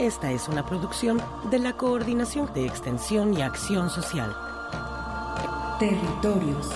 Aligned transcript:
Esta 0.00 0.32
es 0.32 0.48
una 0.48 0.66
producción 0.66 1.22
de 1.52 1.60
la 1.60 1.74
Coordinación 1.74 2.52
de 2.52 2.66
Extensión 2.66 3.32
y 3.32 3.42
Acción 3.42 3.88
Social. 3.90 4.34
Territorios. 5.78 6.68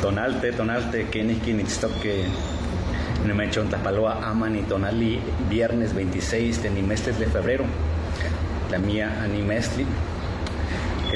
Tonalte, 0.00 0.52
tonalte, 0.52 1.04
nixtoque, 1.52 2.24
nemechon 3.26 3.68
tlapaloa 3.68 4.26
amani 4.30 4.62
tonali, 4.62 5.20
viernes 5.50 5.94
26 5.94 6.62
de 6.62 6.70
nimestres 6.70 7.18
de 7.18 7.26
febrero. 7.26 7.66
La 8.70 8.78
mía 8.78 9.22
animestli. 9.22 9.84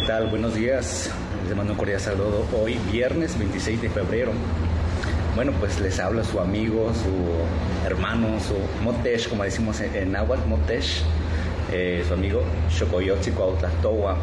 ¿Qué 0.03 0.09
tal? 0.09 0.27
Buenos 0.27 0.57
días. 0.57 1.13
Les 1.47 1.57
mando 1.57 1.75
un 1.75 1.79
cordial 1.79 2.01
saludo 2.01 2.45
hoy, 2.61 2.77
viernes 2.91 3.39
26 3.39 3.83
de 3.83 3.89
febrero. 3.89 4.33
Bueno, 5.37 5.53
pues 5.61 5.79
les 5.79 6.01
habla 6.01 6.25
su 6.25 6.41
amigo, 6.41 6.91
su 6.93 7.87
hermano, 7.87 8.41
su 8.41 8.55
motesh, 8.83 9.29
como 9.29 9.45
decimos 9.45 9.81
en, 9.81 10.11
náhuatl, 10.11 10.49
motesh, 10.49 11.05
eh, 11.73 12.05
su 12.09 12.15
amigo 12.15 12.43
Xocoyotzi 12.77 13.31
Cuauhtlastoa. 13.31 14.17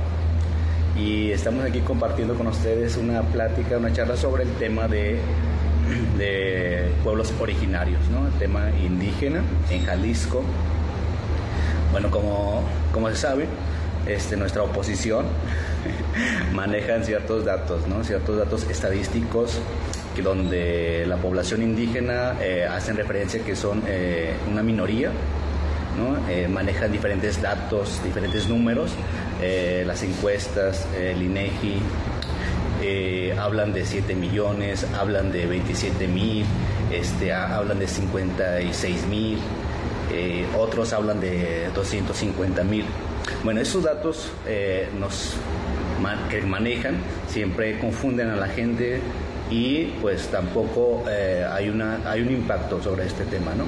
Y 0.98 1.32
estamos 1.32 1.64
aquí 1.64 1.80
compartiendo 1.80 2.34
con 2.34 2.48
ustedes 2.48 2.98
una 2.98 3.22
plática, 3.22 3.78
una 3.78 3.94
charla 3.94 4.18
sobre 4.18 4.44
el 4.44 4.52
tema 4.56 4.90
de, 4.90 5.18
de 6.18 6.92
pueblos 7.06 7.34
originarios, 7.40 8.02
¿no? 8.10 8.28
El 8.28 8.34
tema 8.34 8.70
indígena 8.84 9.44
en 9.70 9.86
Jalisco. 9.86 10.44
Bueno, 11.94 12.12
como, 12.12 12.66
como 12.92 13.10
se 13.12 13.16
sabe, 13.16 13.46
este, 14.10 14.36
nuestra 14.36 14.64
oposición 14.64 15.26
manejan 16.54 17.04
ciertos 17.06 17.46
datos, 17.46 17.88
¿no? 17.88 18.04
ciertos 18.04 18.38
datos 18.38 18.64
estadísticos 18.70 19.60
que 20.16 20.22
donde 20.22 21.06
la 21.08 21.18
población 21.18 21.62
indígena 21.62 22.36
eh, 22.42 22.66
hacen 22.70 22.98
referencia 22.98 23.42
que 23.44 23.56
son 23.56 23.84
eh, 23.88 24.34
una 24.52 24.64
minoría, 24.64 25.12
¿no? 25.98 26.30
Eh, 26.30 26.48
manejan 26.48 26.92
diferentes 26.92 27.42
datos, 27.42 28.02
diferentes 28.04 28.48
números, 28.50 28.92
las 29.86 30.04
encuestas, 30.04 30.86
el 31.00 31.22
INEGI, 31.22 31.80
hablan 33.38 33.73
de 33.73 33.86
7 33.86 34.16
millones, 34.16 34.86
hablan 34.98 35.32
de 35.32 35.45
27 35.45 36.08
mil, 36.08 36.45
este, 36.92 37.32
ha- 37.34 37.56
hablan 37.58 37.80
de 37.80 37.88
56 37.88 39.06
mil, 39.08 39.38
otros 40.58 40.94
hablan 40.94 41.20
de 41.22 41.70
250 41.76 42.64
mil. 42.64 42.86
Bueno, 43.44 43.62
esos 43.62 43.84
datos 43.84 44.32
eh, 44.48 44.89
nos 45.00 45.34
que 46.30 46.42
manejan 46.42 46.95
siempre 47.27 47.77
confunden 47.80 48.30
a 48.30 48.36
la 48.36 48.48
gente 48.48 48.99
y 49.49 49.86
pues 50.02 50.27
tampoco 50.27 51.04
eh, 51.10 51.45
hay, 51.52 51.70
una, 51.70 51.99
hay 52.05 52.21
un 52.21 52.32
impacto 52.32 52.82
sobre 52.82 53.05
este 53.05 53.26
tema, 53.26 53.54
¿no? 53.55 53.65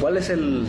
¿Cuál 0.00 0.16
es 0.16 0.30
el, 0.30 0.66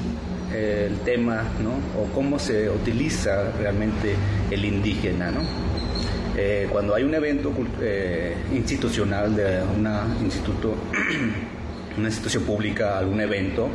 el 0.54 0.98
tema, 1.00 1.44
¿no? 1.62 1.72
O 2.00 2.06
cómo 2.14 2.38
se 2.38 2.70
utiliza 2.70 3.52
realmente 3.60 4.16
el 4.52 4.66
indígena, 4.66 5.32
¿no? 5.32 5.42
Eh, 6.36 6.68
cuando 6.72 6.96
hay 6.96 7.04
un 7.04 7.14
evento 7.14 7.54
eh, 7.82 8.36
institucional 8.54 9.36
de 9.36 9.62
una 9.78 10.06
instituto, 10.24 10.76
una 11.98 12.08
institución 12.08 12.44
pública, 12.44 12.98
algún 12.98 13.22
evento, 13.22 13.70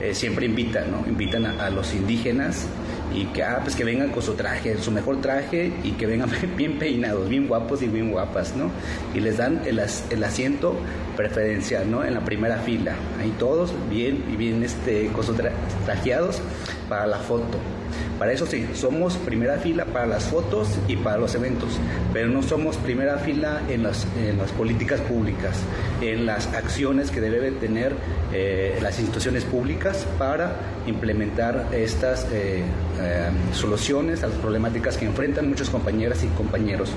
eh, 0.00 0.14
siempre 0.14 0.46
invitan, 0.46 0.90
¿no? 0.90 1.04
Invitan 1.08 1.46
a, 1.46 1.66
a 1.66 1.70
los 1.70 1.94
indígenas 1.94 2.66
y 3.14 3.24
que, 3.26 3.42
ah, 3.42 3.60
pues 3.62 3.74
que 3.76 3.84
vengan 3.84 4.10
con 4.10 4.22
su 4.22 4.34
traje, 4.34 4.76
su 4.78 4.90
mejor 4.90 5.20
traje 5.20 5.72
y 5.84 5.92
que 5.92 6.06
vengan 6.06 6.28
bien 6.56 6.78
peinados, 6.78 7.28
bien 7.28 7.46
guapos 7.48 7.80
y 7.82 7.86
bien 7.88 8.10
guapas, 8.10 8.54
¿no? 8.56 8.70
Y 9.14 9.20
les 9.20 9.36
dan 9.38 9.62
el, 9.66 9.78
as- 9.78 10.04
el 10.10 10.22
asiento 10.24 10.76
preferencial, 11.16 11.90
¿no? 11.90 12.04
En 12.04 12.14
la 12.14 12.20
primera 12.24 12.58
fila. 12.58 12.94
Ahí 13.20 13.32
todos 13.38 13.72
bien 13.90 14.24
y 14.32 14.36
bien 14.36 14.62
este, 14.62 15.06
con 15.08 15.24
sus 15.24 15.36
tra- 15.36 15.52
trajeados 15.84 16.40
para 16.88 17.06
la 17.06 17.18
foto. 17.18 17.58
Para 18.18 18.32
eso 18.32 18.46
sí, 18.46 18.66
somos 18.74 19.16
primera 19.18 19.58
fila 19.58 19.84
para 19.84 20.06
las 20.06 20.24
fotos 20.24 20.68
y 20.88 20.96
para 20.96 21.18
los 21.18 21.34
eventos, 21.34 21.78
pero 22.14 22.28
no 22.28 22.42
somos 22.42 22.76
primera 22.78 23.18
fila 23.18 23.60
en 23.68 23.82
las, 23.82 24.06
en 24.18 24.38
las 24.38 24.52
políticas 24.52 25.00
públicas, 25.02 25.58
en 26.00 26.24
las 26.24 26.46
acciones 26.54 27.10
que 27.10 27.20
deben 27.20 27.56
tener 27.56 27.92
eh, 28.32 28.78
las 28.80 28.98
instituciones 29.00 29.44
públicas 29.44 30.06
para 30.18 30.52
implementar 30.86 31.66
estas 31.72 32.26
eh, 32.32 32.62
eh, 33.00 33.28
soluciones 33.52 34.22
a 34.22 34.28
las 34.28 34.38
problemáticas 34.38 34.96
que 34.96 35.04
enfrentan 35.04 35.48
muchas 35.48 35.68
compañeras 35.68 36.24
y 36.24 36.28
compañeros. 36.28 36.90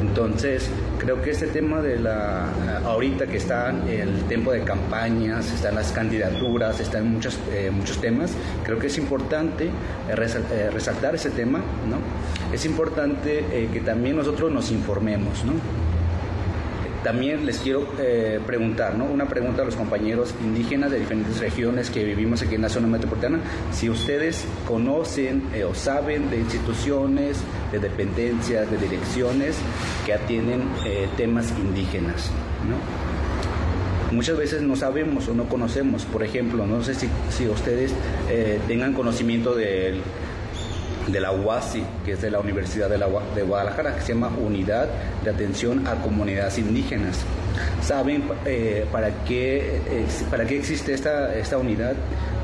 Entonces, 0.00 0.68
creo 0.98 1.20
que 1.22 1.30
este 1.30 1.46
tema 1.46 1.80
de 1.80 1.98
la, 1.98 2.80
ahorita 2.84 3.26
que 3.26 3.36
está 3.38 3.70
el 3.88 4.22
tiempo 4.28 4.52
de 4.52 4.60
campañas, 4.62 5.50
están 5.52 5.74
las 5.74 5.92
candidaturas, 5.92 6.78
están 6.80 7.10
muchos, 7.10 7.38
muchos 7.72 8.00
temas, 8.00 8.32
creo 8.64 8.78
que 8.78 8.88
es 8.88 8.98
importante 8.98 9.64
eh, 9.64 10.14
resal- 10.14 10.44
eh, 10.54 10.70
resaltar 10.70 11.16
ese 11.16 11.30
tema, 11.30 11.58
¿no? 11.58 11.96
Es 12.54 12.64
importante 12.64 13.40
eh, 13.50 13.68
que 13.72 13.80
también 13.80 14.14
nosotros 14.14 14.52
nos 14.52 14.70
informemos, 14.70 15.44
¿no? 15.44 15.52
También 17.02 17.44
les 17.44 17.58
quiero 17.58 17.88
eh, 17.98 18.38
preguntar, 18.46 18.96
¿no? 18.96 19.04
Una 19.06 19.26
pregunta 19.26 19.62
a 19.62 19.64
los 19.64 19.74
compañeros 19.74 20.32
indígenas 20.44 20.92
de 20.92 21.00
diferentes 21.00 21.40
regiones 21.40 21.90
que 21.90 22.04
vivimos 22.04 22.40
aquí 22.42 22.54
en 22.54 22.62
la 22.62 22.68
zona 22.68 22.86
metropolitana, 22.86 23.40
si 23.72 23.90
ustedes 23.90 24.44
conocen 24.64 25.42
o 25.68 25.74
saben 25.74 26.30
de 26.30 26.38
instituciones, 26.38 27.38
de 27.72 27.80
dependencias, 27.80 28.70
de 28.70 28.76
direcciones 28.78 29.56
que 30.06 30.14
atienden 30.14 30.62
temas 31.16 31.52
indígenas, 31.58 32.30
¿no? 32.68 34.14
Muchas 34.14 34.36
veces 34.36 34.62
no 34.62 34.76
sabemos 34.76 35.26
o 35.26 35.34
no 35.34 35.48
conocemos, 35.48 36.04
por 36.04 36.22
ejemplo, 36.22 36.64
no 36.64 36.84
sé 36.84 36.94
si, 36.94 37.08
si 37.30 37.48
ustedes 37.48 37.92
tengan 38.68 38.94
conocimiento 38.94 39.56
del 39.56 40.00
de 41.06 41.20
la 41.20 41.32
UASI, 41.32 41.82
que 42.04 42.12
es 42.12 42.22
de 42.22 42.30
la 42.30 42.40
Universidad 42.40 42.88
de, 42.88 42.98
la, 42.98 43.08
de 43.34 43.42
Guadalajara, 43.42 43.94
que 43.94 44.02
se 44.02 44.14
llama 44.14 44.28
Unidad 44.28 44.88
de 45.22 45.30
Atención 45.30 45.86
a 45.86 45.96
Comunidades 45.96 46.58
Indígenas. 46.58 47.20
¿Saben 47.82 48.24
eh, 48.46 48.86
para, 48.90 49.24
qué, 49.24 49.80
para 50.30 50.46
qué 50.46 50.58
existe 50.58 50.94
esta, 50.94 51.34
esta 51.34 51.58
unidad? 51.58 51.94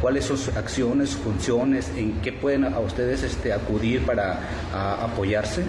¿Cuáles 0.01 0.25
son 0.25 0.39
sus 0.39 0.57
acciones, 0.57 1.11
funciones? 1.11 1.91
¿En 1.97 2.21
qué 2.21 2.33
pueden 2.33 2.65
a 2.65 2.79
ustedes 2.79 3.23
este, 3.23 3.53
acudir 3.53 4.05
para 4.07 4.41
apoyarse? 5.03 5.65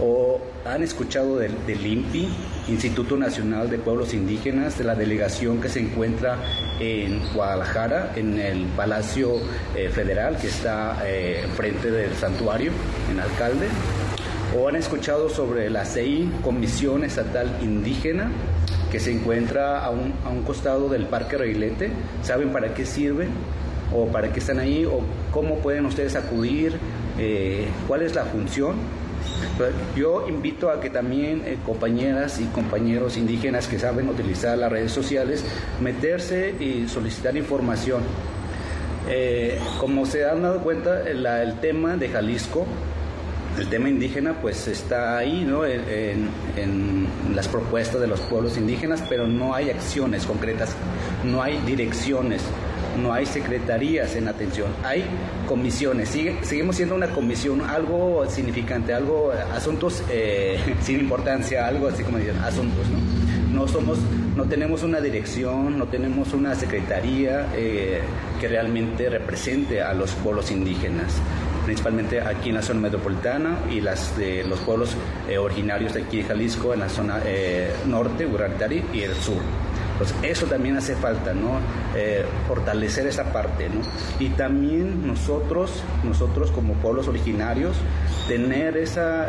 ¿O 0.00 0.40
han 0.64 0.82
escuchado 0.82 1.38
del, 1.38 1.54
del 1.66 1.86
INPI, 1.86 2.28
Instituto 2.68 3.16
Nacional 3.16 3.68
de 3.68 3.78
Pueblos 3.78 4.14
Indígenas, 4.14 4.78
de 4.78 4.84
la 4.84 4.94
delegación 4.94 5.60
que 5.60 5.68
se 5.68 5.80
encuentra 5.80 6.38
en 6.80 7.20
Guadalajara, 7.34 8.12
en 8.16 8.38
el 8.38 8.64
Palacio 8.68 9.34
eh, 9.76 9.90
Federal, 9.90 10.38
que 10.38 10.46
está 10.46 11.02
eh, 11.04 11.42
enfrente 11.44 11.90
del 11.90 12.14
santuario, 12.14 12.72
en 13.10 13.20
Alcalde? 13.20 13.68
¿O 14.56 14.68
han 14.68 14.76
escuchado 14.76 15.28
sobre 15.28 15.68
la 15.68 15.84
CI, 15.84 16.30
Comisión 16.42 17.04
Estatal 17.04 17.58
Indígena, 17.60 18.30
que 18.90 19.00
se 19.00 19.12
encuentra 19.12 19.84
a 19.84 19.90
un, 19.90 20.14
a 20.24 20.30
un 20.30 20.42
costado 20.42 20.88
del 20.88 21.06
Parque 21.06 21.36
Reilete? 21.36 21.90
¿Saben 22.22 22.52
para 22.52 22.72
qué 22.72 22.86
sirve? 22.86 23.26
¿O 23.92 24.06
para 24.06 24.32
qué 24.32 24.38
están 24.40 24.58
ahí? 24.58 24.84
¿O 24.84 25.00
cómo 25.32 25.58
pueden 25.58 25.86
ustedes 25.86 26.16
acudir? 26.16 26.78
Eh, 27.18 27.66
¿Cuál 27.86 28.02
es 28.02 28.14
la 28.14 28.24
función? 28.24 28.76
Yo 29.96 30.26
invito 30.28 30.70
a 30.70 30.80
que 30.80 30.90
también 30.90 31.42
eh, 31.44 31.58
compañeras 31.64 32.40
y 32.40 32.44
compañeros 32.46 33.16
indígenas 33.16 33.68
que 33.68 33.78
saben 33.78 34.08
utilizar 34.08 34.58
las 34.58 34.70
redes 34.70 34.92
sociales, 34.92 35.44
meterse 35.80 36.54
y 36.58 36.88
solicitar 36.88 37.36
información. 37.36 38.02
Eh, 39.08 39.58
como 39.78 40.06
se 40.06 40.24
han 40.24 40.42
dado 40.42 40.60
cuenta, 40.60 41.02
el 41.02 41.60
tema 41.60 41.96
de 41.96 42.08
Jalisco 42.08 42.66
el 43.58 43.68
tema 43.68 43.88
indígena 43.88 44.34
pues 44.40 44.66
está 44.66 45.18
ahí, 45.18 45.44
¿no? 45.46 45.64
En, 45.64 46.28
las 47.34 47.48
propuestas 47.48 48.00
de 48.00 48.06
los 48.06 48.20
pueblos 48.20 48.56
indígenas, 48.56 49.02
pero 49.08 49.26
no 49.26 49.54
hay 49.54 49.68
acciones 49.70 50.24
concretas, 50.24 50.76
no 51.24 51.42
hay 51.42 51.58
direcciones, 51.66 52.42
no 53.00 53.12
hay 53.12 53.26
secretarías 53.26 54.14
en 54.16 54.28
atención, 54.28 54.68
hay 54.82 55.04
comisiones, 55.48 56.08
Sigue, 56.08 56.36
seguimos 56.42 56.76
siendo 56.76 56.94
una 56.94 57.08
comisión, 57.08 57.60
algo 57.62 58.24
significante, 58.28 58.94
algo, 58.94 59.32
asuntos 59.52 60.02
eh, 60.10 60.58
sin 60.82 61.00
importancia, 61.00 61.66
algo 61.66 61.88
así 61.88 62.02
como 62.02 62.18
dicen, 62.18 62.38
asuntos, 62.38 62.86
¿no? 62.88 63.24
No 63.60 63.68
somos, 63.68 63.98
no 64.36 64.44
tenemos 64.44 64.82
una 64.82 65.00
dirección, 65.00 65.78
no 65.78 65.86
tenemos 65.86 66.32
una 66.32 66.56
secretaría 66.56 67.46
eh, 67.54 68.00
que 68.40 68.48
realmente 68.48 69.08
represente 69.08 69.80
a 69.80 69.94
los 69.94 70.10
pueblos 70.12 70.50
indígenas 70.50 71.20
principalmente 71.64 72.20
aquí 72.20 72.50
en 72.50 72.56
la 72.56 72.62
zona 72.62 72.80
metropolitana 72.80 73.58
y 73.70 73.80
las 73.80 74.16
de 74.16 74.44
los 74.44 74.60
pueblos 74.60 74.94
eh, 75.28 75.38
originarios 75.38 75.94
de 75.94 76.02
aquí 76.02 76.18
de 76.18 76.24
Jalisco, 76.24 76.74
en 76.74 76.80
la 76.80 76.88
zona 76.88 77.20
eh, 77.24 77.72
norte, 77.86 78.26
Urartari 78.26 78.84
y 78.92 79.00
el 79.00 79.14
sur. 79.14 79.40
Pues 79.98 80.14
eso 80.22 80.46
también 80.46 80.76
hace 80.76 80.96
falta, 80.96 81.34
¿no? 81.34 81.58
Eh, 81.94 82.24
fortalecer 82.48 83.06
esa 83.06 83.32
parte, 83.32 83.68
¿no? 83.68 83.80
Y 84.18 84.30
también 84.30 85.06
nosotros, 85.06 85.82
nosotros 86.02 86.50
como 86.50 86.74
pueblos 86.74 87.06
originarios, 87.08 87.76
tener 88.26 88.76
esa 88.76 89.28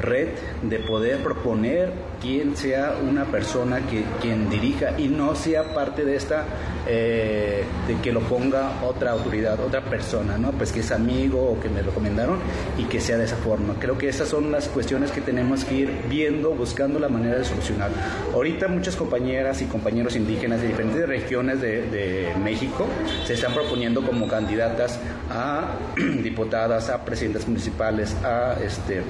red 0.00 0.28
de 0.62 0.78
poder 0.78 1.22
proponer 1.22 1.92
quién 2.20 2.56
sea 2.56 2.96
una 3.08 3.24
persona 3.24 3.80
que 3.80 4.04
quien 4.20 4.50
dirija 4.50 4.98
y 4.98 5.08
no 5.08 5.34
sea 5.34 5.74
parte 5.74 6.04
de 6.04 6.16
esta 6.16 6.44
eh, 6.86 7.64
de 7.86 7.96
que 7.96 8.12
lo 8.12 8.20
ponga 8.20 8.82
otra 8.84 9.12
autoridad 9.12 9.60
otra 9.60 9.82
persona 9.82 10.38
no 10.38 10.52
pues 10.52 10.72
que 10.72 10.80
es 10.80 10.90
amigo 10.92 11.52
o 11.52 11.60
que 11.60 11.68
me 11.68 11.82
recomendaron 11.82 12.38
y 12.78 12.84
que 12.84 13.00
sea 13.00 13.16
de 13.18 13.24
esa 13.24 13.36
forma. 13.36 13.74
Creo 13.78 13.98
que 13.98 14.08
esas 14.08 14.28
son 14.28 14.50
las 14.50 14.68
cuestiones 14.68 15.10
que 15.10 15.20
tenemos 15.20 15.64
que 15.64 15.74
ir 15.74 15.90
viendo 16.08 16.50
buscando 16.50 16.98
la 16.98 17.08
manera 17.08 17.38
de 17.38 17.44
solucionar. 17.44 17.90
Ahorita 18.32 18.68
muchas 18.68 18.96
compañeras 18.96 19.62
y 19.62 19.66
compañeros 19.66 20.16
indígenas 20.16 20.60
de 20.60 20.68
diferentes 20.68 21.06
regiones 21.06 21.60
de, 21.60 21.82
de 21.82 22.34
México 22.42 22.86
se 23.26 23.34
están 23.34 23.54
proponiendo 23.54 24.02
como 24.02 24.26
candidatas 24.28 24.98
a 25.30 25.76
diputadas 26.22 26.90
a 26.90 27.04
presidentes 27.04 27.46
municipales 27.46 28.14
a 28.24 28.56
este 28.62 29.02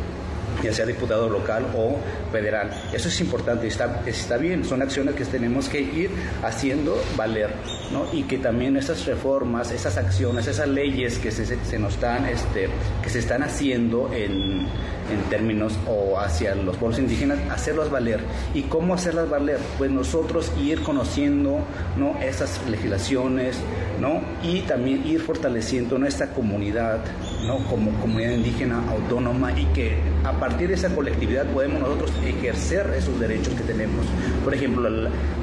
ya 0.63 0.73
sea 0.73 0.87
diputado 0.87 1.29
local 1.29 1.67
o 1.77 1.97
federal. 2.31 2.71
Eso 2.93 3.09
es 3.09 3.21
importante, 3.21 3.67
está, 3.67 4.03
está 4.07 4.37
bien, 4.37 4.65
son 4.65 4.83
acciones 4.83 5.15
que 5.15 5.25
tenemos 5.25 5.69
que 5.69 5.81
ir 5.81 6.11
haciendo 6.43 7.01
valer, 7.17 7.51
¿no? 7.93 8.07
Y 8.13 8.25
que 8.25 8.39
también 8.39 8.77
esas 8.77 9.05
reformas, 9.07 9.71
esas 9.73 9.97
acciones, 9.97 10.47
esas 10.47 10.69
leyes 10.69 11.19
que 11.19 11.31
se, 11.31 11.45
se 11.47 11.79
nos 11.79 11.95
están, 11.95 12.27
este, 12.27 12.69
que 13.03 13.11
se 13.11 13.19
están 13.19 13.43
haciendo 13.43 14.11
en, 14.13 14.67
en 15.11 15.21
términos 15.29 15.79
o 15.87 16.19
hacia 16.19 16.55
los 16.55 16.77
pueblos 16.77 16.99
indígenas, 16.99 17.39
hacerlas 17.51 17.91
valer. 17.91 18.21
¿Y 18.55 18.63
cómo 18.63 18.95
hacerlas 18.95 19.29
valer? 19.29 19.59
Pues 19.79 19.91
nosotros 19.91 20.53
ir 20.61 20.83
conociendo 20.83 21.59
¿no? 21.97 22.19
esas 22.21 22.61
legislaciones 22.69 23.59
¿no? 24.01 24.21
y 24.43 24.61
también 24.63 25.07
ir 25.07 25.21
fortaleciendo 25.21 25.99
nuestra 25.99 26.29
comunidad 26.29 27.01
¿no? 27.47 27.59
como 27.65 27.93
comunidad 28.01 28.33
indígena 28.33 28.83
autónoma 28.89 29.53
y 29.59 29.65
que 29.67 29.99
a 30.25 30.33
partir 30.33 30.50
de 30.59 30.75
esa 30.75 30.95
colectividad 30.95 31.47
podemos 31.47 31.81
nosotros 31.81 32.13
ejercer 32.25 32.93
esos 32.97 33.19
derechos 33.19 33.55
que 33.55 33.63
tenemos. 33.63 34.05
Por 34.45 34.55
ejemplo, 34.55 34.89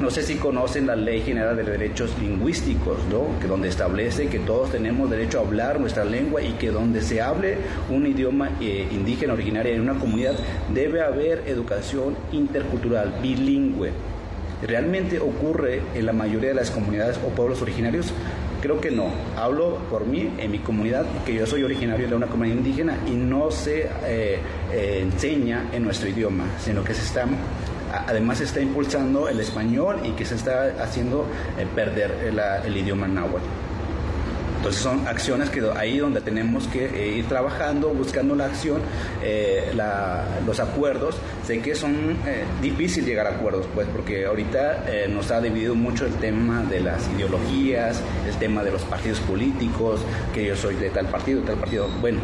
no 0.00 0.10
sé 0.10 0.22
si 0.22 0.36
conocen 0.36 0.86
la 0.86 0.96
Ley 0.96 1.22
General 1.22 1.56
de 1.56 1.64
Derechos 1.64 2.12
Lingüísticos, 2.20 2.98
¿no? 3.10 3.38
que 3.40 3.46
donde 3.46 3.68
establece 3.68 4.28
que 4.28 4.38
todos 4.38 4.70
tenemos 4.70 5.10
derecho 5.10 5.38
a 5.38 5.42
hablar 5.42 5.80
nuestra 5.80 6.04
lengua 6.04 6.40
y 6.42 6.52
que 6.52 6.70
donde 6.70 7.02
se 7.02 7.20
hable 7.20 7.56
un 7.90 8.06
idioma 8.06 8.50
eh, 8.60 8.88
indígena 8.90 9.32
originario 9.32 9.74
en 9.74 9.80
una 9.80 9.98
comunidad 9.98 10.34
debe 10.72 11.02
haber 11.02 11.44
educación 11.46 12.16
intercultural, 12.32 13.14
bilingüe. 13.20 13.90
¿Realmente 14.62 15.20
ocurre 15.20 15.82
en 15.94 16.06
la 16.06 16.12
mayoría 16.12 16.48
de 16.48 16.54
las 16.54 16.70
comunidades 16.70 17.18
o 17.24 17.28
pueblos 17.28 17.62
originarios? 17.62 18.12
Creo 18.60 18.80
que 18.80 18.90
no. 18.90 19.12
Hablo 19.36 19.76
por 19.88 20.06
mí, 20.06 20.30
en 20.38 20.50
mi 20.50 20.58
comunidad, 20.58 21.06
que 21.24 21.34
yo 21.34 21.46
soy 21.46 21.62
originario 21.62 22.08
de 22.08 22.14
una 22.14 22.26
comunidad 22.26 22.56
indígena 22.56 22.98
y 23.06 23.12
no 23.12 23.50
se 23.50 23.82
eh, 24.04 24.40
eh, 24.72 25.00
enseña 25.02 25.70
en 25.72 25.84
nuestro 25.84 26.08
idioma, 26.08 26.44
sino 26.58 26.82
que 26.82 26.94
se 26.94 27.02
está 27.02 27.26
además 28.06 28.36
se 28.38 28.44
está 28.44 28.60
impulsando 28.60 29.28
el 29.28 29.40
español 29.40 30.00
y 30.04 30.10
que 30.10 30.24
se 30.26 30.34
está 30.34 30.74
haciendo 30.82 31.26
eh, 31.58 31.66
perder 31.74 32.12
el 32.64 32.76
idioma 32.76 33.08
náhuatl. 33.08 33.67
Entonces 34.58 34.82
son 34.82 35.06
acciones 35.06 35.50
que 35.50 35.62
ahí 35.76 35.98
donde 35.98 36.20
tenemos 36.20 36.66
que 36.66 36.86
eh, 36.86 37.18
ir 37.18 37.28
trabajando, 37.28 37.90
buscando 37.90 38.34
la 38.34 38.46
acción, 38.46 38.80
eh, 39.22 39.72
los 40.44 40.58
acuerdos. 40.58 41.16
Sé 41.46 41.60
que 41.60 41.76
son 41.76 42.18
eh, 42.26 42.44
difícil 42.60 43.04
llegar 43.04 43.28
a 43.28 43.30
acuerdos, 43.30 43.66
pues, 43.72 43.86
porque 43.88 44.26
ahorita 44.26 44.84
nos 45.10 45.30
ha 45.30 45.40
dividido 45.40 45.76
mucho 45.76 46.06
el 46.06 46.14
tema 46.14 46.62
de 46.64 46.80
las 46.80 47.08
ideologías, 47.08 48.02
el 48.26 48.34
tema 48.36 48.64
de 48.64 48.72
los 48.72 48.82
partidos 48.82 49.20
políticos, 49.20 50.00
que 50.34 50.44
yo 50.44 50.56
soy 50.56 50.74
de 50.74 50.90
tal 50.90 51.06
partido, 51.06 51.40
tal 51.42 51.56
partido. 51.56 51.88
Bueno, 52.00 52.20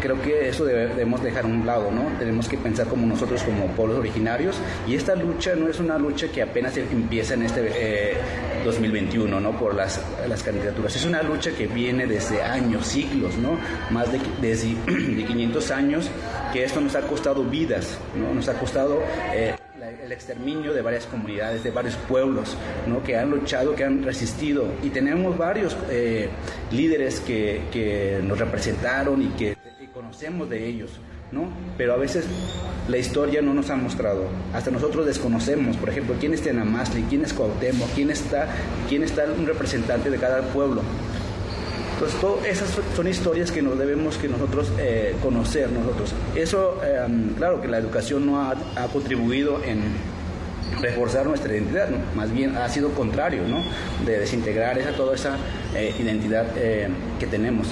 creo 0.00 0.20
que 0.20 0.48
eso 0.48 0.64
debemos 0.64 1.22
dejar 1.22 1.44
a 1.44 1.48
un 1.48 1.66
lado, 1.66 1.90
¿no? 1.90 2.18
Tenemos 2.18 2.48
que 2.48 2.56
pensar 2.56 2.86
como 2.86 3.06
nosotros, 3.06 3.42
como 3.42 3.66
pueblos 3.68 3.98
originarios, 3.98 4.56
y 4.86 4.94
esta 4.94 5.14
lucha 5.14 5.54
no 5.54 5.68
es 5.68 5.80
una 5.80 5.98
lucha 5.98 6.28
que 6.28 6.42
apenas 6.42 6.76
empieza 6.76 7.34
en 7.34 7.42
este 7.42 8.16
2021, 8.64 9.40
¿no? 9.40 9.58
Por 9.58 9.74
las, 9.74 10.00
las 10.28 10.42
candidaturas. 10.42 10.94
Es 10.96 11.04
una 11.04 11.22
lucha 11.22 11.52
que 11.52 11.66
viene 11.66 12.06
desde 12.06 12.42
años, 12.42 12.86
siglos, 12.86 13.36
¿no? 13.36 13.58
Más 13.90 14.10
de, 14.12 14.18
de 14.40 15.24
500 15.24 15.70
años, 15.70 16.10
que 16.52 16.64
esto 16.64 16.80
nos 16.80 16.94
ha 16.94 17.02
costado 17.02 17.44
vidas, 17.44 17.98
¿no? 18.16 18.34
Nos 18.34 18.48
ha 18.48 18.54
costado... 18.54 19.02
Eh, 19.32 19.54
el 20.06 20.12
exterminio 20.12 20.72
de 20.72 20.82
varias 20.82 21.04
comunidades, 21.06 21.64
de 21.64 21.70
varios 21.72 21.96
pueblos, 22.08 22.56
¿no? 22.86 23.02
que 23.02 23.16
han 23.16 23.30
luchado, 23.30 23.74
que 23.74 23.84
han 23.84 24.04
resistido. 24.04 24.66
Y 24.82 24.90
tenemos 24.90 25.36
varios 25.36 25.76
eh, 25.90 26.28
líderes 26.70 27.20
que, 27.20 27.62
que, 27.72 28.20
nos 28.22 28.38
representaron 28.38 29.20
y 29.20 29.26
que 29.30 29.56
conocemos 29.92 30.48
de 30.48 30.64
ellos. 30.64 30.92
¿no? 31.32 31.48
Pero 31.76 31.94
a 31.94 31.96
veces 31.96 32.24
la 32.88 32.98
historia 32.98 33.42
no 33.42 33.52
nos 33.52 33.68
ha 33.70 33.76
mostrado. 33.76 34.28
Hasta 34.54 34.70
nosotros 34.70 35.06
desconocemos, 35.06 35.76
por 35.76 35.88
ejemplo, 35.88 36.14
quién 36.20 36.32
es 36.34 36.42
Tenamastli, 36.42 37.02
quién 37.08 37.24
es 37.24 37.32
Cuauhtémoc, 37.32 37.88
quién 37.94 38.10
está, 38.10 38.46
quién 38.88 39.02
está 39.02 39.24
un 39.24 39.46
representante 39.46 40.08
de 40.08 40.18
cada 40.18 40.42
pueblo. 40.52 40.82
Entonces, 41.96 42.20
todas 42.20 42.44
esas 42.44 42.68
son 42.94 43.08
historias 43.08 43.50
que 43.50 43.62
nos 43.62 43.78
debemos 43.78 44.18
que 44.18 44.28
nosotros 44.28 44.70
eh, 44.78 45.16
conocer 45.22 45.70
nosotros. 45.72 46.12
Eso, 46.34 46.78
em, 46.84 47.30
claro 47.30 47.62
que 47.62 47.68
la 47.68 47.78
educación 47.78 48.26
no 48.26 48.38
ha, 48.38 48.54
contribuido 48.92 49.64
en 49.64 49.80
reforzar 50.82 51.24
nuestra 51.24 51.54
identidad, 51.54 51.88
más 52.14 52.30
bien 52.30 52.54
ha 52.58 52.68
sido 52.68 52.90
contrario, 52.90 53.44
¿no? 53.48 53.62
De 54.04 54.18
desintegrar 54.18 54.78
esa, 54.78 54.92
toda 54.92 55.14
esa 55.14 55.38
eh, 55.74 55.94
identidad 55.98 56.44
eh, 56.56 56.88
que 57.18 57.26
tenemos. 57.26 57.68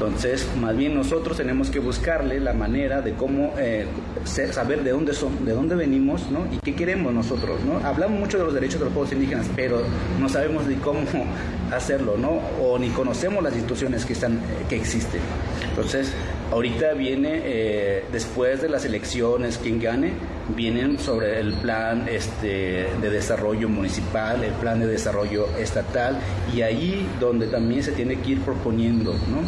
Entonces, 0.00 0.46
más 0.60 0.76
bien 0.76 0.94
nosotros 0.94 1.36
tenemos 1.36 1.70
que 1.70 1.80
buscarle 1.80 2.38
la 2.38 2.52
manera 2.52 3.00
de 3.00 3.14
cómo 3.14 3.52
eh, 3.58 3.84
saber 4.24 4.84
de 4.84 4.92
dónde 4.92 5.12
son, 5.12 5.44
de 5.44 5.50
dónde 5.50 5.74
venimos, 5.74 6.30
¿no? 6.30 6.46
Y 6.52 6.58
qué 6.58 6.76
queremos 6.76 7.12
nosotros, 7.12 7.58
¿no? 7.64 7.84
Hablamos 7.84 8.20
mucho 8.20 8.38
de 8.38 8.44
los 8.44 8.54
derechos 8.54 8.78
de 8.78 8.84
los 8.84 8.94
pueblos 8.94 9.12
indígenas, 9.12 9.50
pero 9.56 9.82
no 10.20 10.28
sabemos 10.28 10.68
ni 10.68 10.76
cómo 10.76 11.00
hacerlo, 11.72 12.16
¿no? 12.16 12.40
O 12.62 12.78
ni 12.78 12.90
conocemos 12.90 13.42
las 13.42 13.54
instituciones 13.54 14.04
que 14.04 14.12
están, 14.12 14.38
que 14.68 14.76
existen. 14.76 15.20
Entonces, 15.68 16.12
ahorita 16.52 16.92
viene 16.92 17.40
eh, 17.44 18.04
después 18.12 18.62
de 18.62 18.68
las 18.68 18.84
elecciones 18.84 19.58
quien 19.58 19.80
gane 19.80 20.12
vienen 20.56 20.98
sobre 20.98 21.40
el 21.40 21.52
plan 21.54 22.08
este, 22.08 22.86
de 23.02 23.10
desarrollo 23.10 23.68
municipal 23.68 24.42
el 24.42 24.54
plan 24.54 24.80
de 24.80 24.86
desarrollo 24.86 25.46
estatal 25.58 26.18
y 26.54 26.62
ahí 26.62 27.06
donde 27.20 27.48
también 27.48 27.82
se 27.82 27.92
tiene 27.92 28.18
que 28.20 28.30
ir 28.30 28.40
proponiendo 28.40 29.12
¿no? 29.12 29.42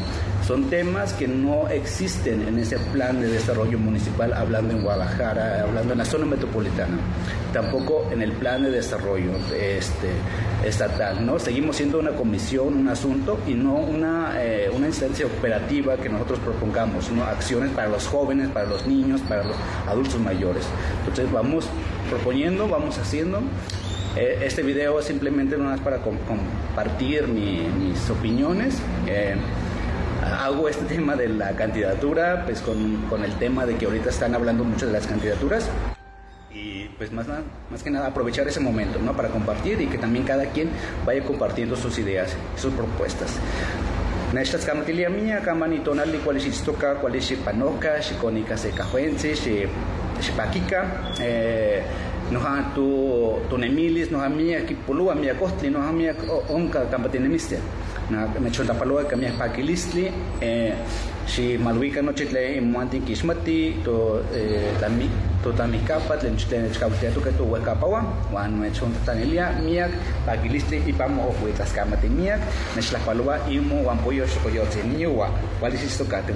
Son 0.50 0.64
temas 0.64 1.12
que 1.12 1.28
no 1.28 1.68
existen 1.68 2.42
en 2.42 2.58
ese 2.58 2.76
plan 2.92 3.20
de 3.20 3.28
desarrollo 3.28 3.78
municipal, 3.78 4.32
hablando 4.32 4.74
en 4.74 4.82
Guadalajara, 4.82 5.62
hablando 5.62 5.92
en 5.92 5.98
la 5.98 6.04
zona 6.04 6.26
metropolitana, 6.26 6.98
tampoco 7.52 8.08
en 8.10 8.20
el 8.20 8.32
plan 8.32 8.64
de 8.64 8.72
desarrollo 8.72 9.30
este, 9.56 10.08
estatal. 10.64 11.24
¿no? 11.24 11.38
Seguimos 11.38 11.76
siendo 11.76 12.00
una 12.00 12.10
comisión, 12.10 12.74
un 12.76 12.88
asunto 12.88 13.38
y 13.46 13.54
no 13.54 13.74
una, 13.74 14.42
eh, 14.42 14.68
una 14.74 14.88
instancia 14.88 15.24
operativa 15.24 15.96
que 15.98 16.08
nosotros 16.08 16.40
propongamos, 16.40 17.12
¿no? 17.12 17.22
acciones 17.22 17.70
para 17.70 17.88
los 17.88 18.08
jóvenes, 18.08 18.48
para 18.48 18.66
los 18.66 18.84
niños, 18.88 19.20
para 19.28 19.44
los 19.44 19.56
adultos 19.86 20.18
mayores. 20.18 20.64
Entonces 20.98 21.30
vamos 21.30 21.66
proponiendo, 22.10 22.66
vamos 22.66 22.98
haciendo. 22.98 23.40
Eh, 24.16 24.40
este 24.42 24.64
video 24.64 24.98
es 24.98 25.06
simplemente 25.06 25.56
más 25.56 25.78
para 25.78 25.98
compartir 25.98 27.28
mis 27.28 28.10
opiniones. 28.10 28.82
Eh, 29.06 29.36
hago 30.32 30.68
este 30.68 30.84
tema 30.84 31.16
de 31.16 31.28
la 31.28 31.52
candidatura, 31.52 32.44
pues 32.44 32.60
con, 32.60 33.02
con 33.08 33.24
el 33.24 33.32
tema 33.34 33.66
de 33.66 33.76
que 33.76 33.86
ahorita 33.86 34.10
están 34.10 34.34
hablando 34.34 34.64
mucho 34.64 34.86
de 34.86 34.92
las 34.92 35.06
candidaturas 35.06 35.68
y 36.52 36.88
pues 36.98 37.12
más, 37.12 37.26
más 37.70 37.82
que 37.82 37.90
nada 37.90 38.08
aprovechar 38.08 38.46
ese 38.48 38.60
momento 38.60 38.98
¿no? 38.98 39.16
para 39.16 39.28
compartir 39.28 39.80
y 39.80 39.86
que 39.86 39.98
también 39.98 40.24
cada 40.24 40.46
quien 40.46 40.70
vaya 41.06 41.22
compartiendo 41.24 41.76
sus 41.76 41.98
ideas, 41.98 42.36
sus 42.56 42.72
propuestas. 42.74 43.38
Nechtas 44.32 44.64
kamatilia 44.64 45.10
mía, 45.10 45.40
kamani 45.44 45.80
tonali 45.80 46.18
cuál 46.18 46.36
es 46.36 46.46
istoka, 46.46 46.94
cuál 46.96 47.16
es 47.16 47.32
panoca, 47.32 47.98
shikonika 48.00 48.56
se 48.56 48.70
Nos 52.30 52.44
ha 52.44 52.72
tu, 52.74 53.38
tu 53.48 53.58
nemilis, 53.58 54.10
nos 54.12 54.22
ha 54.22 54.28
mía 54.28 54.64
que 54.64 54.74
polúa, 54.74 55.14
mía 55.14 55.34
costli, 55.34 55.68
nos 55.68 55.82
ha 55.82 55.92
mía 55.92 56.14
onca 56.48 56.88
campatinemiste. 56.88 57.58
Me 58.40 58.50
chota 58.50 58.74
paloa 58.74 59.06
que 59.06 59.16
mía 59.16 59.32
paquilistli, 59.38 60.10
si 61.26 61.58
maluica 61.58 62.02
noche 62.02 62.26
tle 62.26 62.58
en 62.58 62.70
muanti 62.70 63.00
quismati, 63.00 63.76
tu 63.84 64.18
tami, 64.80 65.08
tu 65.42 65.52
tamicapa, 65.52 66.18
tlen 66.18 66.36
chile 66.36 66.62
nechcautia 66.62 67.10
tu 67.10 67.20
que 67.20 67.30
tu 67.30 67.44
huecapaua, 67.44 68.02
guan 68.30 68.58
me 68.58 68.70
chonta 68.72 68.98
tanilia, 69.04 69.52
mía 69.62 69.88
paquilistli 70.26 70.82
y 70.86 70.92
pamo 70.92 71.28
ojuitas 71.28 71.72
camati 71.72 72.08
mía, 72.08 72.38
nechlapaloa 72.74 73.48
y 73.48 73.58
mu 73.58 73.82
guan 73.82 73.98
pollo 73.98 74.26
chocoyote 74.26 74.82
niwa, 74.84 75.30
cuál 75.60 75.74
es 75.74 75.82
esto 75.82 76.08
que 76.08 76.16
te 76.16 76.32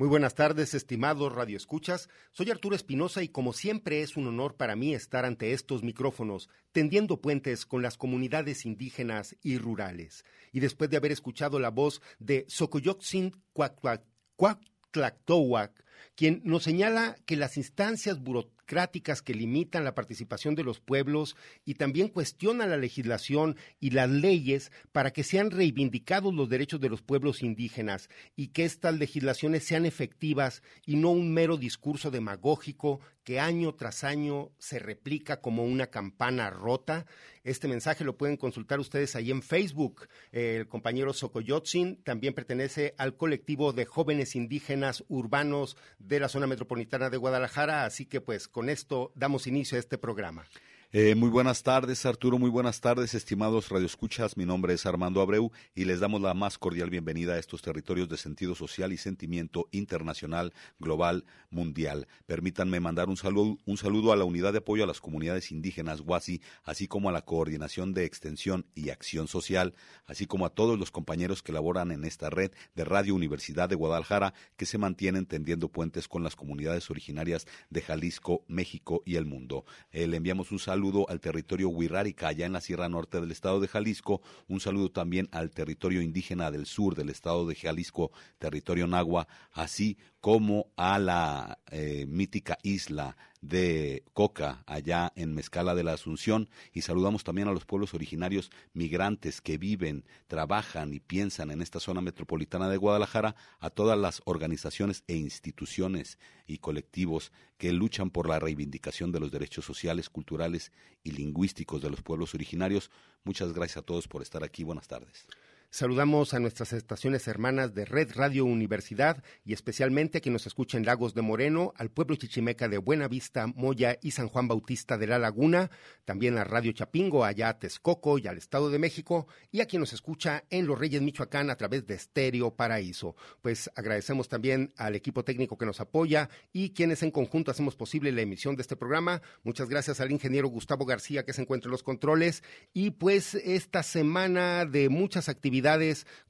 muy 0.00 0.08
buenas 0.08 0.34
tardes, 0.34 0.72
estimados 0.72 1.30
radioescuchas. 1.30 2.08
Soy 2.32 2.50
Arturo 2.50 2.74
Espinosa 2.74 3.22
y 3.22 3.28
como 3.28 3.52
siempre 3.52 4.00
es 4.00 4.16
un 4.16 4.28
honor 4.28 4.56
para 4.56 4.74
mí 4.74 4.94
estar 4.94 5.26
ante 5.26 5.52
estos 5.52 5.82
micrófonos, 5.82 6.48
tendiendo 6.72 7.20
puentes 7.20 7.66
con 7.66 7.82
las 7.82 7.98
comunidades 7.98 8.64
indígenas 8.64 9.36
y 9.42 9.58
rurales. 9.58 10.24
Y 10.52 10.60
después 10.60 10.88
de 10.88 10.96
haber 10.96 11.12
escuchado 11.12 11.58
la 11.58 11.68
voz 11.68 12.00
de 12.18 12.46
Socoyotzin 12.48 13.42
Cuactlactowak, 13.52 15.84
quien 16.20 16.42
nos 16.44 16.64
señala 16.64 17.16
que 17.24 17.34
las 17.34 17.56
instancias 17.56 18.20
burocráticas 18.20 19.22
que 19.22 19.32
limitan 19.32 19.84
la 19.84 19.94
participación 19.94 20.54
de 20.54 20.62
los 20.62 20.78
pueblos 20.78 21.34
y 21.64 21.76
también 21.76 22.08
cuestionan 22.08 22.68
la 22.68 22.76
legislación 22.76 23.56
y 23.80 23.92
las 23.92 24.10
leyes 24.10 24.70
para 24.92 25.12
que 25.12 25.24
sean 25.24 25.50
reivindicados 25.50 26.34
los 26.34 26.50
derechos 26.50 26.78
de 26.78 26.90
los 26.90 27.00
pueblos 27.00 27.42
indígenas 27.42 28.10
y 28.36 28.48
que 28.48 28.66
estas 28.66 28.98
legislaciones 28.98 29.64
sean 29.64 29.86
efectivas 29.86 30.62
y 30.84 30.96
no 30.96 31.08
un 31.08 31.32
mero 31.32 31.56
discurso 31.56 32.10
demagógico 32.10 33.00
que 33.24 33.40
año 33.40 33.74
tras 33.74 34.04
año 34.04 34.50
se 34.58 34.78
replica 34.78 35.40
como 35.40 35.64
una 35.64 35.86
campana 35.86 36.50
rota. 36.50 37.06
Este 37.44 37.68
mensaje 37.68 38.04
lo 38.04 38.16
pueden 38.16 38.36
consultar 38.36 38.80
ustedes 38.80 39.14
ahí 39.16 39.30
en 39.30 39.42
Facebook. 39.42 40.08
El 40.32 40.68
compañero 40.68 41.12
Socoyotzin 41.12 42.02
también 42.02 42.34
pertenece 42.34 42.94
al 42.98 43.16
colectivo 43.16 43.72
de 43.72 43.84
jóvenes 43.84 44.36
indígenas 44.36 45.04
urbanos 45.08 45.76
la 46.18 46.28
zona 46.28 46.48
metropolitana 46.48 47.10
de 47.10 47.18
Guadalajara, 47.18 47.84
así 47.84 48.06
que 48.06 48.20
pues 48.20 48.48
con 48.48 48.68
esto 48.68 49.12
damos 49.14 49.46
inicio 49.46 49.76
a 49.76 49.80
este 49.80 49.98
programa. 49.98 50.46
Eh, 50.92 51.14
muy 51.14 51.28
buenas 51.28 51.62
tardes, 51.62 52.04
Arturo. 52.04 52.36
Muy 52.36 52.50
buenas 52.50 52.80
tardes, 52.80 53.14
estimados 53.14 53.68
radioescuchas. 53.68 54.36
Mi 54.36 54.44
nombre 54.44 54.74
es 54.74 54.86
Armando 54.86 55.20
Abreu 55.20 55.52
y 55.72 55.84
les 55.84 56.00
damos 56.00 56.20
la 56.20 56.34
más 56.34 56.58
cordial 56.58 56.90
bienvenida 56.90 57.34
a 57.34 57.38
estos 57.38 57.62
territorios 57.62 58.08
de 58.08 58.16
sentido 58.16 58.56
social 58.56 58.92
y 58.92 58.96
sentimiento 58.96 59.68
internacional, 59.70 60.52
global, 60.80 61.26
mundial. 61.48 62.08
Permítanme 62.26 62.80
mandar 62.80 63.08
un 63.08 63.16
saludo, 63.16 63.56
un 63.66 63.76
saludo 63.76 64.12
a 64.12 64.16
la 64.16 64.24
unidad 64.24 64.50
de 64.50 64.58
apoyo 64.58 64.82
a 64.82 64.86
las 64.88 65.00
comunidades 65.00 65.52
indígenas 65.52 66.00
Huasi, 66.00 66.42
así 66.64 66.88
como 66.88 67.08
a 67.08 67.12
la 67.12 67.22
coordinación 67.22 67.94
de 67.94 68.04
extensión 68.04 68.66
y 68.74 68.90
acción 68.90 69.28
social, 69.28 69.74
así 70.06 70.26
como 70.26 70.44
a 70.44 70.50
todos 70.50 70.76
los 70.76 70.90
compañeros 70.90 71.40
que 71.44 71.52
laboran 71.52 71.92
en 71.92 72.02
esta 72.02 72.30
red 72.30 72.50
de 72.74 72.84
Radio 72.84 73.14
Universidad 73.14 73.68
de 73.68 73.76
Guadalajara 73.76 74.34
que 74.56 74.66
se 74.66 74.76
mantienen 74.76 75.26
tendiendo 75.26 75.68
puentes 75.68 76.08
con 76.08 76.24
las 76.24 76.34
comunidades 76.34 76.90
originarias 76.90 77.46
de 77.68 77.80
Jalisco, 77.80 78.42
México 78.48 79.04
y 79.06 79.14
el 79.14 79.24
mundo. 79.24 79.64
Eh, 79.92 80.08
le 80.08 80.16
enviamos 80.16 80.50
un 80.50 80.58
saludo 80.58 80.79
saludo 80.80 81.04
al 81.10 81.20
territorio 81.20 81.68
Huirrárica, 81.68 82.28
allá 82.28 82.46
en 82.46 82.54
la 82.54 82.62
Sierra 82.62 82.88
Norte 82.88 83.20
del 83.20 83.30
estado 83.32 83.60
de 83.60 83.68
Jalisco, 83.68 84.22
un 84.48 84.60
saludo 84.60 84.90
también 84.90 85.28
al 85.30 85.50
territorio 85.50 86.00
indígena 86.00 86.50
del 86.50 86.64
sur 86.64 86.94
del 86.94 87.10
estado 87.10 87.46
de 87.46 87.54
Jalisco, 87.54 88.12
territorio 88.38 88.86
Nagua, 88.86 89.28
así 89.52 89.98
como 90.22 90.68
a 90.76 90.98
la 90.98 91.58
eh, 91.70 92.06
mítica 92.08 92.56
isla 92.62 93.18
de 93.40 94.04
Coca, 94.12 94.62
allá 94.66 95.12
en 95.16 95.34
Mezcala 95.34 95.74
de 95.74 95.82
la 95.82 95.94
Asunción, 95.94 96.48
y 96.72 96.82
saludamos 96.82 97.24
también 97.24 97.48
a 97.48 97.52
los 97.52 97.64
pueblos 97.64 97.94
originarios 97.94 98.50
migrantes 98.72 99.40
que 99.40 99.58
viven, 99.58 100.04
trabajan 100.26 100.92
y 100.92 101.00
piensan 101.00 101.50
en 101.50 101.62
esta 101.62 101.80
zona 101.80 102.00
metropolitana 102.00 102.68
de 102.68 102.76
Guadalajara, 102.76 103.36
a 103.58 103.70
todas 103.70 103.98
las 103.98 104.20
organizaciones 104.24 105.04
e 105.06 105.16
instituciones 105.16 106.18
y 106.46 106.58
colectivos 106.58 107.32
que 107.56 107.72
luchan 107.72 108.10
por 108.10 108.28
la 108.28 108.38
reivindicación 108.38 109.12
de 109.12 109.20
los 109.20 109.30
derechos 109.30 109.64
sociales, 109.64 110.10
culturales 110.10 110.72
y 111.02 111.12
lingüísticos 111.12 111.80
de 111.80 111.90
los 111.90 112.02
pueblos 112.02 112.34
originarios. 112.34 112.90
Muchas 113.24 113.52
gracias 113.52 113.78
a 113.78 113.82
todos 113.82 114.08
por 114.08 114.22
estar 114.22 114.44
aquí. 114.44 114.64
Buenas 114.64 114.88
tardes. 114.88 115.26
Saludamos 115.72 116.34
a 116.34 116.40
nuestras 116.40 116.72
estaciones 116.72 117.28
hermanas 117.28 117.74
de 117.74 117.84
Red 117.84 118.14
Radio 118.16 118.44
Universidad 118.44 119.22
y 119.44 119.52
especialmente 119.52 120.18
a 120.18 120.20
quien 120.20 120.32
nos 120.32 120.48
escucha 120.48 120.76
en 120.76 120.84
Lagos 120.84 121.14
de 121.14 121.22
Moreno, 121.22 121.72
al 121.76 121.92
pueblo 121.92 122.16
chichimeca 122.16 122.68
de 122.68 122.78
Buenavista, 122.78 123.46
Moya 123.46 123.96
y 124.02 124.10
San 124.10 124.26
Juan 124.26 124.48
Bautista 124.48 124.98
de 124.98 125.06
la 125.06 125.20
Laguna, 125.20 125.70
también 126.04 126.38
a 126.38 126.42
Radio 126.42 126.72
Chapingo, 126.72 127.24
allá 127.24 127.50
a 127.50 127.58
Texcoco 127.60 128.18
y 128.18 128.26
al 128.26 128.36
Estado 128.36 128.68
de 128.68 128.80
México, 128.80 129.28
y 129.52 129.60
a 129.60 129.66
quien 129.66 129.78
nos 129.78 129.92
escucha 129.92 130.42
en 130.50 130.66
Los 130.66 130.76
Reyes, 130.76 131.02
Michoacán, 131.02 131.50
a 131.50 131.56
través 131.56 131.86
de 131.86 131.94
Estéreo 131.94 132.56
Paraíso. 132.56 133.14
Pues 133.40 133.70
agradecemos 133.76 134.28
también 134.28 134.72
al 134.76 134.96
equipo 134.96 135.22
técnico 135.22 135.56
que 135.56 135.66
nos 135.66 135.78
apoya 135.78 136.30
y 136.52 136.70
quienes 136.70 137.04
en 137.04 137.12
conjunto 137.12 137.52
hacemos 137.52 137.76
posible 137.76 138.10
la 138.10 138.22
emisión 138.22 138.56
de 138.56 138.62
este 138.62 138.74
programa. 138.74 139.22
Muchas 139.44 139.68
gracias 139.68 140.00
al 140.00 140.10
ingeniero 140.10 140.48
Gustavo 140.48 140.84
García 140.84 141.24
que 141.24 141.32
se 141.32 141.42
encuentra 141.42 141.68
en 141.68 141.72
los 141.72 141.84
controles 141.84 142.42
y 142.72 142.90
pues 142.90 143.36
esta 143.36 143.84
semana 143.84 144.66
de 144.66 144.88
muchas 144.88 145.28
actividades 145.28 145.59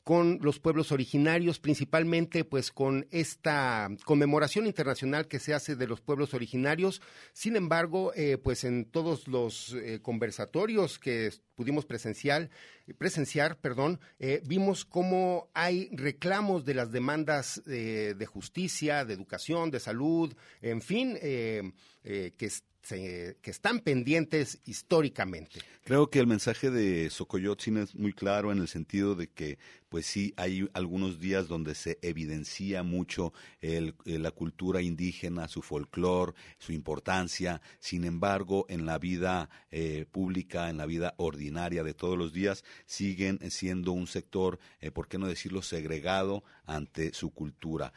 con 0.05 0.39
los 0.43 0.59
pueblos 0.59 0.93
originarios, 0.93 1.61
principalmente 1.61 2.45
pues 2.45 2.73
con 2.73 3.07
esta 3.11 3.89
conmemoración 4.05 4.67
internacional 4.67 5.29
que 5.29 5.39
se 5.39 5.55
hace 5.55 5.77
de 5.77 5.87
los 5.87 6.01
pueblos 6.01 6.35
originarios. 6.35 7.01
Sin 7.33 7.57
embargo, 7.57 8.13
eh, 8.15 8.39
pues 8.39 8.65
en 8.65 8.87
todos 8.87 9.29
los 9.29 9.75
eh, 9.75 10.01
conversatorios 10.03 10.99
que 10.99 11.33
pudimos 11.55 11.87
presenciar, 11.87 12.51
presenciar, 12.99 13.61
perdón, 13.61 14.01
eh, 14.19 14.43
vimos 14.45 14.85
cómo 14.85 15.49
hay 15.55 15.91
reclamos 15.93 16.65
de 16.65 16.75
las 16.75 16.91
demandas 16.91 17.63
de 17.65 18.27
justicia, 18.27 19.05
de 19.05 19.15
educación, 19.15 19.71
de 19.71 19.79
salud, 19.79 20.35
en 20.61 20.81
fin, 20.81 21.17
que 21.21 22.51
que 22.89 23.37
están 23.45 23.81
pendientes 23.81 24.61
históricamente. 24.65 25.61
Creo 25.85 26.11
que 26.11 26.19
el 26.19 26.27
mensaje 26.27 26.71
de 26.71 27.11
Socoyotzin 27.11 27.77
es 27.79 27.95
muy 27.95 28.13
claro 28.13 28.53
en 28.53 28.59
el 28.59 28.69
sentido 28.69 29.15
de 29.15 29.29
que 29.29 29.59
pues 29.91 30.07
sí 30.07 30.33
hay 30.37 30.67
algunos 30.73 31.19
días 31.19 31.49
donde 31.49 31.75
se 31.75 31.99
evidencia 32.01 32.85
mucho 32.85 33.35
el, 33.61 33.97
eh, 34.05 34.19
la 34.19 34.31
cultura 34.31 34.81
indígena, 34.81 35.49
su 35.49 35.63
folclore, 35.63 36.33
su 36.59 36.73
importancia. 36.73 37.61
Sin 37.81 38.05
embargo, 38.05 38.67
en 38.69 38.87
la 38.87 38.99
vida 38.99 39.51
eh, 39.73 40.07
pública, 40.11 40.71
en 40.71 40.77
la 40.77 40.87
vida 40.87 41.15
ordinaria 41.17 41.83
de 41.83 41.93
todos 41.93 42.17
los 42.17 42.33
días, 42.33 42.65
siguen 42.87 43.41
siendo 43.51 43.91
un 43.91 44.07
sector, 44.07 44.61
eh, 44.81 44.93
¿por 44.93 45.09
qué 45.09 45.19
no 45.19 45.27
decirlo?, 45.27 45.61
segregado 45.61 46.45
ante 46.65 47.13
su 47.13 47.31
cultura. 47.33 47.93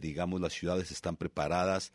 digamos, 0.00 0.40
las 0.40 0.52
ciudades 0.52 0.92
están 0.92 1.16
preparadas 1.16 1.92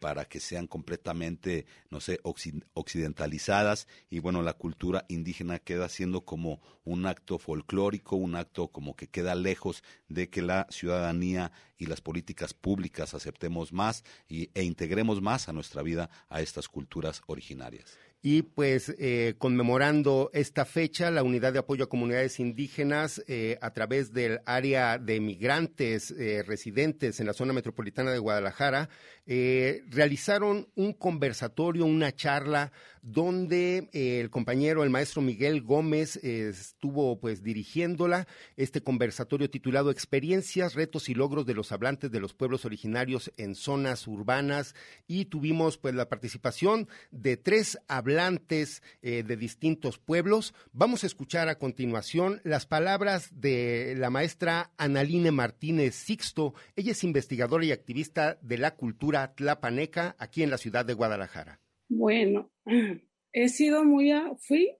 para 0.00 0.24
que 0.24 0.40
sean 0.40 0.66
completamente, 0.66 1.66
no 1.90 2.00
sé, 2.00 2.18
occidentalizadas 2.22 3.86
y 4.08 4.20
bueno, 4.20 4.42
la 4.42 4.54
cultura 4.54 5.04
indígena 5.08 5.58
queda 5.58 5.88
siendo 5.90 6.22
como 6.22 6.60
un 6.84 7.06
acto 7.06 7.38
folclórico, 7.38 8.16
un 8.16 8.34
acto 8.34 8.68
como 8.80 8.96
que 8.96 9.08
queda 9.08 9.34
lejos 9.34 9.84
de 10.08 10.30
que 10.30 10.40
la 10.40 10.66
ciudadanía 10.70 11.52
y 11.76 11.84
las 11.84 12.00
políticas 12.00 12.54
públicas 12.54 13.12
aceptemos 13.12 13.74
más 13.74 14.04
y, 14.26 14.48
e 14.54 14.62
integremos 14.62 15.20
más 15.20 15.50
a 15.50 15.52
nuestra 15.52 15.82
vida 15.82 16.08
a 16.30 16.40
estas 16.40 16.66
culturas 16.66 17.20
originarias. 17.26 17.98
Y 18.22 18.42
pues 18.42 18.94
eh, 18.98 19.34
conmemorando 19.38 20.30
esta 20.34 20.66
fecha, 20.66 21.10
la 21.10 21.22
Unidad 21.22 21.54
de 21.54 21.58
Apoyo 21.58 21.84
a 21.84 21.88
Comunidades 21.88 22.38
Indígenas, 22.38 23.22
eh, 23.28 23.58
a 23.62 23.72
través 23.72 24.12
del 24.12 24.40
área 24.44 24.98
de 24.98 25.20
migrantes 25.20 26.10
eh, 26.10 26.42
residentes 26.42 27.20
en 27.20 27.26
la 27.26 27.32
zona 27.32 27.54
metropolitana 27.54 28.10
de 28.10 28.18
Guadalajara, 28.18 28.88
realizaron 29.26 30.68
un 30.74 30.92
conversatorio, 30.92 31.84
una 31.84 32.12
charla, 32.12 32.72
donde 33.02 33.88
el 33.92 34.30
compañero, 34.30 34.84
el 34.84 34.90
maestro 34.90 35.22
Miguel 35.22 35.62
Gómez, 35.62 36.16
estuvo 36.16 37.18
pues 37.18 37.42
dirigiéndola, 37.42 38.26
este 38.56 38.82
conversatorio 38.82 39.50
titulado 39.50 39.90
Experiencias, 39.90 40.74
retos 40.74 41.08
y 41.08 41.14
logros 41.14 41.46
de 41.46 41.54
los 41.54 41.72
hablantes 41.72 42.10
de 42.10 42.20
los 42.20 42.34
pueblos 42.34 42.64
originarios 42.64 43.32
en 43.36 43.54
zonas 43.54 44.06
urbanas, 44.06 44.74
y 45.06 45.26
tuvimos 45.26 45.78
pues 45.78 45.94
la 45.94 46.08
participación 46.08 46.88
de 47.10 47.36
tres 47.36 47.78
hablantes 47.88 48.10
hablantes 48.10 48.82
eh, 49.02 49.22
de 49.22 49.36
distintos 49.36 49.98
pueblos. 49.98 50.52
Vamos 50.72 51.04
a 51.04 51.06
escuchar 51.06 51.48
a 51.48 51.58
continuación 51.58 52.40
las 52.44 52.66
palabras 52.66 53.28
de 53.32 53.94
la 53.96 54.10
maestra 54.10 54.72
Analine 54.78 55.30
Martínez 55.30 55.94
Sixto. 55.94 56.54
Ella 56.76 56.92
es 56.92 57.04
investigadora 57.04 57.64
y 57.64 57.72
activista 57.72 58.38
de 58.42 58.58
la 58.58 58.74
cultura 58.74 59.34
tlapaneca 59.34 60.16
aquí 60.18 60.42
en 60.42 60.50
la 60.50 60.58
ciudad 60.58 60.84
de 60.84 60.94
Guadalajara. 60.94 61.59
Bueno, 61.90 62.52
he 63.32 63.48
sido 63.48 63.84
muy, 63.84 64.12
fui, 64.38 64.76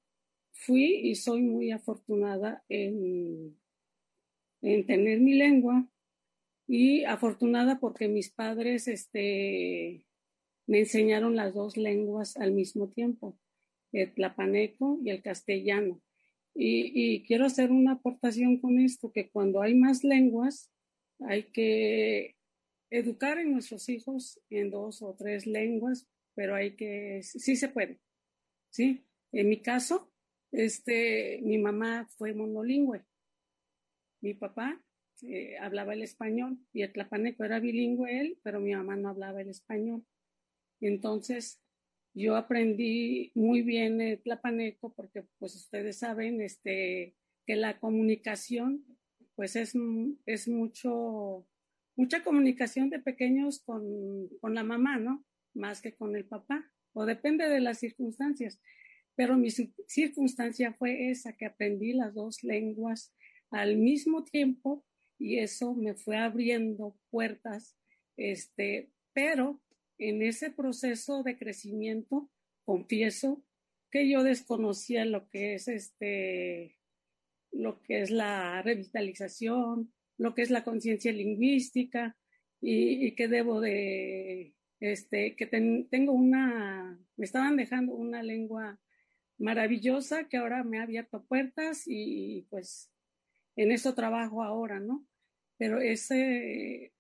fui 0.52 0.94
y 1.02 1.16
soy 1.16 1.42
muy 1.42 1.72
afortunada 1.72 2.64
en, 2.68 3.58
en 4.62 4.86
tener 4.86 5.18
mi 5.18 5.34
lengua 5.34 5.90
y 6.68 7.02
afortunada 7.02 7.80
porque 7.80 8.06
mis 8.06 8.30
padres, 8.30 8.86
este, 8.86 10.06
me 10.68 10.78
enseñaron 10.78 11.34
las 11.34 11.52
dos 11.52 11.76
lenguas 11.76 12.36
al 12.36 12.52
mismo 12.52 12.90
tiempo, 12.90 13.36
el 13.90 14.14
tlapaneco 14.14 15.00
y 15.04 15.10
el 15.10 15.20
castellano. 15.20 16.00
Y, 16.54 17.24
quiero 17.24 17.46
hacer 17.46 17.72
una 17.72 17.94
aportación 17.94 18.60
con 18.60 18.78
esto, 18.78 19.10
que 19.10 19.30
cuando 19.30 19.62
hay 19.62 19.74
más 19.74 20.04
lenguas, 20.04 20.70
hay 21.18 21.50
que 21.50 22.36
educar 22.88 23.38
a 23.38 23.44
nuestros 23.44 23.88
hijos 23.88 24.40
en 24.48 24.70
dos 24.70 25.02
o 25.02 25.16
tres 25.18 25.48
lenguas, 25.48 26.06
pero 26.40 26.54
hay 26.54 26.74
que, 26.74 27.20
sí 27.22 27.54
se 27.54 27.68
puede, 27.68 28.00
¿sí? 28.70 29.04
En 29.30 29.50
mi 29.50 29.60
caso, 29.60 30.10
este, 30.50 31.38
mi 31.42 31.58
mamá 31.58 32.08
fue 32.16 32.32
monolingüe, 32.32 33.04
mi 34.22 34.32
papá 34.32 34.82
eh, 35.20 35.58
hablaba 35.58 35.92
el 35.92 36.02
español 36.02 36.58
y 36.72 36.80
el 36.80 36.94
tlapaneco 36.94 37.44
era 37.44 37.60
bilingüe 37.60 38.22
él, 38.22 38.38
pero 38.42 38.58
mi 38.58 38.74
mamá 38.74 38.96
no 38.96 39.10
hablaba 39.10 39.42
el 39.42 39.50
español. 39.50 40.06
Entonces, 40.80 41.60
yo 42.14 42.36
aprendí 42.36 43.32
muy 43.34 43.60
bien 43.60 44.00
el 44.00 44.22
tlapaneco 44.22 44.94
porque, 44.94 45.24
pues, 45.38 45.54
ustedes 45.54 45.98
saben, 45.98 46.40
este, 46.40 47.16
que 47.46 47.56
la 47.56 47.78
comunicación, 47.78 48.86
pues, 49.34 49.56
es, 49.56 49.74
es 50.24 50.48
mucho, 50.48 51.46
mucha 51.96 52.24
comunicación 52.24 52.88
de 52.88 52.98
pequeños 52.98 53.60
con, 53.60 54.30
con 54.40 54.54
la 54.54 54.64
mamá, 54.64 54.96
¿no? 54.96 55.22
Más 55.54 55.80
que 55.80 55.94
con 55.94 56.16
el 56.16 56.24
papá, 56.24 56.70
o 56.92 57.06
depende 57.06 57.48
de 57.48 57.60
las 57.60 57.78
circunstancias. 57.78 58.60
Pero 59.14 59.36
mi 59.36 59.50
circunstancia 59.50 60.72
fue 60.72 61.10
esa, 61.10 61.36
que 61.36 61.46
aprendí 61.46 61.92
las 61.92 62.14
dos 62.14 62.42
lenguas 62.42 63.12
al 63.50 63.76
mismo 63.76 64.24
tiempo 64.24 64.84
y 65.18 65.38
eso 65.38 65.74
me 65.74 65.94
fue 65.94 66.16
abriendo 66.16 66.96
puertas, 67.10 67.76
este, 68.16 68.90
pero 69.12 69.60
en 69.98 70.22
ese 70.22 70.50
proceso 70.50 71.22
de 71.22 71.36
crecimiento, 71.36 72.30
confieso 72.64 73.44
que 73.90 74.08
yo 74.08 74.22
desconocía 74.22 75.04
lo 75.04 75.28
que 75.28 75.54
es 75.54 75.68
este, 75.68 76.78
lo 77.52 77.82
que 77.82 78.00
es 78.00 78.10
la 78.10 78.62
revitalización, 78.62 79.92
lo 80.16 80.34
que 80.34 80.42
es 80.42 80.50
la 80.50 80.64
conciencia 80.64 81.12
lingüística 81.12 82.16
y, 82.62 83.12
que 83.14 83.28
debo 83.28 83.60
de, 83.60 84.54
este, 84.80 85.36
que 85.36 85.46
tengo 85.46 86.12
una, 86.12 86.98
me 87.16 87.24
estaban 87.24 87.56
dejando 87.56 87.94
una 87.94 88.22
lengua 88.22 88.80
maravillosa 89.38 90.28
que 90.28 90.38
ahora 90.38 90.64
me 90.64 90.78
ha 90.78 90.82
abierto 90.82 91.24
puertas 91.24 91.84
y 91.86 92.46
pues 92.50 92.90
en 93.56 93.72
eso 93.72 93.94
trabajo 93.94 94.42
ahora, 94.42 94.80
¿no? 94.80 95.06
Pero 95.58 95.80
ese, 95.80 96.94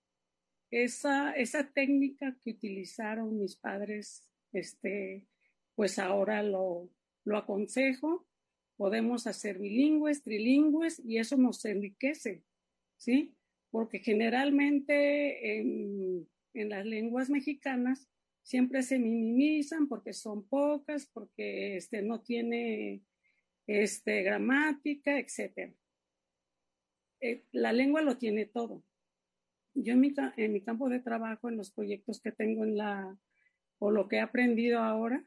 esa, 0.70 1.32
esa 1.32 1.72
técnica 1.72 2.36
que 2.42 2.50
utilizaron 2.50 3.38
mis 3.38 3.56
padres, 3.56 4.28
este, 4.52 5.26
pues 5.74 5.98
ahora 5.98 6.42
lo, 6.42 6.90
lo 7.24 7.38
aconsejo. 7.38 8.26
Podemos 8.76 9.26
hacer 9.26 9.58
bilingües, 9.58 10.22
trilingües 10.22 11.00
y 11.04 11.18
eso 11.18 11.36
nos 11.36 11.64
enriquece, 11.64 12.42
¿sí? 12.96 13.34
Porque 13.70 14.00
generalmente 14.00 15.58
en, 15.58 16.28
en 16.54 16.70
las 16.70 16.86
lenguas 16.86 17.30
mexicanas 17.30 18.08
siempre 18.42 18.82
se 18.82 18.98
minimizan 18.98 19.88
porque 19.88 20.12
son 20.12 20.46
pocas, 20.48 21.06
porque 21.06 21.76
este, 21.76 22.02
no 22.02 22.20
tiene 22.22 23.02
este, 23.66 24.22
gramática, 24.22 25.18
etc. 25.18 25.74
Eh, 27.20 27.44
la 27.52 27.72
lengua 27.72 28.02
lo 28.02 28.16
tiene 28.16 28.46
todo 28.46 28.84
yo 29.74 29.92
en 29.92 30.00
mi, 30.00 30.14
en 30.36 30.52
mi 30.52 30.60
campo 30.60 30.88
de 30.88 31.00
trabajo, 31.00 31.48
en 31.48 31.56
los 31.56 31.70
proyectos 31.70 32.20
que 32.20 32.32
tengo 32.32 32.64
en 32.64 32.76
la, 32.76 33.16
o 33.78 33.90
lo 33.90 34.08
que 34.08 34.16
he 34.16 34.20
aprendido 34.20 34.80
ahora, 34.80 35.24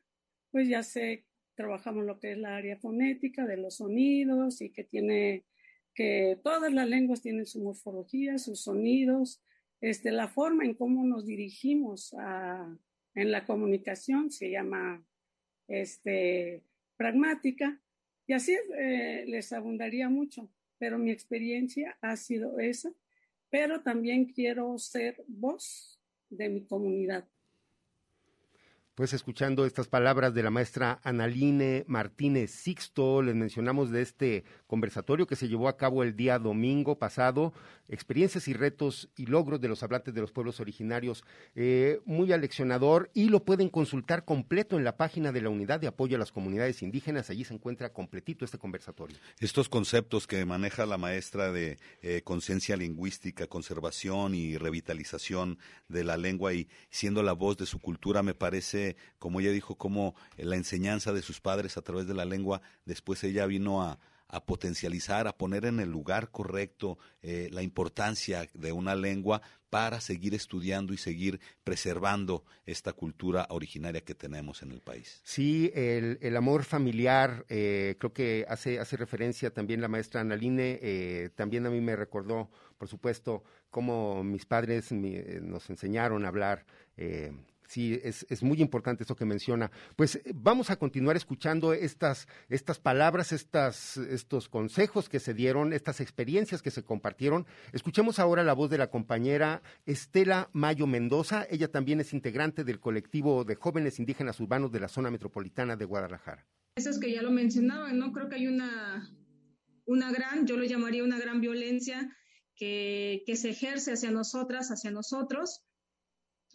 pues 0.52 0.68
ya 0.68 0.84
sé, 0.84 1.26
trabajamos 1.56 2.06
lo 2.06 2.20
que 2.20 2.34
es 2.34 2.38
la 2.38 2.56
área 2.56 2.78
fonética 2.78 3.46
de 3.46 3.58
los 3.58 3.78
sonidos 3.78 4.62
y 4.62 4.72
que 4.72 4.84
tiene, 4.84 5.46
que 5.94 6.40
todas 6.44 6.72
las 6.74 6.88
lenguas 6.88 7.22
tienen 7.22 7.46
su 7.46 7.62
morfología, 7.62 8.38
sus 8.38 8.62
sonidos, 8.62 9.42
este, 9.84 10.12
la 10.12 10.28
forma 10.28 10.64
en 10.64 10.76
cómo 10.76 11.04
nos 11.04 11.26
dirigimos 11.26 12.14
a, 12.18 12.78
en 13.16 13.32
la 13.32 13.46
comunicación 13.46 14.32
se 14.32 14.50
llama 14.50 15.06
este, 15.68 16.64
pragmática 16.96 17.82
y 18.26 18.34
así 18.34 18.56
eh, 18.78 19.26
les 19.28 19.52
abundaría 19.52 20.08
mucho, 20.08 20.50
pero 20.78 20.98
mi 20.98 21.12
experiencia 21.12 21.98
ha 22.02 22.16
sido 22.16 22.60
esa 22.60 22.94
pero 23.54 23.84
también 23.84 24.26
quiero 24.26 24.80
ser 24.80 25.24
voz 25.28 26.02
de 26.28 26.50
mi 26.50 26.66
comunidad. 26.66 27.28
Pues 28.96 29.12
escuchando 29.14 29.66
estas 29.66 29.88
palabras 29.88 30.36
de 30.36 30.44
la 30.44 30.52
maestra 30.52 31.00
Analine 31.02 31.84
Martínez 31.88 32.52
Sixto, 32.52 33.24
les 33.24 33.34
mencionamos 33.34 33.90
de 33.90 34.04
este 34.04 34.44
conversatorio 34.68 35.26
que 35.26 35.36
se 35.36 35.48
llevó 35.48 35.68
a 35.68 35.78
cabo 35.78 36.04
el 36.04 36.16
día 36.16 36.38
domingo 36.38 37.00
pasado, 37.00 37.54
experiencias 37.90 38.48
y 38.48 38.54
retos 38.54 39.10
y 39.16 39.26
logros 39.26 39.60
de 39.60 39.68
los 39.68 39.82
hablantes 39.82 40.14
de 40.14 40.22
los 40.22 40.32
pueblos 40.32 40.60
originarios, 40.60 41.24
eh, 41.56 42.02
muy 42.06 42.32
aleccionador 42.34 43.10
y 43.16 43.30
lo 43.30 43.44
pueden 43.44 43.70
consultar 43.70 44.26
completo 44.26 44.78
en 44.78 44.84
la 44.84 44.96
página 44.96 45.32
de 45.32 45.42
la 45.42 45.50
Unidad 45.50 45.80
de 45.80 45.88
Apoyo 45.88 46.16
a 46.18 46.20
las 46.20 46.32
Comunidades 46.32 46.84
Indígenas, 46.84 47.32
allí 47.32 47.46
se 47.46 47.56
encuentra 47.56 47.94
completito 47.94 48.46
este 48.46 48.60
conversatorio. 48.60 49.18
Estos 49.40 49.70
conceptos 49.70 50.28
que 50.28 50.46
maneja 50.46 50.86
la 50.86 51.00
maestra 51.00 51.52
de 51.52 51.80
eh, 52.04 52.22
conciencia 52.24 52.78
lingüística, 52.78 53.48
conservación 53.48 54.36
y 54.36 54.56
revitalización 54.56 55.58
de 55.88 56.04
la 56.04 56.16
lengua 56.16 56.54
y 56.54 56.68
siendo 56.92 57.24
la 57.24 57.34
voz 57.34 57.58
de 57.58 57.66
su 57.66 57.80
cultura, 57.80 58.22
me 58.22 58.36
parece 58.36 58.83
como 59.20 59.40
ella 59.40 59.52
dijo, 59.52 59.76
como 59.76 60.16
la 60.38 60.56
enseñanza 60.56 61.14
de 61.14 61.22
sus 61.22 61.42
padres 61.42 61.78
a 61.78 61.82
través 61.82 62.08
de 62.08 62.14
la 62.14 62.26
lengua, 62.26 62.62
después 62.86 63.24
ella 63.24 63.46
vino 63.46 63.82
a, 63.82 64.00
potencializar, 64.48 65.28
a 65.28 65.38
poner 65.38 65.66
en 65.66 65.80
el 65.80 65.92
lugar 65.92 66.32
correcto 66.32 66.98
eh, 67.22 67.50
la 67.52 67.62
importancia 67.62 68.50
de 68.56 68.72
una 68.72 68.96
lengua 68.96 69.44
para 69.70 70.02
seguir 70.02 70.34
estudiando 70.34 70.94
y 70.94 70.98
seguir 70.98 71.40
preservando 71.64 72.44
esta 72.66 72.94
cultura 72.94 73.48
originaria 73.50 74.02
que 74.02 74.16
tenemos 74.16 74.62
en 74.64 74.72
el 74.72 74.82
país. 74.82 75.20
Sí, 75.24 75.72
el, 75.74 76.36
amor 76.36 76.64
familiar, 76.64 77.46
eh, 77.50 77.96
creo 78.00 78.14
que 78.14 78.46
hace, 78.48 78.80
hace 78.80 78.98
referencia 78.98 79.52
también 79.52 79.82
la 79.82 79.88
maestra 79.88 80.22
Analine, 80.22 80.80
eh, 80.82 81.30
también 81.36 81.66
a 81.66 81.70
mí 81.70 81.82
me 81.82 81.96
recordó, 81.96 82.50
por 82.78 82.88
supuesto, 82.88 83.44
cómo 83.72 84.24
mis 84.24 84.46
padres 84.46 84.92
nos 84.92 85.70
enseñaron 85.72 86.26
a 86.26 86.28
hablar 86.28 86.66
Sí, 87.74 88.00
es, 88.04 88.44
muy 88.44 88.62
importante 88.62 89.04
eso 89.04 89.16
que 89.16 89.26
menciona. 89.26 89.72
Pues 89.96 90.18
eh, 90.18 90.22
vamos 90.36 90.70
a 90.70 90.76
continuar 90.76 91.18
escuchando 91.18 91.74
estas, 91.74 92.28
estas 92.48 92.78
palabras, 92.78 93.32
estos 93.32 94.48
consejos 94.48 95.10
que 95.10 95.20
se 95.20 95.34
dieron, 95.34 95.74
estas 95.74 96.00
experiencias 96.00 96.62
que 96.62 96.70
se 96.70 96.84
compartieron. 96.84 97.48
Escuchemos 97.72 98.20
ahora 98.20 98.44
la 98.44 98.54
voz 98.54 98.70
de 98.70 98.78
la 98.78 98.92
compañera 98.92 99.64
Estela 99.88 100.52
Mayo 100.54 100.86
Mendoza. 100.86 101.48
Ella 101.50 101.68
también 101.68 102.00
es 102.00 102.14
integrante 102.14 102.64
del 102.64 102.80
colectivo 102.80 103.44
de 103.44 103.56
jóvenes 103.56 103.98
indígenas 103.98 104.40
urbanos 104.40 104.72
de 104.72 104.80
la 104.80 104.88
zona 104.88 105.10
metropolitana 105.10 105.76
de 105.76 105.86
Guadalajara. 105.86 106.46
Eso 106.76 106.92
es 106.92 107.00
que 107.00 107.12
ya 107.12 107.24
lo 107.24 107.32
mencionaba, 107.32 107.92
¿no? 107.92 108.12
Creo 108.12 108.30
que 108.30 108.36
hay 108.36 108.46
una, 108.46 109.12
una 109.86 110.12
gran, 110.12 110.46
yo 110.46 110.58
lo 110.58 110.64
llamaría 110.64 111.04
una 111.04 111.18
gran 111.18 111.42
violencia 111.42 112.16
que 112.56 113.24
se 113.36 113.50
ejerce 113.50 113.94
hacia 113.94 114.12
nosotras, 114.12 114.70
hacia 114.70 114.92
nosotros 114.92 115.64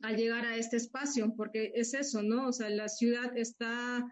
al 0.02 0.16
llegar 0.16 0.46
a 0.46 0.56
este 0.56 0.76
espacio, 0.76 1.34
porque 1.36 1.72
es 1.74 1.94
eso, 1.94 2.22
¿no? 2.22 2.48
O 2.48 2.52
sea, 2.52 2.70
la 2.70 2.88
ciudad 2.88 3.36
está, 3.36 4.06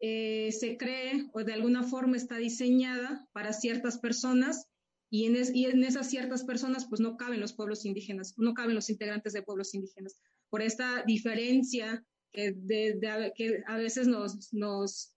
eh, 0.00 0.50
se 0.52 0.76
cree 0.76 1.28
o 1.32 1.44
de 1.44 1.52
alguna 1.52 1.82
forma 1.82 2.16
está 2.16 2.36
diseñada 2.36 3.26
para 3.32 3.52
ciertas 3.52 3.98
personas 3.98 4.68
y 5.10 5.26
en, 5.26 5.36
y 5.54 5.66
en 5.66 5.84
esas 5.84 6.10
ciertas 6.10 6.44
personas 6.44 6.86
pues 6.86 7.00
no 7.00 7.16
caben 7.16 7.40
los 7.40 7.52
pueblos 7.52 7.84
indígenas, 7.84 8.34
no 8.36 8.52
caben 8.52 8.74
los 8.74 8.90
integrantes 8.90 9.32
de 9.32 9.42
pueblos 9.42 9.74
indígenas, 9.74 10.16
por 10.50 10.60
esta 10.60 11.04
diferencia 11.04 12.04
que, 12.32 12.52
de, 12.52 13.32
que 13.36 13.62
a 13.66 13.76
veces 13.76 14.08
nos, 14.08 14.52
nos, 14.52 15.14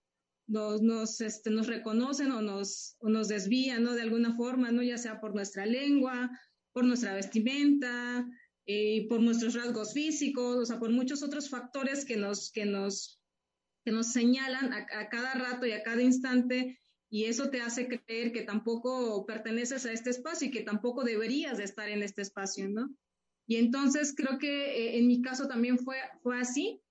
nos, 0.47 0.81
nos, 0.81 1.19
este, 1.19 1.49
nos 1.49 1.67
reconocen 1.67 2.31
o 2.31 2.41
nos, 2.41 2.95
o 2.99 3.09
nos 3.09 3.27
desvían, 3.27 3.83
¿no? 3.83 3.93
De 3.93 4.03
alguna 4.03 4.35
forma, 4.35 4.71
¿no? 4.71 4.83
Ya 4.83 4.97
sea 4.97 5.19
por 5.19 5.33
nuestra 5.35 5.65
lengua, 5.65 6.29
por 6.73 6.85
nuestra 6.85 7.15
vestimenta, 7.15 8.25
eh, 8.69 9.07
por 9.07 9.21
nuestros 9.21 9.53
rasgos 9.53 9.93
físicos, 9.93 10.57
o 10.57 10.65
sea, 10.65 10.77
por 10.77 10.91
muchos 10.91 11.23
otros 11.23 11.49
factores 11.49 12.03
que 12.03 12.17
nos, 12.17 12.51
que 12.51 12.65
nos, 12.65 13.21
que 13.85 13.93
nos 13.93 14.11
señalan 14.11 14.73
a, 14.73 15.07
cada 15.07 15.33
rato 15.35 15.65
y 15.65 15.71
a 15.71 15.83
cada 15.83 16.01
instante 16.01 16.77
y 17.09 17.23
eso 17.23 17.49
te 17.49 17.61
hace 17.61 17.87
creer 17.87 18.33
que 18.33 18.41
tampoco 18.41 19.25
perteneces 19.25 19.85
a 19.85 19.93
este 19.93 20.09
espacio 20.09 20.49
y 20.49 20.51
que 20.51 20.63
tampoco 20.63 21.05
deberías 21.05 21.57
de 21.57 21.63
estar 21.63 21.87
en 21.87 22.03
este 22.03 22.21
espacio, 22.21 22.67
¿no? 22.67 22.93
Y 23.47 23.55
entonces 23.55 24.13
creo 24.13 24.37
que 24.37 24.49
eh, 24.49 24.97
en 24.97 25.07
mi 25.07 25.21
caso 25.21 25.47
también 25.47 25.79
fue, 25.79 25.95
fue 26.21 26.37
así, 26.37 26.81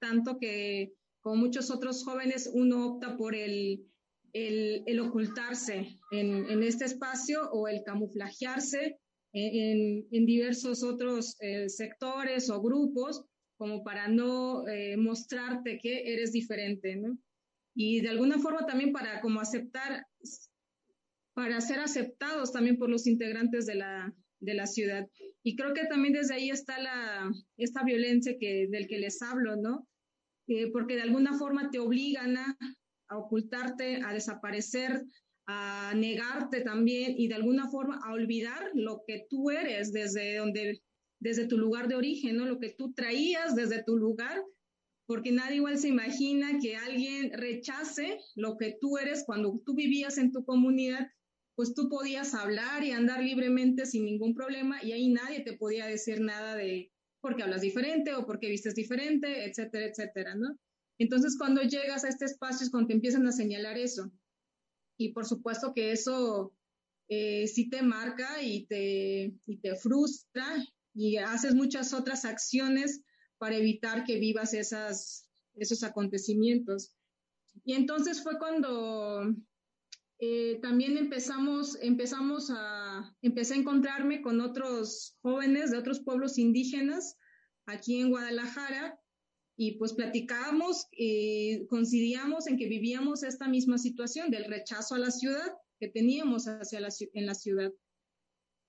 tanto 0.00 0.38
que 0.38 0.94
como 1.20 1.36
muchos 1.36 1.70
otros 1.70 2.02
jóvenes 2.02 2.50
uno 2.54 2.86
opta 2.86 3.18
por 3.18 3.34
el, 3.34 3.84
el, 4.32 5.00
ocultarse 5.00 5.98
en, 6.10 6.50
en, 6.50 6.62
este 6.62 6.86
espacio 6.86 7.50
o 7.50 7.68
el 7.68 7.82
camuflajearse 7.84 8.98
en, 9.36 10.06
en 10.10 10.26
diversos 10.26 10.82
otros 10.82 11.36
eh, 11.40 11.68
sectores 11.68 12.48
o 12.48 12.62
grupos 12.62 13.24
como 13.58 13.84
para 13.84 14.08
no 14.08 14.66
eh, 14.68 14.96
mostrarte 14.96 15.78
que 15.78 16.12
eres 16.12 16.32
diferente, 16.32 16.96
¿no? 16.96 17.18
Y 17.74 18.00
de 18.00 18.08
alguna 18.08 18.38
forma 18.38 18.66
también 18.66 18.92
para 18.92 19.20
como 19.20 19.40
aceptar, 19.40 20.06
para 21.34 21.60
ser 21.60 21.80
aceptados 21.80 22.52
también 22.52 22.78
por 22.78 22.88
los 22.88 23.06
integrantes 23.06 23.66
de 23.66 23.74
la, 23.74 24.14
de 24.40 24.54
la 24.54 24.66
ciudad. 24.66 25.06
Y 25.42 25.56
creo 25.56 25.74
que 25.74 25.84
también 25.84 26.14
desde 26.14 26.34
ahí 26.34 26.50
está 26.50 26.80
la, 26.80 27.30
esta 27.58 27.84
violencia 27.84 28.36
que, 28.38 28.66
del 28.70 28.86
que 28.86 28.98
les 28.98 29.20
hablo, 29.22 29.56
¿no? 29.56 29.86
Eh, 30.48 30.70
porque 30.72 30.94
de 30.94 31.02
alguna 31.02 31.36
forma 31.38 31.70
te 31.70 31.78
obligan 31.78 32.36
a, 32.36 32.56
a 33.08 33.18
ocultarte, 33.18 34.02
a 34.02 34.12
desaparecer, 34.12 35.02
a 35.46 35.94
negarte 35.94 36.60
también 36.62 37.14
y 37.16 37.28
de 37.28 37.34
alguna 37.34 37.70
forma 37.70 38.00
a 38.04 38.12
olvidar 38.12 38.70
lo 38.74 39.02
que 39.06 39.26
tú 39.30 39.50
eres 39.50 39.92
desde 39.92 40.36
donde 40.36 40.82
desde 41.20 41.46
tu 41.46 41.56
lugar 41.56 41.88
de 41.88 41.94
origen, 41.94 42.36
¿no? 42.36 42.46
Lo 42.46 42.58
que 42.58 42.70
tú 42.70 42.92
traías 42.92 43.54
desde 43.54 43.82
tu 43.82 43.96
lugar, 43.96 44.42
porque 45.06 45.32
nadie 45.32 45.56
igual 45.56 45.78
se 45.78 45.88
imagina 45.88 46.58
que 46.60 46.76
alguien 46.76 47.32
rechace 47.32 48.18
lo 48.34 48.56
que 48.56 48.76
tú 48.80 48.98
eres 48.98 49.24
cuando 49.24 49.60
tú 49.64 49.74
vivías 49.74 50.18
en 50.18 50.32
tu 50.32 50.44
comunidad, 50.44 51.08
pues 51.54 51.74
tú 51.74 51.88
podías 51.88 52.34
hablar 52.34 52.84
y 52.84 52.90
andar 52.90 53.22
libremente 53.22 53.86
sin 53.86 54.04
ningún 54.04 54.34
problema 54.34 54.82
y 54.82 54.92
ahí 54.92 55.08
nadie 55.08 55.40
te 55.40 55.54
podía 55.54 55.86
decir 55.86 56.20
nada 56.20 56.54
de 56.54 56.92
por 57.22 57.34
qué 57.34 57.44
hablas 57.44 57.62
diferente 57.62 58.14
o 58.14 58.26
por 58.26 58.38
qué 58.38 58.50
vistes 58.50 58.74
diferente, 58.74 59.46
etcétera, 59.46 59.86
etcétera, 59.86 60.34
¿no? 60.34 60.58
Entonces, 60.98 61.36
cuando 61.38 61.62
llegas 61.62 62.04
a 62.04 62.08
este 62.08 62.26
espacio 62.26 62.64
es 62.64 62.70
cuando 62.70 62.88
te 62.88 62.94
empiezan 62.94 63.26
a 63.26 63.32
señalar 63.32 63.78
eso. 63.78 64.10
Y 64.96 65.12
por 65.12 65.26
supuesto 65.26 65.72
que 65.74 65.92
eso 65.92 66.52
eh, 67.08 67.46
sí 67.46 67.68
te 67.68 67.82
marca 67.82 68.42
y 68.42 68.66
te, 68.66 69.34
y 69.46 69.56
te 69.58 69.76
frustra 69.76 70.64
y 70.94 71.18
haces 71.18 71.54
muchas 71.54 71.92
otras 71.92 72.24
acciones 72.24 73.02
para 73.38 73.56
evitar 73.56 74.04
que 74.04 74.18
vivas 74.18 74.54
esas, 74.54 75.28
esos 75.54 75.82
acontecimientos. 75.82 76.92
Y 77.64 77.74
entonces 77.74 78.22
fue 78.22 78.38
cuando 78.38 79.34
eh, 80.18 80.58
también 80.62 80.96
empezamos, 80.96 81.78
empezamos 81.82 82.50
a, 82.50 83.14
empecé 83.20 83.54
a 83.54 83.58
encontrarme 83.58 84.22
con 84.22 84.40
otros 84.40 85.16
jóvenes 85.20 85.70
de 85.70 85.78
otros 85.78 86.00
pueblos 86.00 86.38
indígenas 86.38 87.18
aquí 87.66 88.00
en 88.00 88.10
Guadalajara 88.10 88.98
y 89.56 89.78
pues 89.78 89.94
platicábamos 89.94 90.86
y 90.92 91.66
coincidíamos 91.66 92.46
en 92.46 92.58
que 92.58 92.68
vivíamos 92.68 93.22
esta 93.22 93.48
misma 93.48 93.78
situación 93.78 94.30
del 94.30 94.44
rechazo 94.44 94.94
a 94.94 94.98
la 94.98 95.10
ciudad 95.10 95.56
que 95.80 95.88
teníamos 95.88 96.46
hacia 96.46 96.80
la, 96.80 96.88
en 97.12 97.26
la 97.26 97.34
ciudad. 97.34 97.72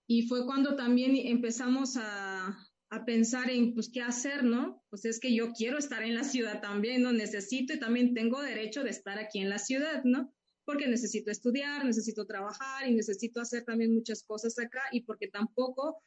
Y 0.08 0.28
fue 0.28 0.45
cuando 0.45 0.76
también 0.76 1.15
empezamos 1.15 1.97
a, 1.97 2.58
a, 2.89 3.06
pensar 3.06 3.50
en, 3.50 3.73
pues, 3.73 3.89
qué 3.89 4.02
hacer, 4.02 4.43
¿no? 4.43 4.82
Pues 4.89 5.04
es 5.04 5.19
que 5.19 5.36
yo 5.36 5.52
quiero 5.52 5.78
estar 5.78 6.04
en 6.04 6.15
la 6.15 6.23
ciudad 6.23 6.62
también, 6.62 7.02
¿no? 7.02 7.12
Necesito 7.12 7.73
y 7.73 7.80
también 7.80 8.13
tengo 8.13 8.41
derecho 8.41 8.84
de 8.84 8.91
estar 8.91 9.19
aquí 9.19 9.39
en 9.39 9.50
la 9.50 9.60
ciudad, 9.60 10.04
¿no? 10.06 10.34
Porque 10.65 10.88
necesito 10.88 11.32
estudiar, 11.32 11.86
necesito 11.86 12.26
trabajar 12.26 12.88
y 12.88 12.93
necesito 12.93 13.41
hacer 13.41 13.65
también 13.65 13.93
muchas 13.93 14.23
cosas 14.23 14.58
acá 14.60 14.82
y 14.91 15.02
porque 15.02 15.28
tampoco 15.28 16.02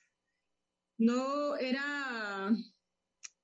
no 0.99 1.57
era, 1.57 2.51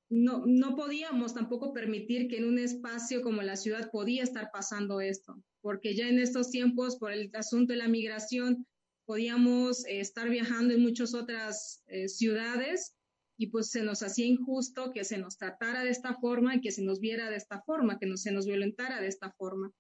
no, 0.09 0.45
no 0.47 0.77
podíamos 0.77 1.35
tampoco 1.35 1.73
permitir 1.73 2.29
que 2.29 2.39
en 2.39 2.47
un 2.47 2.59
espacio 2.59 3.23
como 3.23 3.43
la 3.43 3.57
ciudad 3.57 3.91
podía 3.91 4.23
estar 4.23 4.51
pasando 4.53 5.01
esto, 5.01 5.43
porque 5.61 5.95
ya 5.97 6.09
en 6.09 6.19
estos 6.19 6.51
tiempos, 6.51 6.97
por 6.97 7.13
el 7.13 7.31
asunto 7.35 7.73
de 7.73 7.79
la 7.79 7.89
migración, 7.89 8.67
podíamos 9.05 9.85
eh, 9.87 10.01
estar 10.01 10.29
viajando 10.29 10.75
en 10.75 10.83
muchas 10.83 11.15
otras 11.15 11.83
eh, 11.87 12.09
ciudades 12.09 12.95
y 13.39 13.49
pues 13.49 13.71
se 13.71 13.83
nos 13.83 14.03
hacía 14.03 14.27
injusto 14.27 14.93
que 14.93 15.05
se 15.05 15.19
nos 15.19 15.37
tratara 15.37 15.85
de 15.85 15.91
esta 15.91 16.15
forma 16.15 16.57
y 16.57 16.61
que 16.61 16.73
se 16.73 16.83
nos 16.83 17.01
viera 17.01 17.29
de 17.29 17.37
esta 17.37 17.63
forma, 17.63 17.99
que 17.99 18.07
no, 18.07 18.17
se 18.17 18.33
nos 18.33 18.47
violentara 18.47 19.01
de 19.01 19.09
esta 19.09 19.31
forma. 19.33 19.73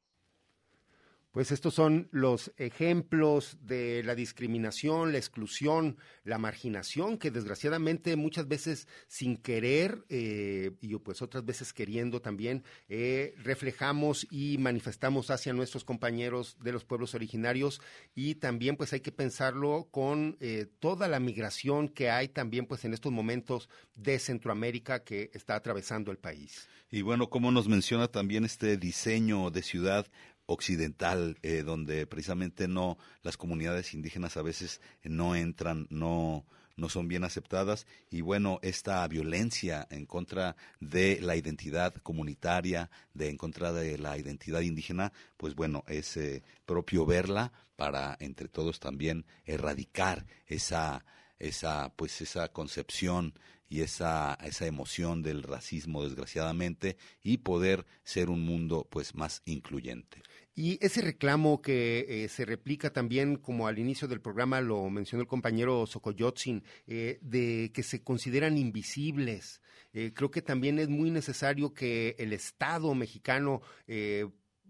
Pues 1.37 1.53
estos 1.53 1.75
son 1.75 2.09
los 2.12 2.51
ejemplos 2.57 3.59
de 3.61 4.03
la 4.05 4.14
discriminación, 4.14 5.12
la 5.12 5.18
exclusión, 5.18 5.99
la 6.25 6.38
marginación 6.38 7.18
que 7.18 7.31
desgraciadamente 7.31 8.16
muchas 8.16 8.49
veces 8.49 8.88
sin 9.07 9.37
querer 9.37 10.07
eh, 10.09 10.70
y 10.81 10.96
pues 10.96 11.20
otras 11.20 11.44
veces 11.44 11.75
queriendo 11.75 12.22
también 12.22 12.64
eh, 12.88 13.35
reflejamos 13.37 14.27
y 14.31 14.57
manifestamos 14.57 15.31
hacia 15.31 15.53
nuestros 15.53 15.85
compañeros 15.85 16.57
de 16.62 16.72
los 16.72 16.87
pueblos 16.87 17.14
originarios 17.14 17.83
y 18.14 18.37
también 18.37 18.79
pues 18.79 18.94
hay 18.94 19.01
que 19.01 19.12
pensarlo 19.12 19.88
con 19.90 20.38
eh, 20.40 20.68
toda 20.79 21.07
la 21.07 21.20
migración 21.20 21.90
que 21.90 22.09
hay 22.09 22.29
también 22.29 22.64
pues 22.64 22.87
en 22.87 22.94
estos 22.94 23.12
momentos 23.12 23.68
de 23.94 24.18
Centroamérica 24.18 25.05
que 25.05 25.31
está 25.35 25.55
atravesando 25.55 26.11
el 26.11 26.16
país. 26.16 26.66
Y 26.90 27.03
bueno, 27.03 27.29
como 27.29 27.51
nos 27.51 27.68
menciona 27.68 28.09
también 28.09 28.44
este 28.44 28.77
diseño 28.77 29.51
de 29.51 29.62
ciudad 29.62 30.07
occidental, 30.46 31.38
eh, 31.42 31.62
donde 31.62 32.06
precisamente 32.06 32.68
no 32.68 32.98
las 33.22 33.37
comunidades 33.37 33.94
indígenas 33.94 34.37
a 34.37 34.42
veces 34.42 34.80
no 35.02 35.35
entran, 35.37 35.87
no 35.90 36.44
no 36.76 36.88
son 36.88 37.09
bien 37.09 37.24
aceptadas. 37.24 37.87
Y 38.11 38.20
bueno, 38.20 38.59
esta 38.62 39.06
violencia 39.09 39.87
en 39.90 40.06
contra 40.06 40.56
de 40.80 41.20
la 41.20 41.37
identidad 41.37 41.94
comunitaria, 41.94 42.90
de 43.14 43.28
en 43.30 43.37
contra 43.38 43.72
de 43.72 43.98
la 43.98 44.18
identidad 44.18 44.61
indígena, 44.61 45.12
pues 45.37 45.54
bueno, 45.54 45.85
es 45.88 46.16
eh, 46.16 46.42
propio 46.66 47.06
verla 47.06 47.52
para 47.76 48.16
entre 48.20 48.48
todos 48.48 48.80
también 48.80 49.24
erradicar 49.44 50.26
esa 50.46 51.04
esa 51.38 51.92
pues 51.96 52.22
esa 52.22 52.48
concepción 52.48 53.35
y 53.68 53.81
esa, 53.81 54.38
esa 54.42 54.66
emoción 54.66 55.22
del 55.22 55.42
racismo 55.42 56.05
desgraciadamente 56.05 56.96
y 57.22 57.38
poder 57.38 57.87
ser 58.05 58.31
un 58.31 58.42
mundo 58.42 58.87
pues 58.90 59.14
más 59.14 59.42
incluyente. 59.44 60.22
Y 60.59 60.79
ese 60.85 61.02
reclamo 61.02 61.61
que 61.61 62.07
eh, 62.09 62.29
se 62.29 62.46
replica 62.46 62.90
también, 62.90 63.37
como 63.37 63.66
al 63.66 63.79
inicio 63.79 64.09
del 64.09 64.22
programa 64.22 64.62
lo 64.62 64.88
mencionó 64.88 65.20
el 65.20 65.29
compañero 65.29 65.87
Sokoyotzin, 65.87 66.64
eh, 66.87 67.18
de 67.20 67.70
que 67.74 67.83
se 67.83 68.02
consideran 68.02 68.57
invisibles. 68.57 69.61
Eh, 69.92 70.12
creo 70.14 70.31
que 70.31 70.40
también 70.40 70.79
es 70.79 70.88
muy 70.88 71.11
necesario 71.11 71.74
que 71.74 72.16
el 72.18 72.33
Estado 72.33 72.94
mexicano, 72.94 73.61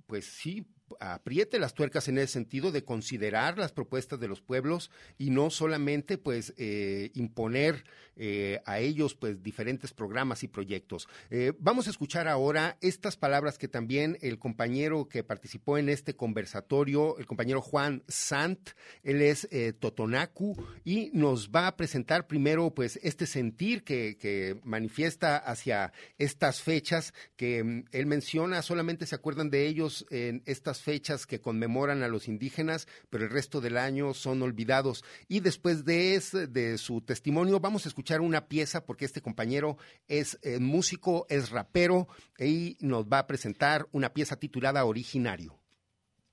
pues 0.07 0.25
sí, 0.27 0.67
apriete 1.01 1.59
las 1.59 1.75
tuercas 1.75 2.09
en 2.09 2.19
ese 2.19 2.33
sentido 2.33 2.73
de 2.73 2.85
considerar 2.85 3.59
las 3.59 3.73
propuestas 3.73 4.21
de 4.21 4.29
los 4.29 4.41
pueblos 4.41 4.91
y 5.19 5.31
no 5.31 5.51
solamente 5.51 6.19
pues 6.19 6.55
eh, 6.57 7.11
imponer 7.15 7.85
eh, 8.17 8.61
a 8.65 8.79
ellos 8.79 9.15
pues 9.15 9.43
diferentes 9.43 9.93
programas 9.93 10.43
y 10.43 10.49
proyectos. 10.49 11.09
Eh, 11.31 11.53
vamos 11.59 11.87
a 11.87 11.91
escuchar 11.91 12.29
ahora 12.29 12.79
estas 12.81 13.17
palabras 13.17 13.59
que 13.59 13.69
también 13.69 14.17
el 14.23 14.39
compañero 14.39 15.09
que 15.09 15.23
participó 15.23 15.79
en 15.79 15.89
este 15.89 16.17
conversatorio, 16.17 17.19
el 17.19 17.27
compañero 17.27 17.61
Juan 17.61 18.03
Sant, 18.09 18.71
él 19.03 19.23
es 19.23 19.49
Totonacu 19.79 20.57
y 20.85 21.11
nos 21.13 21.51
va 21.51 21.67
a 21.67 21.77
presentar 21.77 22.27
primero 22.27 22.73
pues 22.75 22.99
este 23.03 23.27
sentir 23.27 23.85
que, 23.85 24.17
que 24.17 24.59
manifiesta 24.65 25.37
hacia 25.37 25.93
estas 26.19 26.63
fechas 26.63 27.13
que 27.37 27.63
mm, 27.63 27.85
él 27.93 28.07
menciona, 28.07 28.63
solamente 28.63 29.07
se 29.07 29.15
acuerdan 29.15 29.51
de 29.51 29.67
ellos 29.67 30.07
en 30.11 30.43
estas 30.47 30.76
fechas 30.81 31.27
que 31.27 31.41
conmemoran 31.41 32.03
a 32.03 32.09
los 32.09 32.29
indígenas, 32.29 32.89
pero 33.11 33.25
el 33.25 33.31
resto 33.31 33.61
del 33.61 33.77
año 33.77 34.15
son 34.15 34.43
olvidados. 34.43 35.05
Y 35.29 35.41
después 35.41 35.85
de, 35.85 36.21
de 36.51 36.79
su 36.79 37.01
testimonio 37.01 37.61
vamos 37.61 37.87
a 37.87 37.89
escuchar 37.89 38.21
una 38.21 38.49
pieza 38.49 38.85
porque 38.85 39.05
este 39.05 39.21
compañero 39.21 39.79
es 40.09 40.39
eh, 40.43 40.59
músico, 40.59 41.27
es 41.29 41.51
rapero 41.51 42.09
y 42.39 42.77
nos 42.81 43.07
va 43.07 43.21
a 43.21 43.27
presentar 43.27 43.89
una 43.93 44.13
pieza 44.13 44.37
titulada 44.37 44.85
Originario. 44.85 45.59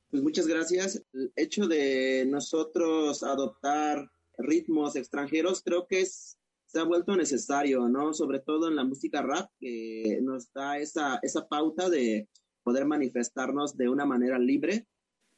Pues 0.10 0.22
muchas 0.22 0.46
gracias. 0.46 1.04
El 1.12 1.34
hecho 1.36 1.68
de 1.68 2.26
nosotros 2.28 3.24
adoptar 3.24 4.12
ritmos 4.38 4.96
extranjeros 4.96 5.64
creo 5.64 5.88
que 5.88 6.02
es, 6.02 6.38
se 6.68 6.80
ha 6.80 6.84
vuelto 6.84 7.16
necesario, 7.16 7.88
¿no? 7.90 8.14
Sobre 8.14 8.40
todo 8.40 8.68
en 8.68 8.76
la 8.76 8.84
música 8.84 9.22
rap, 9.22 9.50
que 9.60 10.20
nos 10.22 10.52
da 10.54 10.78
esa, 10.78 11.20
esa 11.24 11.48
pauta 11.48 11.90
de 11.90 12.28
poder 12.64 12.86
manifestarnos 12.86 13.78
de 13.78 13.90
una 13.90 14.06
manera 14.06 14.40
libre. 14.40 14.88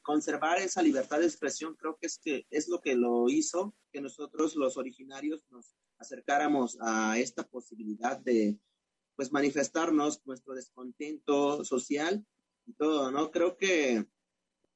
Conservar 0.02 0.60
esa 0.60 0.82
libertad 0.82 1.20
de 1.20 1.26
expresión 1.26 1.76
creo 1.76 1.98
que 2.00 2.08
es, 2.08 2.20
que 2.24 2.46
es 2.50 2.68
lo 2.68 2.80
que 2.80 2.96
lo 2.96 3.30
hizo 3.30 3.76
que 3.92 4.02
nosotros 4.02 4.56
los 4.56 4.78
originarios 4.78 5.44
nos 5.50 5.76
acercáramos 5.98 6.78
a 6.82 7.18
esta 7.18 7.48
posibilidad 7.48 8.20
de, 8.20 8.60
pues 9.16 9.32
manifestarnos 9.32 10.22
nuestro 10.26 10.54
descontento 10.54 11.64
social 11.64 12.26
y 12.66 12.74
todo, 12.74 13.12
¿no? 13.12 13.32
Creo 13.32 13.58
que 13.58 14.06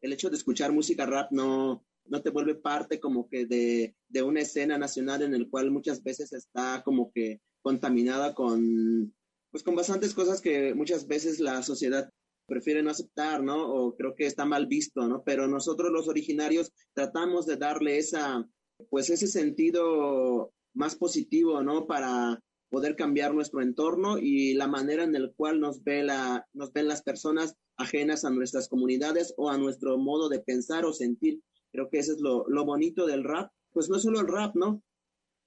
el 0.01 0.13
hecho 0.13 0.29
de 0.29 0.37
escuchar 0.37 0.71
música 0.71 1.05
rap 1.05 1.31
no, 1.31 1.85
no 2.05 2.21
te 2.21 2.29
vuelve 2.29 2.55
parte 2.55 2.99
como 2.99 3.27
que 3.27 3.45
de, 3.45 3.95
de 4.07 4.23
una 4.23 4.41
escena 4.41 4.77
nacional 4.77 5.21
en 5.21 5.33
el 5.33 5.49
cual 5.49 5.71
muchas 5.71 6.03
veces 6.03 6.33
está 6.33 6.81
como 6.83 7.11
que 7.11 7.41
contaminada 7.61 8.33
con, 8.33 9.13
pues 9.51 9.63
con 9.63 9.75
bastantes 9.75 10.13
cosas 10.13 10.41
que 10.41 10.73
muchas 10.73 11.07
veces 11.07 11.39
la 11.39 11.61
sociedad 11.63 12.11
prefiere 12.49 12.83
no 12.83 12.89
aceptar, 12.89 13.41
¿no? 13.43 13.71
O 13.71 13.95
creo 13.95 14.15
que 14.15 14.25
está 14.25 14.45
mal 14.45 14.67
visto, 14.67 15.07
¿no? 15.07 15.23
Pero 15.23 15.47
nosotros 15.47 15.91
los 15.91 16.09
originarios 16.09 16.73
tratamos 16.93 17.45
de 17.45 17.55
darle 17.55 17.97
esa, 17.97 18.45
pues 18.89 19.09
ese 19.09 19.27
sentido 19.27 20.51
más 20.73 20.95
positivo, 20.95 21.63
¿no? 21.63 21.87
Para 21.87 22.41
poder 22.69 22.95
cambiar 22.95 23.33
nuestro 23.33 23.61
entorno 23.61 24.17
y 24.19 24.53
la 24.53 24.67
manera 24.67 25.03
en 25.03 25.13
la 25.13 25.31
cual 25.35 25.59
nos, 25.59 25.83
ve 25.83 26.03
la, 26.03 26.45
nos 26.53 26.71
ven 26.73 26.87
las 26.87 27.01
personas 27.01 27.55
ajenas 27.77 28.25
a 28.25 28.29
nuestras 28.29 28.67
comunidades 28.67 29.33
o 29.37 29.49
a 29.49 29.57
nuestro 29.57 29.97
modo 29.97 30.29
de 30.29 30.39
pensar 30.39 30.85
o 30.85 30.93
sentir. 30.93 31.41
Creo 31.71 31.89
que 31.89 31.99
eso 31.99 32.13
es 32.13 32.19
lo, 32.19 32.45
lo 32.47 32.65
bonito 32.65 33.05
del 33.05 33.23
rap. 33.23 33.51
Pues 33.71 33.89
no 33.89 33.97
es 33.97 34.03
solo 34.03 34.19
el 34.19 34.27
rap, 34.27 34.55
¿no? 34.55 34.83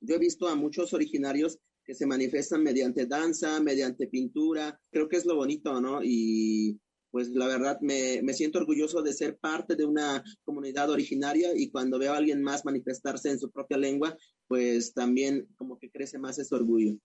Yo 0.00 0.16
he 0.16 0.18
visto 0.18 0.48
a 0.48 0.56
muchos 0.56 0.92
originarios 0.94 1.58
que 1.84 1.94
se 1.94 2.06
manifiestan 2.06 2.62
mediante 2.62 3.06
danza, 3.06 3.60
mediante 3.60 4.06
pintura. 4.06 4.80
Creo 4.90 5.08
que 5.08 5.16
es 5.16 5.26
lo 5.26 5.36
bonito, 5.36 5.80
¿no? 5.80 6.00
Y 6.02 6.80
pues 7.12 7.28
la 7.28 7.46
verdad 7.46 7.78
me, 7.82 8.22
me, 8.22 8.32
siento 8.32 8.58
orgulloso 8.58 9.02
de 9.02 9.12
ser 9.12 9.36
parte 9.36 9.76
de 9.76 9.84
una 9.84 10.24
comunidad 10.44 10.90
originaria 10.90 11.50
y 11.54 11.70
cuando 11.70 11.98
veo 11.98 12.14
a 12.14 12.16
alguien 12.16 12.42
más 12.42 12.64
manifestarse 12.64 13.30
en 13.30 13.38
su 13.38 13.50
propia 13.50 13.76
lengua, 13.76 14.16
pues 14.48 14.94
también 14.94 15.46
como 15.56 15.78
que 15.78 15.90
crece 15.90 16.18
más 16.18 16.38
ese 16.38 16.54
orgullo. 16.54 16.96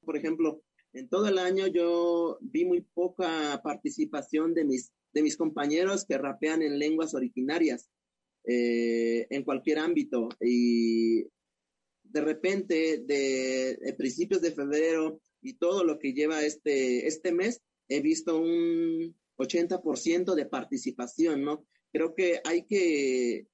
Por 0.00 0.16
ejemplo, 0.16 0.62
en 0.94 1.08
todo 1.10 1.28
el 1.28 1.38
año 1.38 1.66
yo 1.66 2.38
vi 2.40 2.64
muy 2.64 2.80
poca 2.94 3.60
participación 3.62 4.54
de 4.54 4.64
mis, 4.64 4.92
de 5.12 5.22
mis 5.22 5.36
compañeros 5.36 6.06
que 6.06 6.16
rapean 6.16 6.62
en 6.62 6.78
lenguas 6.78 7.14
originarias 7.14 7.90
eh, 8.46 9.26
en 9.28 9.44
cualquier 9.44 9.78
ámbito 9.78 10.30
y 10.40 11.24
de 12.02 12.20
repente 12.20 12.98
de, 13.04 13.76
de 13.76 13.94
principios 13.94 14.40
de 14.40 14.52
febrero 14.52 15.20
y 15.42 15.54
todo 15.54 15.84
lo 15.84 15.98
que 15.98 16.14
lleva 16.14 16.42
este, 16.42 17.06
este 17.06 17.30
mes, 17.30 17.60
he 17.88 18.00
visto 18.00 18.38
un, 18.38 19.14
80% 19.38 20.34
de 20.34 20.46
participación, 20.46 21.42
¿no? 21.42 21.66
Creo 21.92 22.14
que 22.14 22.40
hay 22.44 22.64
que, 22.66 23.46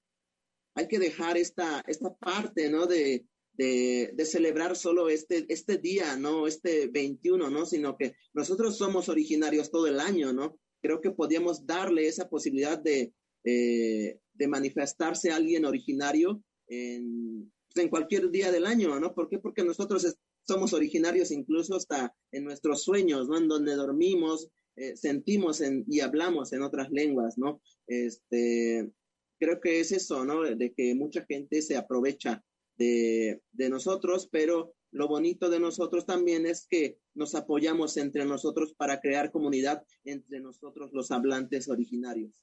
hay 0.74 0.88
que 0.88 0.98
dejar 0.98 1.36
esta, 1.36 1.82
esta 1.86 2.14
parte, 2.14 2.70
¿no? 2.70 2.86
De, 2.86 3.26
de, 3.54 4.24
celebrar 4.24 4.76
solo 4.76 5.08
este, 5.08 5.44
este 5.48 5.76
día, 5.78 6.16
¿no? 6.16 6.46
Este 6.46 6.88
21, 6.88 7.50
¿no? 7.50 7.66
Sino 7.66 7.96
que 7.96 8.14
nosotros 8.32 8.78
somos 8.78 9.08
originarios 9.08 9.70
todo 9.70 9.86
el 9.86 10.00
año, 10.00 10.32
¿no? 10.32 10.58
Creo 10.80 11.00
que 11.00 11.10
podíamos 11.10 11.66
darle 11.66 12.06
esa 12.06 12.28
posibilidad 12.28 12.78
de, 12.78 13.12
de 13.44 14.48
manifestarse 14.48 15.30
a 15.30 15.36
alguien 15.36 15.66
originario 15.66 16.42
en, 16.68 17.52
pues, 17.72 17.84
en 17.84 17.90
cualquier 17.90 18.30
día 18.30 18.50
del 18.50 18.66
año, 18.66 18.98
¿no? 18.98 19.14
¿Por 19.14 19.28
qué? 19.28 19.38
Porque 19.38 19.64
nosotros 19.64 20.16
somos 20.42 20.72
originarios 20.72 21.30
incluso 21.30 21.76
hasta 21.76 22.14
en 22.32 22.44
nuestros 22.44 22.82
sueños, 22.82 23.28
¿no? 23.28 23.38
En 23.38 23.48
donde 23.48 23.74
dormimos, 23.74 24.48
eh, 24.76 24.96
sentimos 24.96 25.60
en, 25.60 25.84
y 25.88 26.00
hablamos 26.00 26.52
en 26.52 26.62
otras 26.62 26.90
lenguas, 26.90 27.38
¿no? 27.38 27.60
Este, 27.86 28.90
creo 29.38 29.60
que 29.60 29.80
es 29.80 29.92
eso, 29.92 30.24
¿no? 30.24 30.42
De 30.42 30.72
que 30.72 30.94
mucha 30.94 31.24
gente 31.26 31.62
se 31.62 31.76
aprovecha 31.76 32.44
de, 32.76 33.42
de 33.52 33.68
nosotros, 33.68 34.28
pero 34.30 34.74
lo 34.92 35.08
bonito 35.08 35.48
de 35.50 35.60
nosotros 35.60 36.06
también 36.06 36.46
es 36.46 36.66
que 36.68 36.98
nos 37.14 37.34
apoyamos 37.34 37.96
entre 37.96 38.24
nosotros 38.24 38.74
para 38.74 39.00
crear 39.00 39.30
comunidad 39.30 39.84
entre 40.04 40.40
nosotros 40.40 40.90
los 40.92 41.10
hablantes 41.10 41.68
originarios. 41.68 42.42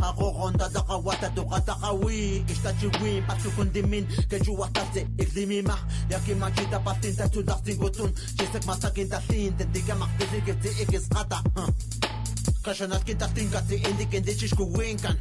Ako 0.00 0.32
konta 0.32 0.70
sa 0.70 0.80
kawata 0.80 1.28
to 1.34 1.44
katakawi 1.44 2.44
Kista 2.46 2.72
chiwi 2.80 3.20
patsukundimin 3.26 4.06
Keju 4.30 4.56
watate 4.58 5.06
iklimima. 5.18 5.78
Yaki 6.08 6.34
machita 6.34 6.78
patinta 6.80 7.28
tu 7.28 7.42
dafting 7.42 7.78
gutun 7.78 8.12
Chisek 8.38 8.64
masakin 8.64 9.08
tatin 9.08 9.52
Tendiga 9.56 9.94
makdisi 9.94 10.40
kiti 10.40 10.70
ikis 10.82 11.08
kata 11.08 11.42
Kashanat 12.62 13.02
kinta 13.04 13.28
tinkati 13.34 13.74
indi 13.74 14.06
kendi 14.06 14.32
chishkuwinkan 14.34 15.18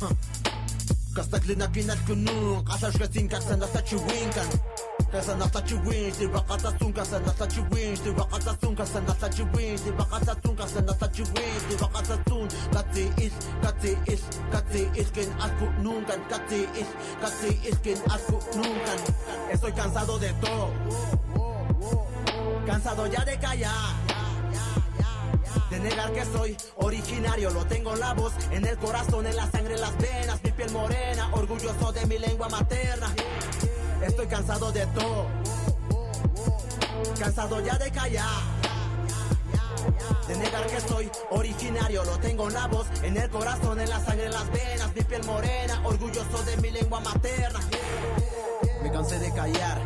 Kastak 1.16 1.44
linakinat 1.50 2.00
kunun 2.08 2.64
Kasashkatinkat 2.64 3.42
sandasachiwinkan 3.42 4.48
Kasashkatinkat 4.48 4.81
nasa 5.12 5.12
chiwinkan 5.12 5.12
Kasa 5.12 5.36
nasa 5.36 5.62
chiwin 5.68 6.12
Di 6.18 6.28
bakata 6.28 6.72
sun 6.80 6.94
kasa 6.94 7.20
nasa 7.20 7.48
chiwin 7.48 7.96
Di 8.04 8.12
bakata 8.12 8.56
sun 8.62 8.76
kasa 8.76 9.02
nasa 9.02 9.30
chiwin 9.30 9.76
Di 9.84 9.92
bakata 9.92 10.36
sun 10.44 10.56
kasa 10.56 10.82
nasa 10.82 11.08
chiwin 11.12 11.60
Di 11.70 11.76
bakata 11.76 12.18
sun 12.28 12.48
Kati 12.72 13.06
is, 13.22 13.34
kati 13.62 13.92
is, 14.08 14.24
kati 14.52 14.82
is 14.98 15.10
Ken 15.12 15.30
asku 15.40 15.68
nuncan 15.84 16.20
Kati 16.30 16.64
is, 16.80 16.90
kati 17.20 17.52
is 17.68 17.78
Ken 17.84 17.98
asku 18.08 18.40
nuncan 18.56 19.00
Estoy 19.52 19.74
cansado 19.74 20.18
de 20.18 20.32
todo. 20.34 20.70
Cansado 22.66 23.06
ya 23.08 23.26
de 23.26 23.38
callar. 23.38 23.96
De 25.70 25.80
negar 25.80 26.12
que 26.14 26.26
soy 26.26 26.58
originario, 26.78 27.50
lo 27.52 27.66
tengo 27.66 27.94
en 27.94 28.00
la 28.00 28.14
voz, 28.14 28.34
en 28.52 28.66
el 28.66 28.78
corazón, 28.78 29.26
en 29.26 29.36
la 29.36 29.50
sangre, 29.52 29.76
en 29.76 29.82
las 29.82 29.98
venas, 29.98 30.44
mi 30.44 30.52
piel 30.52 30.72
morena, 30.72 31.30
orgulloso 31.34 31.92
de 31.92 32.06
mi 32.08 32.18
lengua 32.18 32.50
materna. 32.50 33.08
Estoy 34.02 34.28
cansado 34.28 34.72
de 34.72 34.86
todo, 34.88 35.28
cansado 37.20 37.60
ya 37.62 37.78
de 37.78 37.92
callar. 37.92 38.42
De 40.28 40.36
negar 40.38 40.66
que 40.68 40.82
soy 40.82 41.12
originario, 41.32 42.04
lo 42.06 42.18
tengo 42.20 42.48
en 42.48 42.54
la 42.54 42.68
voz, 42.68 42.88
en 43.04 43.18
el 43.18 43.30
corazón, 43.30 43.80
en 43.80 43.90
la 43.90 44.00
sangre, 44.00 44.26
en 44.26 44.32
las 44.32 44.52
venas, 44.52 44.96
mi 44.96 45.02
piel 45.02 45.24
morena, 45.26 45.82
orgulloso 45.84 46.44
de 46.46 46.58
mi 46.58 46.72
lengua 46.72 47.00
materna. 47.00 47.60
Me 48.82 48.92
cansé 48.92 49.20
de 49.20 49.32
callar, 49.34 49.80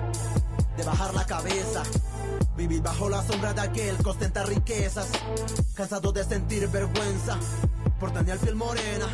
de 0.77 0.83
bajar 0.83 1.13
la 1.13 1.25
cabeza, 1.25 1.83
Vivir 2.55 2.81
bajo 2.81 3.09
la 3.09 3.21
sombra 3.21 3.53
de 3.53 3.61
aquel 3.61 3.97
que 3.97 4.09
ostenta 4.09 4.43
riquezas. 4.43 5.09
Cansado 5.75 6.13
de 6.13 6.23
sentir 6.23 6.67
vergüenza 6.69 7.37
por 7.99 8.11
tener 8.11 8.37
piel 8.39 8.55
morena. 8.55 9.07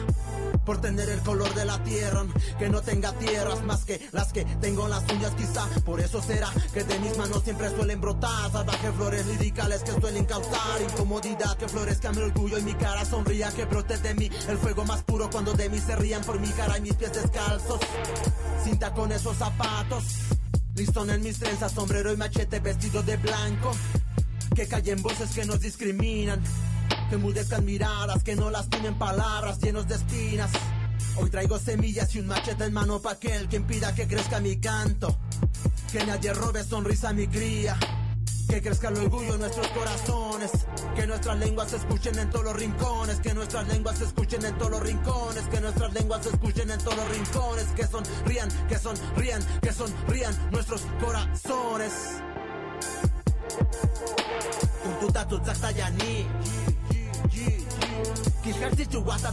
Por 0.65 0.79
tener 0.79 1.09
el 1.09 1.19
color 1.21 1.51
de 1.55 1.65
la 1.65 1.83
tierra, 1.83 2.23
que 2.59 2.69
no 2.69 2.81
tenga 2.81 3.11
tierras 3.13 3.63
más 3.63 3.83
que 3.83 4.07
las 4.11 4.31
que 4.31 4.45
tengo 4.45 4.83
en 4.85 4.91
las 4.91 5.03
uñas 5.11 5.31
quizá. 5.31 5.65
Por 5.83 5.99
eso 5.99 6.21
será 6.21 6.49
que 6.71 6.83
de 6.83 6.99
mis 6.99 7.17
manos 7.17 7.43
siempre 7.43 7.69
suelen 7.71 7.99
brotar 7.99 8.51
salvajes 8.51 8.93
flores 8.95 9.25
liricales 9.25 9.81
que 9.81 9.91
suelen 9.91 10.25
causar 10.25 10.81
incomodidad. 10.81 11.57
Que 11.57 11.67
florezca 11.67 12.11
mi 12.11 12.21
orgullo 12.21 12.59
y 12.59 12.61
mi 12.61 12.75
cara 12.75 13.03
sonría, 13.05 13.51
que 13.51 13.65
brote 13.65 13.97
de 13.97 14.13
mí 14.13 14.29
el 14.47 14.57
fuego 14.59 14.85
más 14.85 15.03
puro 15.03 15.29
cuando 15.31 15.53
de 15.53 15.67
mí 15.67 15.79
se 15.79 15.95
rían 15.95 16.23
por 16.23 16.39
mi 16.39 16.49
cara 16.49 16.77
y 16.77 16.81
mis 16.81 16.93
pies 16.93 17.13
descalzos. 17.13 17.79
Cinta 18.63 18.93
con 18.93 19.11
esos 19.11 19.37
zapatos 19.37 20.03
Listón 20.75 21.09
en 21.09 21.21
mis 21.21 21.37
trenzas, 21.37 21.73
sombrero 21.73 22.13
y 22.13 22.17
machete 22.17 22.59
vestido 22.59 23.03
de 23.03 23.17
blanco. 23.17 23.71
Que 24.55 24.67
callen 24.67 25.01
voces 25.01 25.31
que 25.31 25.45
nos 25.45 25.59
discriminan. 25.59 26.41
Que 27.11 27.17
mudezcan 27.17 27.65
miradas, 27.65 28.23
que 28.23 28.37
no 28.37 28.49
lastimen 28.49 28.97
palabras 28.97 29.59
llenos 29.59 29.85
de 29.85 29.95
espinas. 29.95 30.49
Hoy 31.17 31.29
traigo 31.29 31.59
semillas 31.59 32.15
y 32.15 32.19
un 32.19 32.27
machete 32.27 32.63
en 32.63 32.71
mano 32.71 33.01
pa' 33.01 33.11
aquel 33.11 33.49
que 33.49 33.57
impida 33.57 33.93
que 33.93 34.07
crezca 34.07 34.39
mi 34.39 34.61
canto. 34.61 35.19
Que 35.91 36.05
nadie 36.05 36.33
robe 36.33 36.63
sonrisa 36.63 37.09
a 37.09 37.13
mi 37.13 37.27
cría. 37.27 37.77
Que 38.47 38.61
crezca 38.61 38.87
el 38.87 38.95
orgullo 38.95 39.33
en 39.33 39.41
nuestros 39.41 39.67
corazones. 39.67 40.51
Que 40.95 41.05
nuestras 41.05 41.37
lenguas 41.37 41.71
se 41.71 41.75
escuchen 41.75 42.17
en 42.17 42.29
todos 42.29 42.45
los 42.45 42.55
rincones. 42.55 43.19
Que 43.19 43.33
nuestras 43.33 43.67
lenguas 43.67 43.97
se 43.97 44.05
escuchen 44.05 44.45
en 44.45 44.57
todos 44.57 44.71
los 44.71 44.81
rincones. 44.81 45.43
Que 45.49 45.59
nuestras 45.59 45.93
lenguas 45.93 46.23
se 46.23 46.29
escuchen 46.29 46.71
en 46.71 46.79
todos 46.79 46.95
los 46.95 47.09
rincones. 47.09 47.65
Que 47.75 47.87
sonrían, 47.87 48.49
que 48.69 48.77
sonrían, 48.79 49.43
que 49.61 49.73
sonrían 49.73 50.49
nuestros 50.49 50.83
corazones. 51.01 51.91
Quizás 58.43 58.75
si 58.75 58.87
yo 58.87 59.03
vas 59.03 59.23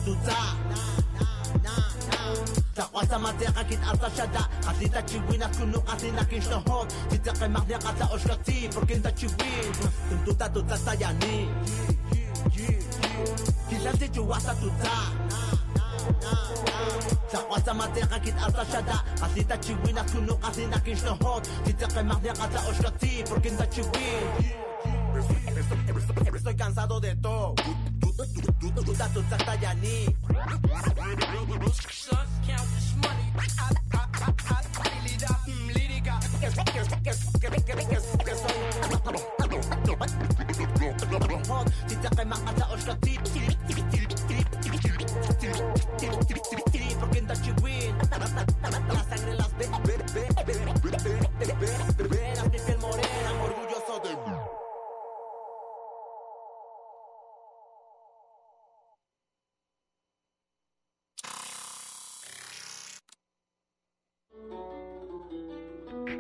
Estoy 26.35 26.57
cansado 26.57 27.01
de 27.01 27.17
todo. 27.17 27.55
Dato 28.19 29.23
Tatayani. 29.31 30.13
Sons 31.89 32.29
count 32.45 32.69
this 32.75 32.95
money. 32.97 33.31
Tidak 41.89 42.13
kay 42.19 42.27
makataon 42.27 42.81
ka 42.83 42.95
til 43.07 43.23
til 43.23 43.55
til 43.71 43.83
til 43.87 44.05
til 44.27 44.43
til 44.59 44.83
til 45.39 45.55
til 45.99 46.39
til 46.43 46.48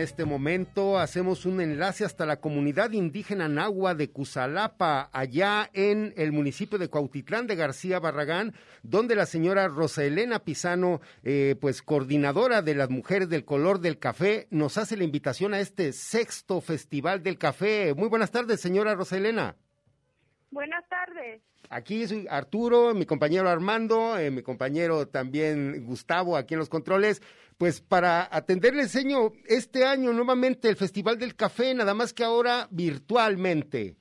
Este 0.00 0.24
momento 0.24 0.98
hacemos 0.98 1.46
un 1.46 1.60
enlace 1.60 2.04
hasta 2.04 2.26
la 2.26 2.40
comunidad 2.40 2.90
indígena 2.92 3.48
Nahua 3.48 3.94
de 3.94 4.10
Cusalapa, 4.10 5.10
allá 5.12 5.70
en 5.72 6.12
el 6.16 6.32
municipio 6.32 6.78
de 6.78 6.88
Cuautitlán 6.88 7.46
de 7.46 7.56
García 7.56 8.00
Barragán, 8.00 8.54
donde 8.82 9.14
la 9.14 9.26
señora 9.26 9.68
Rosa 9.68 10.04
Elena 10.04 10.40
Pisano, 10.40 11.00
eh, 11.22 11.56
pues 11.60 11.82
coordinadora 11.82 12.62
de 12.62 12.74
las 12.74 12.90
mujeres 12.90 13.28
del 13.28 13.44
color 13.44 13.80
del 13.80 13.98
café, 13.98 14.48
nos 14.50 14.78
hace 14.78 14.96
la 14.96 15.04
invitación 15.04 15.54
a 15.54 15.60
este 15.60 15.92
sexto 15.92 16.60
festival 16.60 17.22
del 17.22 17.38
café. 17.38 17.94
Muy 17.94 18.08
buenas 18.08 18.30
tardes, 18.30 18.60
señora 18.60 18.94
Rosa 18.94 19.16
Elena. 19.16 19.56
Buenas 20.50 20.86
tardes. 20.88 21.42
Aquí 21.68 22.06
soy 22.08 22.26
Arturo, 22.28 22.92
mi 22.94 23.06
compañero 23.06 23.48
Armando, 23.48 24.18
eh, 24.18 24.32
mi 24.32 24.42
compañero 24.42 25.06
también 25.06 25.84
Gustavo 25.86 26.36
aquí 26.36 26.54
en 26.54 26.60
los 26.60 26.68
controles. 26.68 27.22
Pues 27.56 27.80
para 27.80 28.28
atenderle, 28.34 28.88
señor, 28.88 29.32
este 29.46 29.84
año 29.84 30.12
nuevamente 30.12 30.68
el 30.68 30.76
Festival 30.76 31.18
del 31.18 31.36
Café, 31.36 31.74
nada 31.74 31.94
más 31.94 32.12
que 32.12 32.24
ahora 32.24 32.66
virtualmente. 32.70 33.96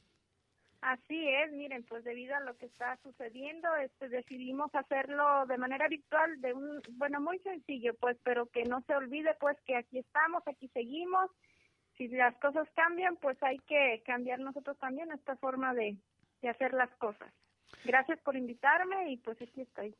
Así 0.81 1.27
es, 1.27 1.51
miren, 1.51 1.83
pues 1.83 2.03
debido 2.03 2.35
a 2.35 2.39
lo 2.39 2.57
que 2.57 2.65
está 2.65 2.97
sucediendo, 3.03 3.67
este, 3.75 4.07
decidimos 4.09 4.73
hacerlo 4.73 5.45
de 5.45 5.57
manera 5.57 5.87
virtual, 5.89 6.39
de 6.41 6.53
un, 6.53 6.81
bueno, 6.93 7.19
muy 7.19 7.37
sencillo, 7.39 7.93
pues, 7.99 8.17
pero 8.23 8.47
que 8.47 8.63
no 8.63 8.81
se 8.87 8.95
olvide, 8.95 9.35
pues, 9.39 9.57
que 9.67 9.75
aquí 9.75 9.99
estamos, 9.99 10.41
aquí 10.47 10.69
seguimos. 10.69 11.29
Si 11.97 12.07
las 12.07 12.33
cosas 12.37 12.67
cambian, 12.75 13.17
pues 13.17 13.37
hay 13.43 13.59
que 13.67 14.01
cambiar 14.05 14.39
nosotros 14.39 14.77
también 14.79 15.11
esta 15.11 15.35
forma 15.35 15.73
de, 15.73 15.97
de 16.41 16.49
hacer 16.49 16.73
las 16.73 16.89
cosas. 16.97 17.31
Gracias 17.85 18.19
por 18.19 18.35
invitarme 18.35 19.11
y 19.11 19.17
pues 19.17 19.41
aquí 19.41 19.61
estoy. 19.61 19.95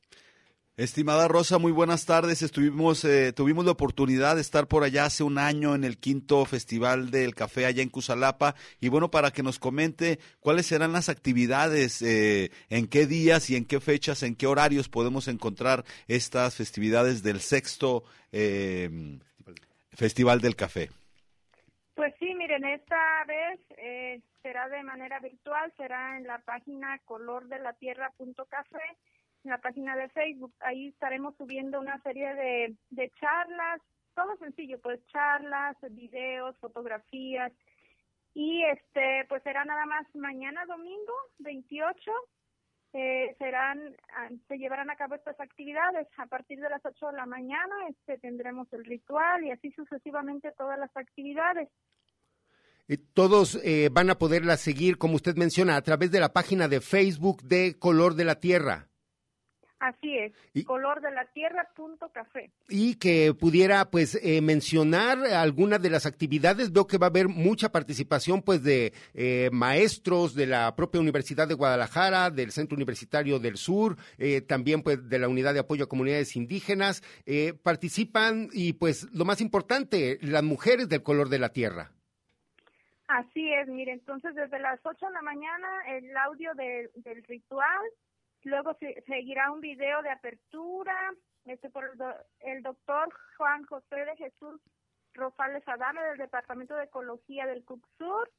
Estimada 0.80 1.28
Rosa, 1.28 1.58
muy 1.58 1.74
buenas 1.74 2.06
tardes. 2.06 2.42
Estuvimos, 2.42 3.04
eh, 3.04 3.34
tuvimos 3.34 3.66
la 3.66 3.72
oportunidad 3.72 4.36
de 4.36 4.42
estar 4.42 4.66
por 4.70 4.86
allá 4.86 5.04
hace 5.04 5.24
un 5.24 5.38
año 5.38 5.76
en 5.76 5.84
el 5.84 5.98
quinto 5.98 6.46
Festival 6.46 7.12
del 7.12 7.36
Café 7.36 7.66
allá 7.66 7.84
en 7.84 7.90
Cusalapa. 7.90 8.56
Y 8.80 8.88
bueno, 8.88 9.12
para 9.12 9.32
que 9.32 9.44
nos 9.44 9.60
comente 9.60 10.20
cuáles 10.40 10.68
serán 10.68 10.94
las 10.94 11.10
actividades, 11.10 12.02
eh, 12.02 12.52
en 12.70 12.88
qué 12.88 13.08
días 13.08 13.50
y 13.50 13.58
en 13.58 13.66
qué 13.66 13.82
fechas, 13.82 14.24
en 14.24 14.38
qué 14.38 14.48
horarios 14.48 14.88
podemos 14.88 15.28
encontrar 15.28 15.84
estas 16.08 16.56
festividades 16.56 17.24
del 17.24 17.42
sexto 17.42 18.06
eh, 18.32 19.20
Festival 19.92 20.40
del 20.40 20.56
Café. 20.56 20.92
Miren, 22.50 22.66
esta 22.66 23.26
vez 23.26 23.60
eh, 23.78 24.24
será 24.42 24.68
de 24.70 24.82
manera 24.82 25.20
virtual, 25.20 25.72
será 25.78 26.18
en 26.18 26.26
la 26.26 26.40
página 26.40 26.98
colordelatierra.café, 27.06 28.98
en 29.44 29.52
la 29.52 29.60
página 29.60 29.96
de 29.96 30.10
Facebook. 30.10 30.56
Ahí 30.62 30.88
estaremos 30.88 31.38
subiendo 31.38 31.80
una 31.80 32.02
serie 32.02 32.34
de, 32.34 32.76
de 32.90 33.12
charlas, 33.20 33.82
todo 34.16 34.36
sencillo, 34.38 34.80
pues 34.82 35.00
charlas, 35.10 35.78
videos, 35.92 36.58
fotografías. 36.58 37.52
Y 38.34 38.64
este, 38.64 39.26
pues 39.30 39.44
será 39.44 39.64
nada 39.64 39.86
más 39.86 40.08
mañana 40.16 40.66
domingo 40.66 41.14
28 41.38 42.12
eh, 42.94 43.36
serán 43.38 43.96
ah, 44.16 44.30
se 44.48 44.58
llevarán 44.58 44.90
a 44.90 44.96
cabo 44.96 45.14
estas 45.14 45.40
actividades 45.40 46.08
a 46.18 46.26
partir 46.26 46.60
de 46.60 46.72
las 46.72 46.84
8 46.84 47.10
de 47.10 47.18
la 47.18 47.28
mañana 47.28 47.76
este 47.88 48.18
tendremos 48.18 48.68
el 48.74 48.84
ritual 48.84 49.44
y 49.44 49.52
así 49.52 49.72
sucesivamente 49.74 50.52
todas 50.54 50.80
las 50.80 50.90
actividades 50.98 51.70
Todos 53.14 53.60
eh, 53.64 53.90
van 53.92 54.10
a 54.10 54.18
poderla 54.18 54.58
seguir, 54.58 54.98
como 54.98 55.16
usted 55.16 55.36
menciona, 55.36 55.76
a 55.76 55.82
través 55.82 56.12
de 56.12 56.20
la 56.20 56.34
página 56.34 56.68
de 56.68 56.82
Facebook 56.82 57.44
de 57.44 57.78
Color 57.78 58.16
de 58.16 58.26
la 58.26 58.40
Tierra. 58.40 58.88
así 59.82 60.14
es 60.18 60.34
Y- 60.54 60.64
color 60.66 61.00
de 61.02 61.10
la 61.12 61.26
tierra 61.34 61.66
punto 61.74 62.12
café 62.14 62.52
Y 62.68 62.96
que 62.96 63.34
pudiera, 63.34 63.90
pues, 63.90 64.20
eh, 64.22 64.42
mencionar 64.42 65.20
alguna 65.26 65.80
de 65.80 65.90
las 65.90 66.06
actividades. 66.06 66.74
Veo 66.74 66.86
que 66.86 66.98
va 66.98 67.08
a 67.08 67.10
haber 67.10 67.30
mucha 67.30 67.72
participación, 67.72 68.42
pues, 68.42 68.62
de 68.62 68.92
eh, 69.14 69.50
maestros 69.54 70.36
de 70.36 70.48
la 70.48 70.76
propia 70.76 71.00
Universidad 71.00 71.48
de 71.48 71.54
Guadalajara, 71.54 72.30
del 72.30 72.52
Centro 72.52 72.76
Universitario 72.76 73.40
del 73.40 73.56
Sur, 73.56 73.96
eh, 74.18 74.42
también, 74.42 74.82
pues, 74.84 75.08
de 75.08 75.18
la 75.18 75.30
Unidad 75.30 75.54
de 75.54 75.62
Apoyo 75.62 75.86
a 75.86 75.90
Comunidades 75.90 76.36
Indígenas. 76.36 77.02
Eh, 77.26 77.54
participan 77.64 78.50
y, 78.52 78.74
pues, 78.74 79.08
lo 79.14 79.24
más 79.24 79.40
importante, 79.40 80.20
las 80.22 80.44
mujeres 80.44 80.90
del 80.90 81.04
color 81.04 81.30
de 81.30 81.40
la 81.40 81.50
tierra. 81.54 81.94
Así 83.10 83.52
es, 83.52 83.68
mire, 83.68 83.92
entonces 83.94 84.36
desde 84.36 84.60
las 84.60 84.80
8 84.86 85.08
de 85.08 85.14
la 85.14 85.24
mañana 85.24 85.68
el 85.88 86.16
audio 86.16 86.54
de- 86.54 86.92
del 86.94 87.24
ritual, 87.24 87.82
luego 88.44 88.76
se- 88.76 89.02
seguirá 89.08 89.52
un 89.52 89.62
video 89.62 90.04
de 90.04 90.12
apertura, 90.12 90.96
este 91.46 91.72
por 91.72 91.90
el 92.42 92.62
doctor 92.62 93.12
Juan 93.36 93.64
José 93.66 93.96
de 94.06 94.16
Jesús 94.16 94.62
Rosales 95.16 95.68
Adame 95.68 96.04
del 96.04 96.20
Departamento 96.20 96.76
de 96.76 96.84
Ecología 96.84 97.48
del 97.48 97.66
CUC 97.66 97.84
Sur, 97.98 98.30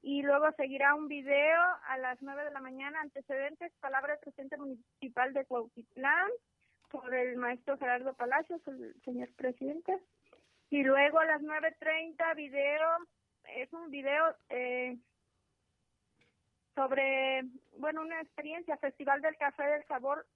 y 0.00 0.22
luego 0.22 0.50
seguirá 0.52 0.94
un 0.94 1.06
video 1.08 1.60
a 1.84 1.98
las 1.98 2.20
9 2.22 2.44
de 2.44 2.50
la 2.50 2.60
mañana, 2.60 2.98
antecedentes, 3.02 3.72
palabra 3.78 4.12
del 4.14 4.20
presidente 4.20 4.56
municipal 4.56 5.34
de 5.34 5.44
Cuautitlán, 5.44 6.30
por 6.88 7.14
el 7.14 7.36
maestro 7.36 7.76
Gerardo 7.76 8.14
Palacios, 8.14 8.66
el 8.68 8.94
señor 9.04 9.28
presidente. 9.34 9.98
Y 10.70 10.82
luego 10.82 11.18
a 11.18 11.26
las 11.26 11.42
9.30 11.42 12.32
video, 12.34 12.88
es 13.56 13.72
un 13.72 13.90
video 13.90 14.34
eh, 14.48 14.96
sobre, 16.74 17.42
bueno, 17.78 18.02
una 18.02 18.20
experiencia, 18.20 18.76
Festival 18.78 19.20
del 19.20 19.36
Café 19.36 19.64
del 19.64 19.84
Sabor, 19.86 20.26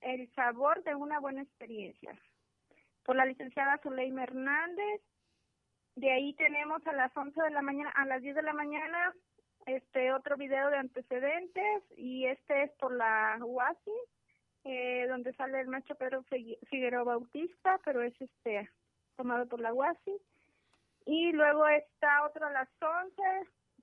el 0.00 0.32
sabor 0.34 0.82
de 0.84 0.94
una 0.94 1.20
buena 1.20 1.42
experiencia, 1.42 2.18
por 3.04 3.16
la 3.16 3.26
licenciada 3.26 3.78
Zuleima 3.82 4.22
Hernández. 4.22 5.02
De 5.96 6.12
ahí 6.12 6.34
tenemos 6.34 6.86
a 6.86 6.92
las 6.92 7.14
11 7.16 7.40
de 7.42 7.50
la 7.50 7.62
mañana, 7.62 7.90
a 7.90 8.06
las 8.06 8.22
10 8.22 8.36
de 8.36 8.42
la 8.42 8.52
mañana, 8.52 9.12
este 9.66 10.12
otro 10.12 10.36
video 10.36 10.70
de 10.70 10.78
antecedentes 10.78 11.82
y 11.96 12.26
este 12.26 12.62
es 12.62 12.72
por 12.72 12.94
la 12.94 13.38
UASI, 13.44 13.92
eh, 14.64 15.06
donde 15.08 15.34
sale 15.34 15.60
el 15.60 15.68
maestro 15.68 15.96
Pedro 15.96 16.22
Figueroa 16.22 17.02
Bautista, 17.02 17.78
pero 17.84 18.02
es 18.02 18.18
este 18.20 18.70
tomado 19.16 19.46
por 19.46 19.60
la 19.60 19.74
UASI. 19.74 20.16
Y 21.10 21.32
luego 21.32 21.66
está 21.68 22.22
otro 22.26 22.48
a 22.48 22.50
las 22.50 22.68
11, 22.82 23.22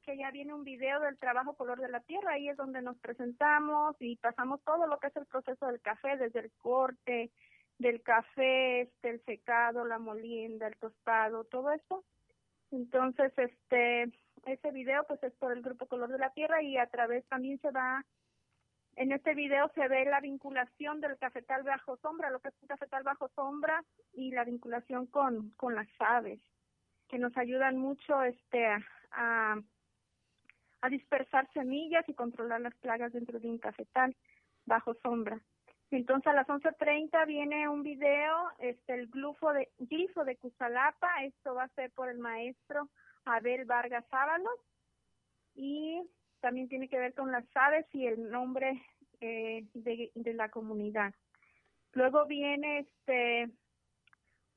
que 0.03 0.15
ya 0.15 0.29
viene 0.29 0.53
un 0.53 0.63
video 0.63 0.99
del 0.99 1.17
trabajo 1.17 1.55
color 1.55 1.81
de 1.81 1.89
la 1.89 2.01
tierra, 2.01 2.33
ahí 2.33 2.49
es 2.49 2.55
donde 2.55 2.83
nos 2.83 2.99
presentamos 2.99 3.95
y 3.99 4.17
pasamos 4.17 4.63
todo 4.63 4.85
lo 4.85 4.99
que 4.99 5.07
es 5.07 5.15
el 5.15 5.25
proceso 5.25 5.65
del 5.65 5.81
café, 5.81 6.17
desde 6.17 6.41
el 6.41 6.51
corte, 6.59 7.31
del 7.79 8.03
café, 8.03 8.81
este, 8.81 9.09
el 9.09 9.25
secado, 9.25 9.85
la 9.85 9.97
molienda, 9.97 10.67
el 10.67 10.77
tostado, 10.77 11.45
todo 11.45 11.71
eso. 11.71 12.05
Entonces, 12.69 13.33
este, 13.37 14.03
ese 14.45 14.71
video 14.71 15.03
pues 15.07 15.23
es 15.23 15.33
por 15.33 15.51
el 15.51 15.63
grupo 15.63 15.87
Color 15.87 16.11
de 16.11 16.19
la 16.19 16.29
Tierra 16.29 16.61
y 16.61 16.77
a 16.77 16.85
través 16.85 17.25
también 17.25 17.59
se 17.59 17.71
va, 17.71 18.05
en 18.97 19.11
este 19.11 19.33
video 19.33 19.71
se 19.73 19.87
ve 19.87 20.05
la 20.05 20.19
vinculación 20.19 21.01
del 21.01 21.17
cafetal 21.17 21.63
bajo 21.63 21.97
sombra, 21.97 22.29
lo 22.29 22.39
que 22.39 22.49
es 22.49 22.55
un 22.61 22.67
cafetal 22.67 23.01
bajo 23.01 23.29
sombra 23.29 23.83
y 24.13 24.29
la 24.29 24.43
vinculación 24.43 25.07
con, 25.07 25.49
con 25.57 25.73
las 25.73 25.87
aves, 25.97 26.39
que 27.07 27.17
nos 27.17 27.35
ayudan 27.37 27.77
mucho 27.77 28.23
este 28.23 28.67
a, 29.11 29.57
dispersar 30.89 31.51
semillas 31.51 32.07
y 32.07 32.13
controlar 32.13 32.61
las 32.61 32.75
plagas 32.75 33.11
dentro 33.11 33.39
de 33.39 33.47
un 33.47 33.57
cafetal 33.57 34.15
bajo 34.65 34.93
sombra. 35.01 35.41
Entonces 35.89 36.27
a 36.27 36.33
las 36.33 36.45
11.30 36.45 37.25
viene 37.25 37.67
un 37.67 37.81
video, 37.81 38.51
este, 38.59 38.93
el 38.93 39.07
glifo 39.07 39.51
de, 39.51 39.71
glifo 39.79 40.23
de 40.23 40.35
Cusalapa, 40.37 41.23
esto 41.23 41.55
va 41.55 41.63
a 41.63 41.69
ser 41.69 41.89
por 41.89 42.07
el 42.09 42.19
maestro 42.19 42.89
Abel 43.25 43.65
Vargas 43.65 44.05
Ábalos 44.11 44.59
y 45.55 46.03
también 46.39 46.69
tiene 46.69 46.87
que 46.87 46.99
ver 46.99 47.15
con 47.15 47.31
las 47.31 47.45
aves 47.55 47.87
y 47.93 48.05
el 48.05 48.29
nombre 48.29 48.79
eh, 49.21 49.65
de, 49.73 50.33
la 50.33 50.49
comunidad. 50.49 51.13
Luego 51.93 52.25
viene 52.25 52.79
este 52.79 53.49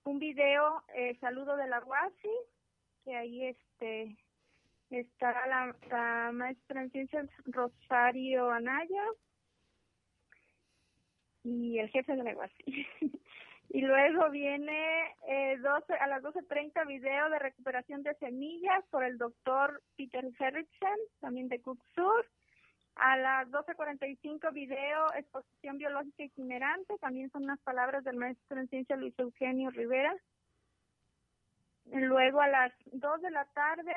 un 0.08 0.18
video, 0.18 0.82
eh, 0.94 1.16
saludo 1.20 1.56
de 1.56 1.68
la 1.68 1.80
Guasi, 1.80 2.30
que 3.04 3.14
ahí 3.14 3.44
este 3.44 4.16
está 4.90 5.46
la, 5.46 5.76
la 5.90 6.32
maestra 6.32 6.82
en 6.82 6.90
ciencias 6.90 7.28
Rosario 7.44 8.50
Anaya, 8.50 9.04
y 11.44 11.78
el 11.78 11.90
jefe 11.90 12.16
de 12.16 12.22
negocio. 12.22 12.64
y 13.68 13.80
luego 13.82 14.30
viene 14.30 15.14
eh, 15.28 15.58
12, 15.58 15.92
a 15.94 16.06
las 16.06 16.22
12.30 16.22 16.86
video 16.86 17.28
de 17.28 17.38
recuperación 17.38 18.02
de 18.02 18.14
semillas 18.14 18.84
por 18.90 19.04
el 19.04 19.18
doctor 19.18 19.82
Peter 19.96 20.24
Herrickson, 20.38 20.98
también 21.20 21.48
de 21.48 21.60
Cook 21.60 21.82
Sur. 21.94 22.26
A 22.98 23.16
las 23.16 23.48
12.45 23.50 24.52
video 24.52 25.14
exposición 25.14 25.78
biológica 25.78 26.24
itinerante, 26.24 26.98
también 26.98 27.30
son 27.30 27.44
unas 27.44 27.60
palabras 27.60 28.02
del 28.02 28.16
maestro 28.16 28.58
en 28.58 28.68
ciencia 28.68 28.96
Luis 28.96 29.16
Eugenio 29.18 29.70
Rivera. 29.70 30.12
Luego 31.92 32.40
a 32.40 32.48
las 32.48 32.72
2 32.86 33.22
de 33.22 33.30
la 33.30 33.44
tarde 33.54 33.92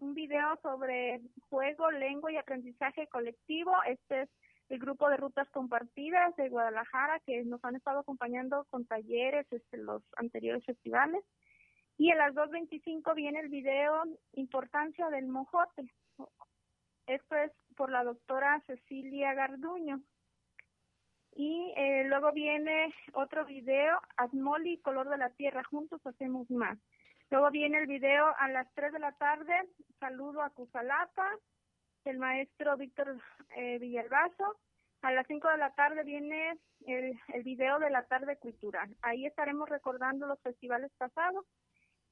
un 0.00 0.14
video 0.14 0.58
sobre 0.62 1.20
juego, 1.50 1.90
lengua 1.90 2.32
y 2.32 2.38
aprendizaje 2.38 3.06
colectivo. 3.08 3.72
Este 3.86 4.22
es 4.22 4.30
el 4.70 4.78
grupo 4.78 5.10
de 5.10 5.18
rutas 5.18 5.48
compartidas 5.50 6.34
de 6.36 6.48
Guadalajara 6.48 7.20
que 7.26 7.44
nos 7.44 7.62
han 7.62 7.76
estado 7.76 8.00
acompañando 8.00 8.64
con 8.70 8.86
talleres 8.86 9.46
este, 9.50 9.76
los 9.76 10.02
anteriores 10.16 10.64
festivales. 10.64 11.22
Y 11.98 12.10
a 12.10 12.16
las 12.16 12.34
2.25 12.34 13.14
viene 13.14 13.40
el 13.40 13.48
video 13.48 14.04
Importancia 14.32 15.10
del 15.10 15.28
Mojote. 15.28 15.92
Esto 17.06 17.36
es 17.36 17.52
por 17.76 17.90
la 17.90 18.02
doctora 18.02 18.62
Cecilia 18.66 19.34
Garduño. 19.34 20.00
Y 21.34 21.72
eh, 21.76 22.04
luego 22.06 22.32
viene 22.32 22.94
otro 23.12 23.44
video, 23.44 24.00
Asmoli 24.16 24.74
y 24.74 24.80
Color 24.80 25.10
de 25.10 25.18
la 25.18 25.30
Tierra, 25.30 25.62
juntos 25.64 26.00
hacemos 26.06 26.50
más. 26.50 26.78
Luego 27.30 27.50
viene 27.50 27.78
el 27.78 27.86
video 27.86 28.34
a 28.38 28.48
las 28.48 28.72
3 28.74 28.92
de 28.92 28.98
la 28.98 29.12
tarde, 29.12 29.52
saludo 30.00 30.42
a 30.42 30.50
Cusalapa, 30.50 31.30
el 32.04 32.18
maestro 32.18 32.76
Víctor 32.76 33.20
eh, 33.56 33.78
Villalbazo. 33.78 34.56
A 35.02 35.12
las 35.12 35.26
5 35.26 35.48
de 35.48 35.58
la 35.58 35.74
tarde 35.74 36.04
viene 36.04 36.58
el, 36.86 37.18
el 37.34 37.42
video 37.42 37.78
de 37.78 37.90
la 37.90 38.04
tarde 38.04 38.38
cultural. 38.38 38.96
Ahí 39.02 39.26
estaremos 39.26 39.68
recordando 39.68 40.26
los 40.26 40.40
festivales 40.40 40.90
pasados 40.96 41.44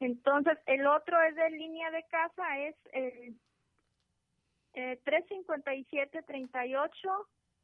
Entonces, 0.00 0.56
el 0.66 0.86
otro 0.86 1.20
es 1.22 1.34
de 1.34 1.50
línea 1.50 1.90
de 1.90 2.04
casa, 2.04 2.58
es 2.60 2.76
el 2.92 3.36
eh, 4.74 5.00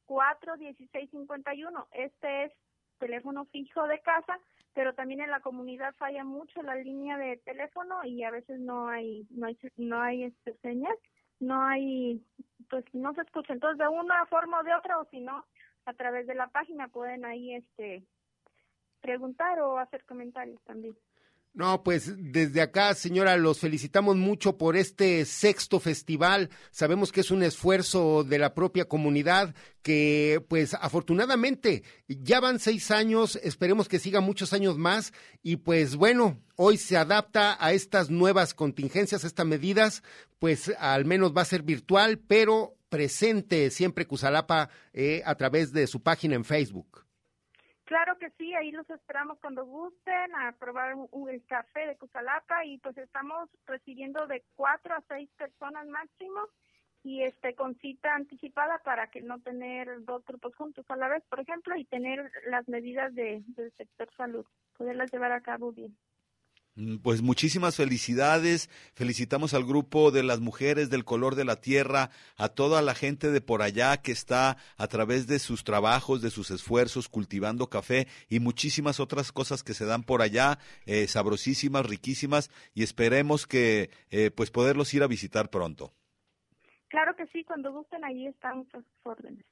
357-38-41651. 0.07 1.87
Este 1.93 2.45
es 2.45 2.53
teléfono 2.99 3.45
fijo 3.47 3.87
de 3.87 4.01
casa, 4.01 4.39
pero 4.75 4.93
también 4.95 5.23
en 5.23 5.31
la 5.31 5.41
comunidad 5.41 5.95
falla 5.95 6.25
mucho 6.25 6.63
la 6.63 6.75
línea 6.75 7.17
de 7.17 7.39
teléfono 7.39 8.05
y 8.05 8.25
a 8.25 8.31
veces 8.31 8.61
no 8.61 8.89
hay 8.89 9.27
no 9.31 9.47
hay 9.47 9.59
no 9.77 10.03
hay 10.03 10.25
este, 10.25 10.53
señal 10.59 10.95
no 11.45 11.63
hay, 11.63 12.25
pues 12.69 12.85
no 12.93 13.15
se 13.15 13.23
escucha. 13.23 13.53
Entonces, 13.53 13.79
de 13.79 13.89
una 13.89 14.27
forma 14.27 14.61
o 14.61 14.63
de 14.63 14.75
otra, 14.75 14.99
o 14.99 15.05
si 15.07 15.21
no, 15.21 15.45
a 15.85 15.93
través 15.95 16.27
de 16.27 16.35
la 16.35 16.49
página 16.49 16.89
pueden 16.89 17.25
ahí 17.25 17.55
este 17.55 18.05
preguntar 19.01 19.61
o 19.61 19.79
hacer 19.79 20.05
comentarios 20.05 20.61
también. 20.65 20.97
No, 21.55 21.85
pues 21.85 22.13
desde 22.17 22.61
acá, 22.61 22.93
señora, 22.95 23.37
los 23.37 23.61
felicitamos 23.61 24.17
mucho 24.17 24.59
por 24.59 24.77
este 24.77 25.25
sexto 25.25 25.79
festival. 25.79 26.51
Sabemos 26.73 27.13
que 27.13 27.21
es 27.21 27.31
un 27.31 27.45
esfuerzo 27.45 28.25
de 28.25 28.41
la 28.41 28.55
propia 28.55 28.87
comunidad 28.87 29.55
que, 29.81 30.45
pues 30.49 30.75
afortunadamente, 30.75 31.85
ya 32.09 32.41
van 32.41 32.59
seis 32.59 32.91
años, 32.91 33.39
esperemos 33.41 33.87
que 33.87 34.01
siga 34.01 34.21
muchos 34.21 34.53
años 34.53 34.79
más 34.79 35.13
y 35.45 35.59
pues 35.59 35.95
bueno, 35.95 36.41
hoy 36.57 36.77
se 36.77 36.97
adapta 36.97 37.57
a 37.65 37.73
estas 37.73 38.11
nuevas 38.11 38.53
contingencias, 38.53 39.23
a 39.23 39.29
estas 39.29 39.47
medidas, 39.47 40.03
pues 40.41 40.73
al 40.81 41.05
menos 41.05 41.37
va 41.37 41.43
a 41.43 41.47
ser 41.47 41.63
virtual, 41.63 42.19
pero 42.19 42.75
presente 42.89 43.71
siempre 43.71 44.09
Cusalapa 44.09 44.71
eh, 44.93 45.23
a 45.25 45.37
través 45.37 45.73
de 45.73 45.87
su 45.87 46.03
página 46.03 46.35
en 46.35 46.45
Facebook. 46.45 47.05
Claro 47.85 48.17
que 48.19 48.31
sí, 48.39 48.55
ahí 48.55 48.71
los 48.71 48.89
esperamos 48.89 49.39
cuando 49.41 49.67
gusten 49.67 50.35
a 50.35 50.53
probar 50.53 50.95
un, 50.95 51.29
el 51.29 51.45
café 51.45 51.87
de 51.87 51.99
Cusalapa 51.99 52.65
y 52.65 52.79
pues 52.79 52.97
estamos 52.97 53.51
recibiendo 53.67 54.27
de 54.27 54.43
cuatro 54.55 54.95
a 54.95 55.03
seis 55.07 55.29
personas 55.37 55.87
máximo 55.89 56.41
y 57.03 57.23
este 57.23 57.55
con 57.55 57.77
cita 57.77 58.15
anticipada 58.15 58.79
para 58.79 59.11
que 59.11 59.21
no 59.21 59.39
tener 59.41 60.03
dos 60.05 60.25
grupos 60.25 60.57
juntos 60.57 60.87
a 60.89 60.97
la 60.97 61.09
vez, 61.09 61.23
por 61.29 61.41
ejemplo, 61.41 61.77
y 61.77 61.85
tener 61.85 62.33
las 62.47 62.67
medidas 62.67 63.15
de, 63.15 63.43
del 63.49 63.71
sector 63.73 64.09
salud, 64.17 64.47
poderlas 64.79 65.13
llevar 65.13 65.33
a 65.33 65.43
cabo 65.43 65.71
bien. 65.71 65.95
Mm, 66.77 66.97
pues 66.99 67.23
muchísimas 67.23 67.77
felicidades, 67.77 68.69
felicitamos 68.95 69.55
al 69.55 69.65
grupo 69.65 70.11
de 70.11 70.25
las 70.25 70.41
mujeres 70.41 70.91
del 70.91 71.05
color 71.05 71.37
de 71.37 71.45
la 71.45 71.61
tierra, 71.61 72.11
a 72.37 72.49
toda 72.49 72.83
la 72.83 72.97
gente 72.97 73.31
de 73.31 73.41
por 73.41 73.63
allá 73.63 73.99
que 73.99 74.11
está 74.11 74.57
a 74.77 74.89
través 74.89 75.29
de 75.29 75.39
sus 75.39 75.63
trabajos, 75.63 76.21
de 76.21 76.31
sus 76.31 76.51
esfuerzos, 76.51 77.09
cultivando 77.09 77.69
café 77.69 78.09
y 78.29 78.41
muchísimas 78.41 78.99
otras 78.99 79.31
cosas 79.31 79.63
que 79.63 79.75
se 79.75 79.85
dan 79.85 80.03
por 80.03 80.21
allá, 80.21 80.59
eh, 80.87 81.07
sabrosísimas, 81.07 81.87
riquísimas, 81.87 82.51
y 82.75 82.83
esperemos 82.83 83.47
que 83.47 83.91
eh, 84.11 84.33
pues 84.33 84.51
poderlos 84.51 84.93
ir 84.95 85.05
a 85.05 85.07
visitar 85.07 85.51
pronto. 85.51 85.93
Claro 86.89 87.15
que 87.15 87.27
sí, 87.29 87.45
cuando 87.45 87.73
gusten 87.73 88.05
ahí 88.05 88.27
están 88.27 88.69
sus 88.73 88.85
órdenes. 89.05 89.45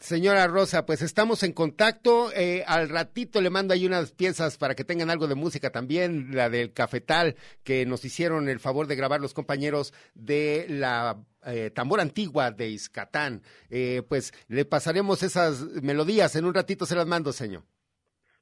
Señora 0.00 0.46
Rosa, 0.46 0.84
pues 0.84 1.00
estamos 1.00 1.42
en 1.42 1.52
contacto. 1.52 2.30
Eh, 2.32 2.62
al 2.66 2.90
ratito 2.90 3.40
le 3.40 3.48
mando 3.48 3.72
ahí 3.72 3.86
unas 3.86 4.12
piezas 4.12 4.58
para 4.58 4.74
que 4.74 4.84
tengan 4.84 5.08
algo 5.08 5.26
de 5.26 5.34
música 5.34 5.70
también, 5.70 6.36
la 6.36 6.50
del 6.50 6.74
cafetal 6.74 7.36
que 7.64 7.86
nos 7.86 8.04
hicieron 8.04 8.50
el 8.50 8.60
favor 8.60 8.86
de 8.86 8.96
grabar 8.96 9.22
los 9.22 9.32
compañeros 9.32 9.94
de 10.14 10.66
la 10.68 11.24
eh, 11.46 11.70
tambor 11.74 12.00
antigua 12.00 12.50
de 12.50 12.68
Iscatán. 12.68 13.42
Eh, 13.70 14.02
pues 14.06 14.34
le 14.48 14.66
pasaremos 14.66 15.22
esas 15.22 15.62
melodías. 15.82 16.36
En 16.36 16.44
un 16.44 16.52
ratito 16.52 16.84
se 16.84 16.94
las 16.94 17.06
mando, 17.06 17.32
señor. 17.32 17.64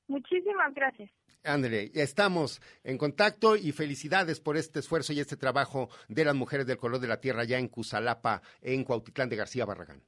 Muchísimas 0.09 0.75
gracias. 0.75 1.11
Ándale, 1.45 1.93
estamos 1.95 2.61
en 2.83 2.99
contacto 2.99 3.55
y 3.55 3.71
felicidades 3.71 4.41
por 4.41 4.57
este 4.57 4.81
esfuerzo 4.81 5.13
y 5.13 5.21
este 5.21 5.37
trabajo 5.37 5.91
de 6.09 6.25
las 6.25 6.35
mujeres 6.35 6.67
del 6.67 6.77
color 6.77 6.99
de 6.99 7.07
la 7.07 7.21
tierra 7.21 7.45
ya 7.45 7.59
en 7.59 7.69
Cusalapa, 7.69 8.43
en 8.61 8.83
Cuautitlán 8.83 9.29
de 9.29 9.37
García 9.37 9.65
Barragán. 9.65 10.03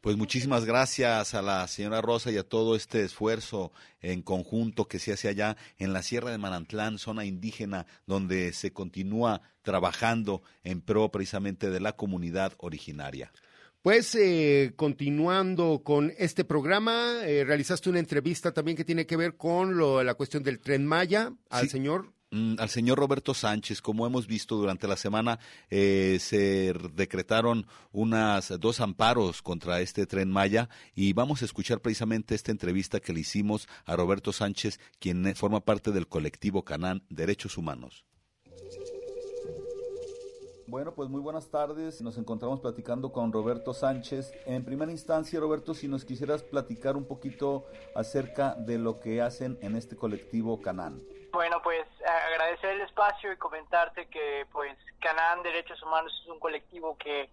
Pues 0.00 0.16
muchísimas 0.16 0.64
gracias 0.64 1.34
a 1.34 1.42
la 1.42 1.66
señora 1.66 2.00
Rosa 2.00 2.30
y 2.30 2.36
a 2.36 2.42
todo 2.42 2.76
este 2.76 3.02
esfuerzo 3.02 3.72
en 4.00 4.22
conjunto 4.22 4.86
que 4.86 4.98
se 4.98 5.12
hace 5.12 5.28
allá 5.28 5.56
en 5.78 5.92
la 5.92 6.02
Sierra 6.02 6.30
de 6.30 6.38
Manantlán, 6.38 6.98
zona 6.98 7.24
indígena, 7.24 7.86
donde 8.06 8.52
se 8.52 8.72
continúa 8.72 9.40
trabajando 9.62 10.42
en 10.62 10.80
pro 10.80 11.10
precisamente 11.10 11.70
de 11.70 11.80
la 11.80 11.94
comunidad 11.94 12.52
originaria. 12.58 13.32
Pues 13.84 14.14
eh, 14.14 14.72
continuando 14.76 15.82
con 15.84 16.10
este 16.16 16.42
programa, 16.44 17.20
eh, 17.26 17.44
realizaste 17.44 17.90
una 17.90 17.98
entrevista 17.98 18.50
también 18.50 18.78
que 18.78 18.84
tiene 18.86 19.04
que 19.04 19.18
ver 19.18 19.36
con 19.36 19.76
lo, 19.76 20.02
la 20.02 20.14
cuestión 20.14 20.42
del 20.42 20.58
tren 20.58 20.86
Maya 20.86 21.34
al 21.50 21.68
señor 21.68 22.13
al 22.58 22.68
señor 22.68 22.98
Roberto 22.98 23.34
Sánchez, 23.34 23.80
como 23.80 24.06
hemos 24.06 24.26
visto 24.26 24.56
durante 24.56 24.88
la 24.88 24.96
semana, 24.96 25.38
eh, 25.70 26.18
se 26.20 26.74
decretaron 26.94 27.66
unas 27.92 28.52
dos 28.58 28.80
amparos 28.80 29.42
contra 29.42 29.80
este 29.80 30.06
tren 30.06 30.30
Maya 30.30 30.68
y 30.94 31.12
vamos 31.12 31.42
a 31.42 31.44
escuchar 31.44 31.80
precisamente 31.80 32.34
esta 32.34 32.50
entrevista 32.50 33.00
que 33.00 33.12
le 33.12 33.20
hicimos 33.20 33.68
a 33.84 33.96
Roberto 33.96 34.32
Sánchez, 34.32 34.80
quien 34.98 35.34
forma 35.36 35.60
parte 35.60 35.92
del 35.92 36.08
colectivo 36.08 36.64
Canán 36.64 37.04
Derechos 37.08 37.56
Humanos. 37.56 38.04
Bueno, 40.66 40.94
pues 40.94 41.08
muy 41.08 41.20
buenas 41.20 41.48
tardes. 41.50 42.00
Nos 42.00 42.18
encontramos 42.18 42.58
platicando 42.60 43.12
con 43.12 43.32
Roberto 43.32 43.74
Sánchez. 43.74 44.32
En 44.46 44.64
primera 44.64 44.90
instancia, 44.90 45.38
Roberto, 45.38 45.74
si 45.74 45.86
nos 45.86 46.04
quisieras 46.04 46.42
platicar 46.42 46.96
un 46.96 47.04
poquito 47.04 47.66
acerca 47.94 48.54
de 48.54 48.78
lo 48.78 48.98
que 48.98 49.20
hacen 49.20 49.58
en 49.60 49.76
este 49.76 49.94
colectivo 49.94 50.60
Canán. 50.60 51.00
Bueno, 51.34 51.60
pues 51.62 51.84
agradecer 52.06 52.70
el 52.70 52.82
espacio 52.82 53.32
y 53.32 53.36
comentarte 53.36 54.06
que 54.06 54.46
pues 54.52 54.78
Canán 55.00 55.42
Derechos 55.42 55.82
Humanos 55.82 56.16
es 56.22 56.28
un 56.28 56.38
colectivo 56.38 56.96
que, 56.96 57.28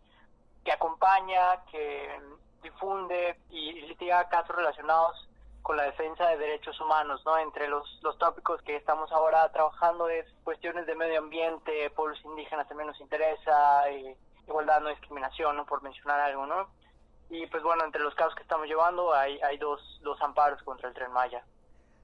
que 0.65 0.71
acompaña, 0.71 1.63
que 1.71 2.19
difunde 2.63 3.37
y 3.51 3.73
litiga 3.73 4.27
casos 4.27 4.55
relacionados 4.55 5.29
con 5.61 5.77
la 5.77 5.83
defensa 5.83 6.27
de 6.29 6.39
derechos 6.39 6.81
humanos, 6.81 7.21
¿no? 7.27 7.37
Entre 7.37 7.67
los, 7.67 7.99
los 8.01 8.17
tópicos 8.17 8.59
que 8.63 8.75
estamos 8.75 9.11
ahora 9.11 9.47
trabajando 9.51 10.09
es 10.09 10.25
cuestiones 10.43 10.87
de 10.87 10.95
medio 10.95 11.19
ambiente, 11.19 11.91
pueblos 11.91 12.19
indígenas 12.25 12.67
también 12.67 12.87
nos 12.87 12.99
interesa, 12.99 13.87
eh, 13.87 14.17
igualdad, 14.47 14.81
no 14.81 14.89
discriminación, 14.89 15.55
¿no? 15.55 15.67
Por 15.67 15.83
mencionar 15.83 16.21
algo, 16.21 16.47
¿no? 16.47 16.71
Y 17.29 17.45
pues 17.45 17.61
bueno, 17.61 17.85
entre 17.85 18.01
los 18.01 18.15
casos 18.15 18.33
que 18.33 18.41
estamos 18.41 18.65
llevando 18.65 19.13
hay, 19.13 19.39
hay 19.41 19.59
dos, 19.59 19.99
dos 20.01 20.19
amparos 20.23 20.63
contra 20.63 20.89
el 20.89 20.95
Tren 20.95 21.11
Maya. 21.11 21.43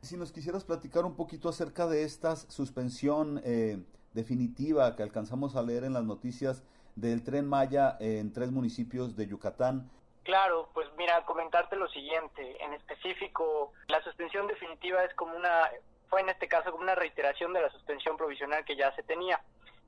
Si 0.08 0.16
nos 0.16 0.32
quisieras 0.32 0.64
platicar 0.64 1.04
un 1.04 1.18
poquito 1.18 1.50
acerca 1.50 1.86
de 1.86 2.04
esta 2.04 2.38
suspensión 2.38 3.42
eh, 3.44 3.78
definitiva 4.14 4.96
que 4.96 5.04
alcanzamos 5.04 5.58
a 5.58 5.62
leer 5.62 5.84
en 5.84 5.92
las 5.92 6.06
noticias 6.06 6.64
del 6.96 7.26
tren 7.26 7.46
Maya 7.46 7.98
en 8.00 8.32
tres 8.32 8.50
municipios 8.54 9.18
de 9.18 9.28
Yucatán. 9.28 9.92
Claro, 10.24 10.70
pues 10.74 10.88
mira, 10.98 11.26
comentarte 11.26 11.76
lo 11.76 11.90
siguiente. 11.90 12.56
En 12.64 12.72
específico, 12.72 13.74
la 13.90 14.02
suspensión 14.02 14.48
definitiva 14.48 15.04
es 15.04 15.14
como 15.16 15.36
una, 15.36 15.70
fue 16.10 16.22
en 16.22 16.30
este 16.30 16.48
caso 16.48 16.72
como 16.72 16.84
una 16.84 16.96
reiteración 16.96 17.52
de 17.52 17.64
la 17.64 17.70
suspensión 17.72 18.16
provisional 18.16 18.64
que 18.64 18.78
ya 18.78 18.96
se 18.96 19.04
tenía. 19.04 19.42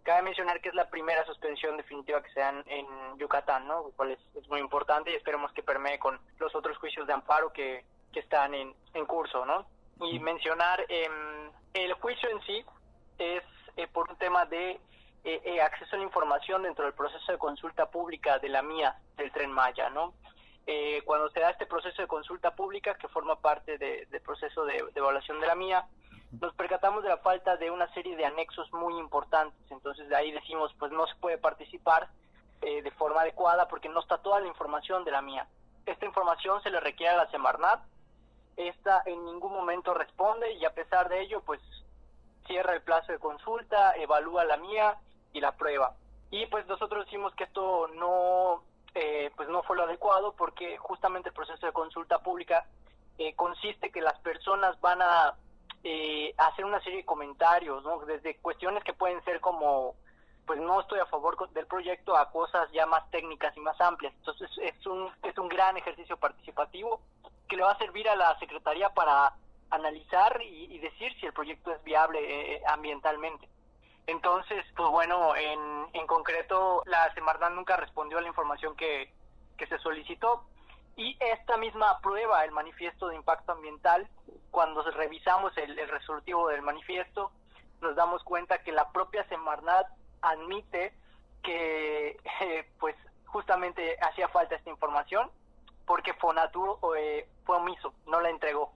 Cabe 0.03 0.24
mencionar 0.24 0.59
que 0.59 0.67
es 0.67 0.76
la 0.76 0.89
primera 0.89 1.26
suspensión 1.28 1.78
definitiva 1.78 2.22
que 2.22 2.34
se 2.34 2.41
dan 2.41 2.61
en 2.67 2.86
Yucatán, 3.20 3.70
¿no? 3.70 3.84
Lo 3.84 3.91
cual 3.91 4.11
es, 4.11 4.49
muy 4.49 4.59
importante 4.59 5.11
y 5.11 5.15
esperemos 5.15 5.53
que 5.53 5.63
permee 5.63 5.97
con 5.97 6.20
los 6.39 6.53
otros 6.55 6.78
juicios 6.78 7.07
de 7.07 7.13
amparo 7.13 7.53
que, 7.53 7.86
que 8.11 8.20
están 8.20 8.53
en, 8.53 8.76
en 8.93 9.05
curso, 9.05 9.45
¿no? 9.45 9.65
Y 10.02 10.20
mencionar 10.20 10.86
eh, 10.89 11.10
el 11.74 11.93
juicio 11.93 12.30
en 12.30 12.41
sí 12.41 12.66
es 13.18 13.43
eh, 13.76 13.88
por 13.88 14.10
un 14.10 14.18
tema 14.18 14.45
de 14.45 14.72
eh, 15.24 15.41
eh, 15.43 15.62
acceso 15.62 15.95
a 15.95 16.00
la 16.00 16.06
información 16.06 16.64
dentro 16.64 16.86
del 16.86 16.93
proceso 16.93 17.32
de 17.32 17.38
consulta 17.38 17.89
pública 17.89 18.39
de 18.39 18.50
la 18.50 18.62
mía 18.62 18.97
del 19.18 19.32
tren 19.32 19.52
Maya, 19.52 19.89
¿no? 19.89 20.14
cuando 21.04 21.32
se 21.32 21.39
da 21.39 21.50
este 21.50 21.66
proceso 21.66 22.00
de 22.00 22.08
consulta 22.08 22.56
pública 22.56 22.93
que 22.93 23.08
forma 23.08 23.41
parte 23.41 23.80
del 23.80 24.22
proceso 24.22 24.66
de, 24.66 24.84
evaluación 24.93 25.39
de 25.39 25.47
la 25.47 25.56
mía, 25.56 25.88
nos 26.39 26.54
percatamos 26.54 27.02
de 27.02 27.10
la 27.10 27.18
falta 27.18 27.58
de 27.58 27.72
una 27.72 27.91
serie 27.95 28.16
de 28.16 28.24
anexos 28.24 28.72
muy 28.72 28.95
importantes. 29.00 29.60
Entonces 29.72 30.08
de 30.10 30.16
ahí 30.16 30.32
decimos, 30.32 30.72
pues 30.78 30.91
no 30.91 31.08
se 31.08 31.16
puede 31.16 31.39
participar 31.39 32.10
de 32.62 32.91
forma 33.00 33.22
adecuada 33.22 33.68
porque 33.68 33.89
no 33.89 34.00
está 34.00 34.20
toda 34.20 34.41
la 34.41 34.47
información 34.47 35.04
de 35.06 35.10
la 35.10 35.24
mía. 35.24 35.47
Esta 35.88 36.06
información 36.06 36.62
se 36.62 36.70
le 36.70 36.80
requiere 36.80 37.16
a 37.16 37.18
la 37.18 37.32
Semarnat 37.32 37.82
esta 38.60 39.01
en 39.05 39.26
ningún 39.26 39.53
momento 39.53 39.93
responde 39.93 40.53
y 40.53 40.66
a 40.66 40.74
pesar 40.74 41.07
de 41.07 41.22
ello, 41.22 41.41
pues 41.45 41.62
cierra 42.45 42.74
el 42.74 42.82
plazo 42.82 43.12
de 43.12 43.20
consulta, 43.20 43.93
evalúa 43.95 44.43
la 44.43 44.57
mía 44.57 44.97
y 45.34 45.39
la 45.39 45.53
prueba. 45.53 45.95
Y 46.32 46.45
pues 46.47 46.68
nosotros 46.68 47.05
decimos 47.05 47.34
que 47.36 47.45
esto 47.45 47.88
no, 47.95 48.64
eh, 48.95 49.32
pues 49.36 49.47
no 49.49 49.64
fue 49.64 49.78
lo 49.78 49.84
adecuado 49.84 50.34
porque 50.34 50.78
justamente 50.78 51.30
el 51.30 51.36
proceso 51.36 51.66
de 51.66 51.72
consulta 51.72 52.20
pública 52.20 52.66
eh, 53.18 53.34
consiste 53.36 53.91
que 53.91 54.01
las 54.01 54.20
personas 54.20 54.80
van 54.82 55.01
a 55.01 55.36
eh, 55.84 56.34
hacer 56.38 56.66
una 56.66 56.82
serie 56.82 56.99
de 56.99 57.05
comentarios, 57.05 57.84
¿no? 57.84 57.99
Desde 57.99 58.36
cuestiones 58.38 58.84
que 58.84 58.93
pueden 58.93 59.24
ser 59.24 59.39
como, 59.39 59.95
pues 60.45 60.60
no 60.60 60.82
estoy 60.82 60.99
a 60.99 61.05
favor 61.05 61.49
del 61.51 61.68
proyecto 61.68 62.18
a 62.18 62.30
cosas 62.32 62.70
ya 62.72 62.86
más 62.86 63.10
técnicas 63.10 63.55
y 63.55 63.62
más 63.62 63.80
amplias. 63.80 64.14
Entonces 64.16 64.49
es 64.62 64.86
un, 64.86 65.10
es 65.24 65.38
un 65.38 65.47
gran 65.47 65.78
ejercicio 65.78 66.18
participativo 66.18 66.99
que 67.50 67.58
le 67.58 67.64
va 67.64 67.72
a 67.72 67.78
servir 67.78 68.08
a 68.08 68.16
la 68.16 68.38
Secretaría 68.39 68.89
para 68.89 69.34
analizar 69.72 70.41
y, 70.41 70.78
decir 70.80 71.14
si 71.20 71.26
el 71.26 71.34
proyecto 71.34 71.72
es 71.72 71.84
viable 71.84 72.20
eh, 72.56 72.62
ambientalmente. 72.68 73.50
Entonces, 74.08 74.66
pues 74.76 74.89
bueno, 74.89 75.36
en, 75.36 75.88
en 75.93 76.08
concreto, 76.08 76.84
la 76.86 77.14
Semarnat 77.14 77.52
nunca 77.52 77.76
respondió 77.76 78.18
a 78.18 78.22
la 78.22 78.28
información 78.28 78.76
que, 78.76 79.12
que 79.58 79.68
se 79.68 79.78
solicitó 79.80 80.45
y 81.00 81.16
esta 81.22 81.56
misma 81.56 82.00
prueba, 82.02 82.43
el 82.43 82.52
manifiesto 82.52 83.08
de 83.08 83.16
impacto 83.16 83.54
ambiental, 83.54 84.10
cuando 84.52 84.82
revisamos 84.91 85.56
el, 85.58 85.78
resolutivo 85.88 86.50
del 86.50 86.62
manifiesto, 86.62 87.32
nos 87.80 87.95
damos 87.95 88.22
cuenta 88.24 88.64
que 88.64 88.74
la 88.74 88.91
propia 88.91 89.26
Semarnat 89.30 89.88
admite 90.22 90.93
que 91.41 92.18
eh, 92.41 92.70
pues 92.80 92.97
justamente 93.28 93.97
hacía 94.02 94.28
falta 94.28 94.56
esta 94.56 94.70
información 94.70 95.32
porque 95.86 96.14
Fonatur 96.16 96.80
eh, 96.97 97.30
fue 97.50 97.58
omiso, 97.58 97.95
no 98.06 98.22
la 98.22 98.30
entregó. 98.30 98.72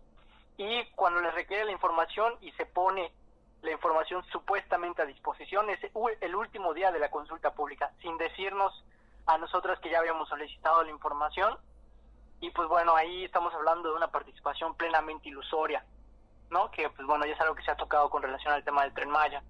Y 0.57 0.83
cuando 0.95 1.21
le 1.21 1.29
requiere 1.29 1.63
la 1.63 1.71
información 1.71 2.33
y 2.41 2.51
se 2.53 2.65
pone 2.65 3.13
la 3.61 3.71
información 3.71 4.23
supuestamente 4.31 5.03
a 5.03 5.05
disposición, 5.05 5.69
es 5.69 5.79
el 6.21 6.35
último 6.35 6.73
día 6.73 6.91
de 6.91 6.97
la 6.97 7.11
consulta 7.11 7.53
pública, 7.53 7.91
sin 8.01 8.17
decirnos 8.17 8.83
a 9.27 9.37
nosotras 9.37 9.79
que 9.79 9.91
ya 9.91 9.99
habíamos 9.99 10.27
solicitado 10.27 10.81
la 10.81 10.89
información. 10.89 11.55
Y 12.39 12.49
pues 12.49 12.67
bueno, 12.67 12.95
ahí 12.95 13.25
estamos 13.25 13.53
hablando 13.53 13.89
de 13.89 13.95
una 13.95 14.07
participación 14.07 14.73
plenamente 14.73 15.29
ilusoria, 15.29 15.85
¿no? 16.49 16.71
Que 16.71 16.89
pues 16.89 17.05
bueno, 17.05 17.27
ya 17.27 17.33
es 17.33 17.41
algo 17.41 17.53
que 17.53 17.63
se 17.63 17.69
ha 17.69 17.77
tocado 17.77 18.09
con 18.09 18.23
relación 18.23 18.55
al 18.55 18.63
tema 18.63 18.81
del 18.81 18.93
tren 18.95 19.11
Maya. 19.11 19.43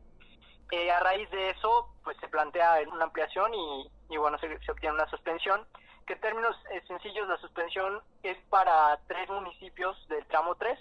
Eh, 0.70 0.92
a 0.92 1.00
raíz 1.00 1.30
de 1.32 1.52
eso, 1.52 1.96
pues 2.04 2.18
se 2.18 2.28
plantea 2.28 2.80
una 2.92 3.06
ampliación 3.06 3.54
y, 3.54 4.18
bueno, 4.18 4.38
se, 4.38 4.48
obtiene 4.70 4.96
una 4.96 5.08
suspensión, 5.10 5.66
que 6.06 6.14
en 6.14 6.22
términos 6.22 6.56
eh, 6.72 6.82
sencillos 6.88 7.28
la 7.28 7.38
suspensión 7.38 8.02
es 8.24 8.38
para 8.50 9.00
tres 9.08 9.30
municipios 9.30 9.98
del 10.08 10.26
tramo 10.28 10.56
3, 10.56 10.78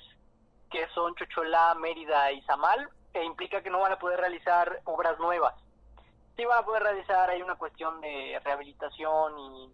que 0.70 0.86
son 0.88 1.14
Chocholá, 1.14 1.74
Mérida 1.74 2.32
y 2.32 2.42
Zamal, 2.42 2.88
e 3.14 3.24
implica 3.24 3.62
que 3.62 3.70
no 3.70 3.80
van 3.80 3.92
a 3.92 3.98
poder 3.98 4.20
realizar 4.20 4.80
obras 4.84 5.18
nuevas. 5.18 5.54
Sí 6.36 6.44
van 6.44 6.58
a 6.58 6.64
poder 6.64 6.82
realizar 6.82 7.28
hay 7.28 7.42
una 7.42 7.56
cuestión 7.56 8.00
de 8.00 8.40
rehabilitación 8.42 9.38
y, 9.38 9.72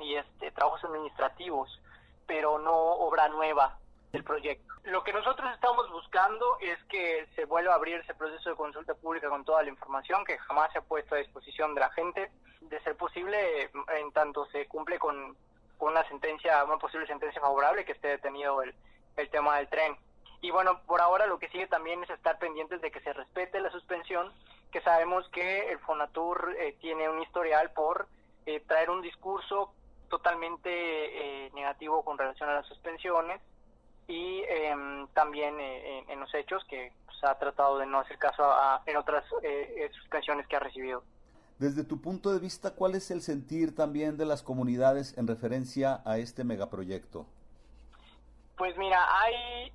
y 0.00 0.14
este 0.14 0.52
trabajos 0.52 0.84
administrativos, 0.84 1.80
pero 2.26 2.58
no 2.58 2.74
obra 2.74 3.28
nueva 3.28 3.78
del 4.12 4.22
proyecto. 4.22 4.72
Lo 4.84 5.02
que 5.02 5.12
nosotros 5.12 5.52
estamos 5.52 5.90
buscando 5.90 6.58
es 6.60 6.78
que 6.84 7.26
se 7.34 7.44
vuelva 7.44 7.72
a 7.72 7.76
abrir 7.76 7.96
ese 7.96 8.14
proceso 8.14 8.50
de 8.50 8.56
consulta 8.56 8.94
pública 8.94 9.28
con 9.28 9.44
toda 9.44 9.64
la 9.64 9.70
información 9.70 10.24
que 10.24 10.38
jamás 10.38 10.70
se 10.72 10.78
ha 10.78 10.82
puesto 10.82 11.16
a 11.16 11.18
disposición 11.18 11.74
de 11.74 11.80
la 11.80 11.90
gente, 11.90 12.30
de 12.68 12.80
ser 12.80 12.96
posible, 12.96 13.70
en 13.98 14.12
tanto 14.12 14.46
se 14.46 14.66
cumple 14.66 14.98
con, 14.98 15.36
una 15.78 16.08
sentencia, 16.08 16.64
una 16.64 16.78
posible 16.78 17.06
sentencia 17.06 17.40
favorable 17.40 17.84
que 17.84 17.92
esté 17.92 18.08
detenido 18.08 18.62
el, 18.62 18.74
el 19.16 19.30
tema 19.30 19.58
del 19.58 19.68
tren. 19.68 19.96
Y 20.40 20.50
bueno, 20.50 20.80
por 20.86 21.00
ahora 21.00 21.26
lo 21.26 21.38
que 21.38 21.48
sigue 21.48 21.66
también 21.66 22.02
es 22.02 22.10
estar 22.10 22.38
pendientes 22.38 22.80
de 22.80 22.90
que 22.90 23.00
se 23.00 23.12
respete 23.12 23.60
la 23.60 23.70
suspensión, 23.70 24.32
que 24.70 24.80
sabemos 24.80 25.28
que 25.30 25.70
el 25.70 25.78
Fonatur 25.80 26.54
eh, 26.58 26.76
tiene 26.80 27.08
un 27.08 27.20
historial 27.22 27.70
por 27.72 28.06
eh, 28.44 28.60
traer 28.60 28.90
un 28.90 29.02
discurso 29.02 29.72
totalmente 30.08 30.70
eh, 30.70 31.50
negativo 31.54 32.04
con 32.04 32.18
relación 32.18 32.48
a 32.48 32.54
las 32.54 32.66
suspensiones 32.66 33.40
y 34.06 34.42
em, 34.46 35.08
también 35.08 35.58
en 35.58 36.20
los 36.20 36.32
hechos 36.32 36.64
que 36.66 36.90
se 36.90 36.94
pues, 37.06 37.24
ha 37.24 37.36
tratado 37.38 37.78
de 37.78 37.86
no 37.86 37.98
hacer 37.98 38.18
caso 38.18 38.44
a, 38.44 38.82
en 38.86 38.96
otras 38.96 39.24
suspensiones 39.94 40.46
que 40.46 40.54
ha 40.54 40.60
recibido. 40.60 41.02
Desde 41.58 41.84
tu 41.84 42.02
punto 42.02 42.32
de 42.32 42.38
vista, 42.38 42.72
¿cuál 42.72 42.94
es 42.94 43.10
el 43.10 43.22
sentir 43.22 43.74
también 43.74 44.18
de 44.18 44.26
las 44.26 44.42
comunidades 44.42 45.16
en 45.16 45.26
referencia 45.26 46.02
a 46.04 46.18
este 46.18 46.44
megaproyecto? 46.44 47.26
Pues 48.56 48.76
mira, 48.76 48.98
hay 49.22 49.72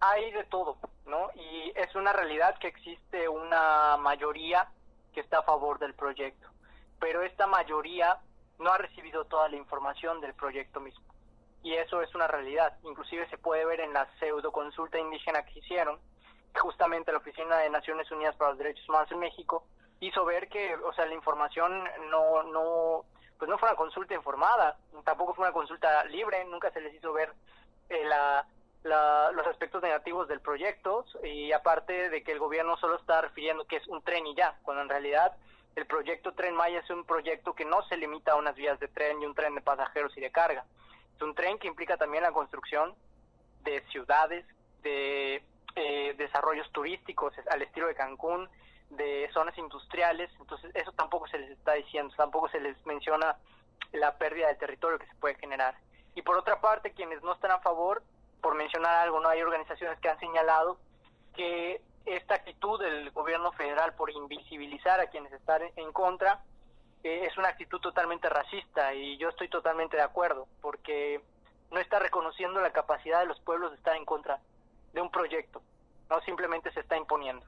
hay 0.00 0.32
de 0.32 0.42
todo, 0.44 0.76
¿no? 1.06 1.30
Y 1.36 1.72
es 1.76 1.94
una 1.94 2.12
realidad 2.12 2.58
que 2.58 2.66
existe 2.66 3.28
una 3.28 3.96
mayoría 3.98 4.68
que 5.14 5.20
está 5.20 5.38
a 5.38 5.42
favor 5.44 5.78
del 5.78 5.94
proyecto, 5.94 6.48
pero 6.98 7.22
esta 7.22 7.46
mayoría 7.46 8.18
no 8.58 8.72
ha 8.72 8.78
recibido 8.78 9.24
toda 9.26 9.48
la 9.48 9.56
información 9.56 10.20
del 10.20 10.34
proyecto 10.34 10.80
mismo. 10.80 11.04
Y 11.62 11.74
eso 11.74 12.02
es 12.02 12.12
una 12.16 12.26
realidad. 12.26 12.76
Inclusive 12.82 13.30
se 13.30 13.38
puede 13.38 13.64
ver 13.64 13.78
en 13.78 13.92
la 13.92 14.08
pseudo 14.18 14.50
consulta 14.50 14.98
indígena 14.98 15.44
que 15.44 15.60
hicieron, 15.60 16.00
justamente 16.60 17.12
la 17.12 17.18
Oficina 17.18 17.58
de 17.58 17.70
Naciones 17.70 18.10
Unidas 18.10 18.34
para 18.34 18.50
los 18.50 18.58
Derechos 18.58 18.88
Humanos 18.88 19.12
en 19.12 19.20
México 19.20 19.64
hizo 20.06 20.24
ver 20.24 20.48
que, 20.48 20.74
o 20.74 20.92
sea, 20.92 21.06
la 21.06 21.14
información 21.14 21.84
no, 22.10 22.42
no, 22.44 23.04
pues 23.38 23.48
no 23.48 23.58
fue 23.58 23.68
una 23.68 23.76
consulta 23.76 24.14
informada, 24.14 24.76
tampoco 25.04 25.34
fue 25.34 25.44
una 25.44 25.52
consulta 25.52 26.04
libre, 26.04 26.44
nunca 26.44 26.70
se 26.70 26.80
les 26.80 26.94
hizo 26.94 27.12
ver 27.12 27.32
eh, 27.88 28.04
la 28.04 28.46
los 28.84 29.46
aspectos 29.46 29.82
negativos 29.82 30.26
del 30.26 30.40
proyecto 30.40 31.04
y 31.22 31.52
aparte 31.52 32.10
de 32.10 32.22
que 32.24 32.32
el 32.32 32.40
gobierno 32.40 32.76
solo 32.76 32.96
está 32.96 33.20
refiriendo 33.20 33.64
que 33.64 33.76
es 33.76 33.86
un 33.86 34.02
tren 34.02 34.26
y 34.26 34.34
ya, 34.34 34.58
cuando 34.62 34.82
en 34.82 34.88
realidad 34.88 35.36
el 35.76 35.86
proyecto 35.86 36.32
Tren 36.32 36.54
Maya 36.54 36.80
es 36.80 36.90
un 36.90 37.04
proyecto 37.04 37.54
que 37.54 37.64
no 37.64 37.82
se 37.84 37.96
limita 37.96 38.32
a 38.32 38.36
unas 38.36 38.56
vías 38.56 38.78
de 38.80 38.88
tren 38.88 39.22
y 39.22 39.26
un 39.26 39.34
tren 39.34 39.54
de 39.54 39.60
pasajeros 39.62 40.16
y 40.18 40.20
de 40.20 40.30
carga. 40.30 40.64
Es 41.16 41.22
un 41.22 41.34
tren 41.34 41.58
que 41.58 41.68
implica 41.68 41.96
también 41.96 42.24
la 42.24 42.32
construcción 42.32 42.94
de 43.62 43.80
ciudades, 43.90 44.44
de 44.82 45.42
eh, 45.76 46.14
desarrollos 46.18 46.70
turísticos 46.72 47.32
al 47.50 47.62
estilo 47.62 47.86
de 47.86 47.94
Cancún, 47.94 48.48
de 48.96 49.30
zonas 49.32 49.56
industriales, 49.58 50.30
entonces 50.38 50.70
eso 50.74 50.92
tampoco 50.92 51.26
se 51.28 51.38
les 51.38 51.50
está 51.50 51.72
diciendo, 51.74 52.12
tampoco 52.16 52.48
se 52.48 52.60
les 52.60 52.76
menciona 52.86 53.36
la 53.92 54.16
pérdida 54.18 54.48
del 54.48 54.58
territorio 54.58 54.98
que 54.98 55.06
se 55.06 55.14
puede 55.16 55.34
generar. 55.36 55.74
Y 56.14 56.22
por 56.22 56.36
otra 56.36 56.60
parte, 56.60 56.92
quienes 56.92 57.22
no 57.22 57.32
están 57.32 57.50
a 57.50 57.60
favor 57.60 58.02
por 58.40 58.54
mencionar 58.54 58.96
algo, 58.96 59.20
no 59.20 59.28
hay 59.28 59.40
organizaciones 59.40 59.98
que 60.00 60.08
han 60.08 60.18
señalado 60.18 60.78
que 61.34 61.80
esta 62.04 62.34
actitud 62.34 62.80
del 62.80 63.10
gobierno 63.10 63.52
federal 63.52 63.94
por 63.94 64.10
invisibilizar 64.10 65.00
a 65.00 65.06
quienes 65.06 65.32
están 65.32 65.62
en 65.76 65.92
contra 65.92 66.42
eh, 67.04 67.26
es 67.26 67.36
una 67.38 67.48
actitud 67.48 67.80
totalmente 67.80 68.28
racista 68.28 68.92
y 68.94 69.16
yo 69.18 69.28
estoy 69.28 69.48
totalmente 69.48 69.96
de 69.96 70.02
acuerdo 70.02 70.46
porque 70.60 71.20
no 71.70 71.80
está 71.80 71.98
reconociendo 71.98 72.60
la 72.60 72.72
capacidad 72.72 73.20
de 73.20 73.26
los 73.26 73.40
pueblos 73.40 73.70
de 73.70 73.76
estar 73.76 73.96
en 73.96 74.04
contra 74.04 74.40
de 74.92 75.00
un 75.00 75.10
proyecto, 75.10 75.62
no 76.10 76.20
simplemente 76.22 76.72
se 76.72 76.80
está 76.80 76.96
imponiendo. 76.96 77.46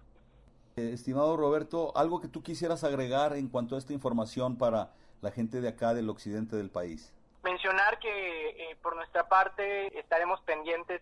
Eh, 0.77 0.91
estimado 0.93 1.37
Roberto, 1.37 1.93
algo 1.95 2.21
que 2.21 2.27
tú 2.27 2.43
quisieras 2.43 2.83
agregar 2.83 3.37
en 3.37 3.49
cuanto 3.49 3.77
a 3.77 3.79
esta 3.79 3.93
información 3.93 4.59
para 4.59 4.91
la 5.21 5.31
gente 5.31 5.61
de 5.61 5.69
acá 5.69 5.95
del 5.95 6.11
occidente 6.11 6.57
del 6.57 6.69
país. 6.69 7.13
Mencionar 7.45 8.01
que 8.01 8.49
eh, 8.49 8.77
por 8.83 8.97
nuestra 8.97 9.29
parte 9.29 9.97
estaremos 9.99 10.41
pendientes 10.41 11.01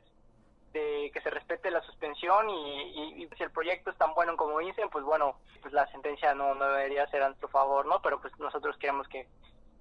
de 0.75 1.11
que 1.13 1.21
se 1.23 1.31
respete 1.31 1.71
la 1.71 1.83
suspensión 1.83 2.51
y, 2.51 3.29
si 3.37 3.43
el 3.43 3.51
proyecto 3.51 3.91
es 3.91 3.97
tan 3.97 4.13
bueno 4.15 4.37
como 4.37 4.59
dicen, 4.59 4.91
pues 4.91 5.05
bueno, 5.05 5.37
pues 5.63 5.73
la 5.73 5.87
sentencia 5.91 6.35
no, 6.35 6.55
debería 6.55 7.07
ser 7.09 7.23
a 7.23 7.29
nuestro 7.29 7.49
favor, 7.49 7.87
¿no? 7.87 8.03
Pero 8.03 8.21
pues 8.21 8.39
nosotros 8.39 8.77
queremos 8.77 9.09
que, 9.09 9.27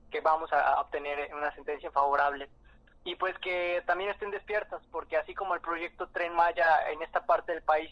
que 0.09 0.21
vamos 0.21 0.51
a 0.53 0.79
obtener 0.79 1.33
una 1.33 1.53
sentencia 1.55 1.91
favorable 1.91 2.49
y 3.03 3.15
pues 3.15 3.37
que 3.39 3.83
también 3.85 4.11
estén 4.11 4.31
despiertas, 4.31 4.81
porque 4.91 5.17
así 5.17 5.33
como 5.33 5.55
el 5.55 5.61
proyecto 5.61 6.07
Tren 6.09 6.33
Maya 6.33 6.91
en 6.91 7.01
esta 7.01 7.25
parte 7.25 7.53
del 7.53 7.63
país 7.63 7.91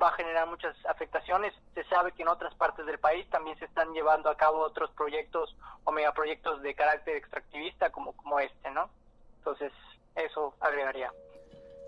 va 0.00 0.08
a 0.08 0.12
generar 0.12 0.46
muchas 0.46 0.74
afectaciones. 0.86 1.54
Se 1.74 1.84
sabe 1.84 2.12
que 2.12 2.22
en 2.22 2.28
otras 2.28 2.54
partes 2.54 2.86
del 2.86 2.98
país 2.98 3.28
también 3.30 3.58
se 3.58 3.64
están 3.64 3.92
llevando 3.92 4.30
a 4.30 4.36
cabo 4.36 4.60
otros 4.60 4.90
proyectos 4.92 5.56
o 5.84 5.92
megaproyectos 5.92 6.62
de 6.62 6.74
carácter 6.74 7.16
extractivista 7.16 7.90
como, 7.90 8.12
como 8.12 8.40
este, 8.40 8.70
¿no? 8.70 8.90
Entonces, 9.38 9.72
eso 10.14 10.54
agregaría. 10.60 11.12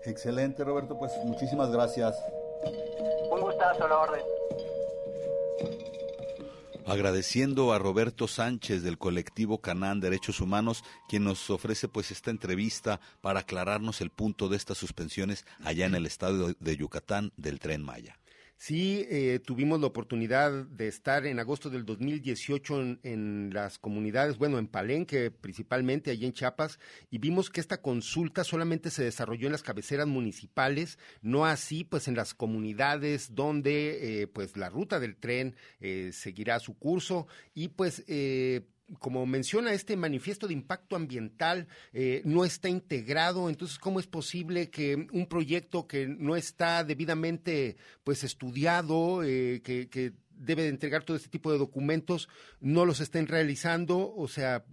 Excelente, 0.05 0.63
Roberto, 0.63 0.97
pues 0.97 1.15
muchísimas 1.25 1.71
gracias. 1.71 2.23
Un 3.29 3.41
gustazo, 3.41 3.85
a 3.85 3.87
la 3.87 3.99
orden 3.99 4.21
agradeciendo 6.89 7.71
a 7.71 7.79
Roberto 7.79 8.27
Sánchez 8.27 8.81
del 8.81 8.97
colectivo 8.97 9.61
Canán 9.61 9.99
Derechos 9.99 10.41
Humanos, 10.41 10.83
quien 11.07 11.23
nos 11.23 11.49
ofrece 11.49 11.87
pues 11.87 12.09
esta 12.11 12.31
entrevista 12.31 12.99
para 13.21 13.41
aclararnos 13.41 14.01
el 14.01 14.09
punto 14.09 14.49
de 14.49 14.57
estas 14.57 14.77
suspensiones 14.77 15.45
allá 15.63 15.85
en 15.85 15.95
el 15.95 16.05
estado 16.05 16.53
de 16.59 16.77
Yucatán 16.77 17.31
del 17.37 17.59
tren 17.59 17.83
Maya. 17.83 18.17
Sí, 18.61 19.07
eh, 19.09 19.39
tuvimos 19.39 19.79
la 19.79 19.87
oportunidad 19.87 20.51
de 20.51 20.89
estar 20.89 21.25
en 21.25 21.39
agosto 21.39 21.69
del 21.69 21.85
2018 21.85 22.81
en, 22.81 22.99
en, 23.03 23.53
las 23.53 23.79
comunidades, 23.79 24.37
bueno, 24.37 24.59
en 24.59 24.67
Palenque 24.67 25.31
principalmente, 25.31 26.11
allí 26.11 26.25
en 26.25 26.33
Chiapas, 26.33 26.77
y 27.09 27.19
vimos 27.19 27.49
que 27.49 27.61
esta 27.61 27.81
consulta 27.81 28.43
solamente 28.43 28.89
se 28.89 29.05
desarrolló 29.05 29.45
en 29.45 29.53
las 29.53 29.63
cabeceras 29.63 30.07
municipales, 30.07 30.99
no 31.21 31.45
así 31.45 31.85
pues 31.85 32.09
en 32.09 32.17
las 32.17 32.33
comunidades 32.33 33.33
donde 33.33 34.23
eh, 34.23 34.27
pues 34.27 34.57
la 34.57 34.67
ruta 34.67 34.99
del 34.99 35.15
tren 35.15 35.55
eh, 35.79 36.09
seguirá 36.11 36.59
su 36.59 36.77
curso. 36.77 37.27
Y 37.53 37.69
pues 37.69 38.03
como 38.97 39.25
menciona 39.25 39.73
este 39.73 39.95
manifiesto 39.95 40.47
de 40.47 40.53
impacto 40.53 40.95
ambiental, 40.95 41.67
eh, 41.93 42.21
no 42.25 42.45
está 42.45 42.69
integrado. 42.69 43.49
Entonces, 43.49 43.77
¿cómo 43.77 43.99
es 43.99 44.07
posible 44.07 44.69
que 44.69 45.07
un 45.11 45.27
proyecto 45.27 45.87
que 45.87 46.07
no 46.07 46.35
está 46.35 46.83
debidamente 46.83 47.77
pues 48.03 48.23
estudiado, 48.23 49.23
eh, 49.23 49.61
que, 49.63 49.89
que 49.89 50.13
debe 50.31 50.63
de 50.63 50.69
entregar 50.69 51.03
todo 51.03 51.17
este 51.17 51.29
tipo 51.29 51.51
de 51.51 51.57
documentos, 51.57 52.29
no 52.59 52.85
los 52.85 52.99
estén 52.99 53.27
realizando? 53.27 54.13
O 54.15 54.27
sea, 54.27 54.65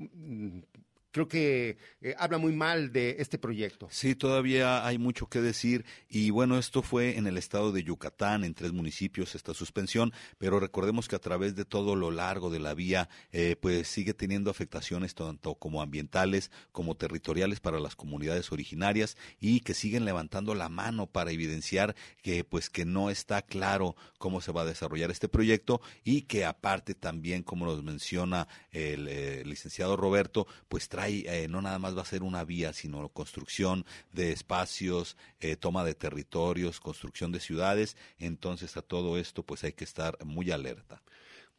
creo 1.16 1.28
que 1.28 1.78
eh, 2.02 2.14
habla 2.18 2.36
muy 2.36 2.52
mal 2.52 2.92
de 2.92 3.16
este 3.20 3.38
proyecto. 3.38 3.88
Sí, 3.90 4.14
todavía 4.14 4.86
hay 4.86 4.98
mucho 4.98 5.28
que 5.28 5.40
decir 5.40 5.86
y 6.10 6.28
bueno, 6.28 6.58
esto 6.58 6.82
fue 6.82 7.16
en 7.16 7.26
el 7.26 7.38
estado 7.38 7.72
de 7.72 7.82
Yucatán, 7.82 8.44
en 8.44 8.52
tres 8.52 8.74
municipios 8.74 9.34
esta 9.34 9.54
suspensión, 9.54 10.12
pero 10.36 10.60
recordemos 10.60 11.08
que 11.08 11.16
a 11.16 11.18
través 11.18 11.56
de 11.56 11.64
todo 11.64 11.96
lo 11.96 12.10
largo 12.10 12.50
de 12.50 12.58
la 12.58 12.74
vía, 12.74 13.08
eh, 13.32 13.56
pues 13.58 13.88
sigue 13.88 14.12
teniendo 14.12 14.50
afectaciones 14.50 15.14
tanto 15.14 15.54
como 15.54 15.80
ambientales 15.80 16.50
como 16.70 16.96
territoriales 16.98 17.60
para 17.60 17.80
las 17.80 17.96
comunidades 17.96 18.52
originarias 18.52 19.16
y 19.40 19.60
que 19.60 19.72
siguen 19.72 20.04
levantando 20.04 20.54
la 20.54 20.68
mano 20.68 21.06
para 21.06 21.30
evidenciar 21.30 21.96
que 22.20 22.44
pues 22.44 22.68
que 22.68 22.84
no 22.84 23.08
está 23.08 23.40
claro 23.40 23.96
cómo 24.18 24.42
se 24.42 24.52
va 24.52 24.62
a 24.62 24.66
desarrollar 24.66 25.10
este 25.10 25.30
proyecto 25.30 25.80
y 26.04 26.22
que 26.22 26.44
aparte 26.44 26.94
también, 26.94 27.42
como 27.42 27.64
nos 27.64 27.82
menciona 27.82 28.48
el 28.70 29.08
eh, 29.08 29.42
licenciado 29.46 29.96
Roberto, 29.96 30.46
pues 30.68 30.90
trae 30.90 31.05
hay, 31.06 31.24
eh, 31.26 31.46
no 31.48 31.62
nada 31.62 31.78
más 31.78 31.96
va 31.96 32.02
a 32.02 32.06
ser 32.06 32.22
una 32.22 32.44
vía, 32.44 32.72
sino 32.72 33.08
construcción 33.10 33.84
de 34.12 34.32
espacios, 34.32 35.16
eh, 35.40 35.56
toma 35.56 35.84
de 35.84 35.94
territorios, 35.94 36.80
construcción 36.80 37.32
de 37.32 37.40
ciudades. 37.40 37.96
Entonces 38.18 38.76
a 38.76 38.82
todo 38.82 39.18
esto 39.18 39.42
pues 39.42 39.64
hay 39.64 39.72
que 39.72 39.84
estar 39.84 40.18
muy 40.24 40.50
alerta. 40.50 41.02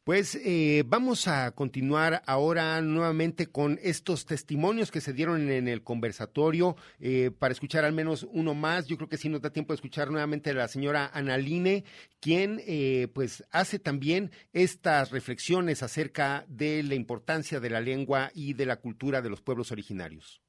Pues 0.08 0.36
eh, 0.36 0.86
vamos 0.88 1.28
a 1.28 1.52
continuar 1.52 2.22
ahora 2.28 2.80
nuevamente 2.82 3.48
con 3.48 3.78
estos 3.84 4.26
testimonios 4.26 4.90
que 4.90 5.02
se 5.02 5.12
dieron 5.12 5.52
en 5.52 5.68
el 5.68 5.84
conversatorio 5.84 6.78
eh, 7.02 7.30
para 7.38 7.52
escuchar 7.52 7.84
al 7.84 7.92
menos 7.92 8.26
uno 8.32 8.54
más. 8.54 8.88
Yo 8.88 8.96
creo 8.96 9.10
que 9.10 9.18
sí 9.18 9.28
nos 9.28 9.42
da 9.42 9.52
tiempo 9.52 9.74
de 9.74 9.76
escuchar 9.76 10.10
nuevamente 10.10 10.52
a 10.52 10.54
la 10.54 10.70
señora 10.70 11.12
Analine, 11.14 11.84
quien 12.22 12.62
eh, 12.66 13.10
pues 13.14 13.44
hace 13.52 13.80
también 13.80 14.32
estas 14.54 15.12
reflexiones 15.12 15.84
acerca 15.84 16.46
de 16.48 16.84
la 16.84 16.96
importancia 16.96 17.60
de 17.60 17.70
la 17.70 17.82
lengua 17.82 18.32
y 18.34 18.54
de 18.54 18.66
la 18.66 18.78
cultura 18.78 19.22
de 19.22 19.30
los 19.30 19.42
pueblos 19.42 19.74
originarios. 19.74 20.42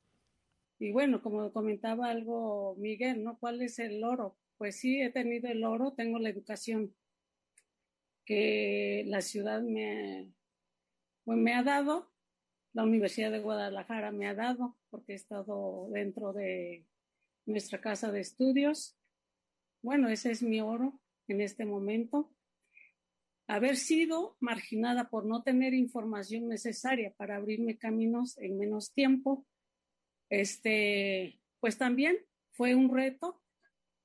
Y 0.78 0.92
bueno, 0.92 1.20
como 1.20 1.52
comentaba 1.52 2.10
algo 2.10 2.76
Miguel, 2.78 3.24
¿no? 3.24 3.36
¿Cuál 3.40 3.60
es 3.60 3.80
el 3.80 4.04
oro? 4.04 4.36
Pues 4.56 4.78
sí, 4.78 5.02
he 5.02 5.10
tenido 5.10 5.48
el 5.48 5.64
oro, 5.64 5.94
tengo 5.96 6.20
la 6.20 6.28
educación 6.28 6.94
que 8.28 9.04
la 9.06 9.22
ciudad 9.22 9.62
me, 9.62 10.30
pues 11.24 11.38
me 11.38 11.54
ha 11.54 11.62
dado, 11.62 12.12
la 12.74 12.84
Universidad 12.84 13.30
de 13.30 13.40
Guadalajara 13.40 14.12
me 14.12 14.28
ha 14.28 14.34
dado, 14.34 14.76
porque 14.90 15.12
he 15.12 15.16
estado 15.16 15.88
dentro 15.90 16.34
de 16.34 16.86
nuestra 17.46 17.80
casa 17.80 18.12
de 18.12 18.20
estudios. 18.20 18.98
Bueno, 19.80 20.10
ese 20.10 20.30
es 20.30 20.42
mi 20.42 20.60
oro 20.60 21.00
en 21.26 21.40
este 21.40 21.64
momento. 21.64 22.30
Haber 23.46 23.76
sido 23.76 24.36
marginada 24.40 25.08
por 25.08 25.24
no 25.24 25.42
tener 25.42 25.72
información 25.72 26.50
necesaria 26.50 27.14
para 27.16 27.36
abrirme 27.36 27.78
caminos 27.78 28.36
en 28.36 28.58
menos 28.58 28.92
tiempo, 28.92 29.46
este, 30.28 31.40
pues 31.60 31.78
también 31.78 32.18
fue 32.52 32.74
un 32.74 32.94
reto 32.94 33.42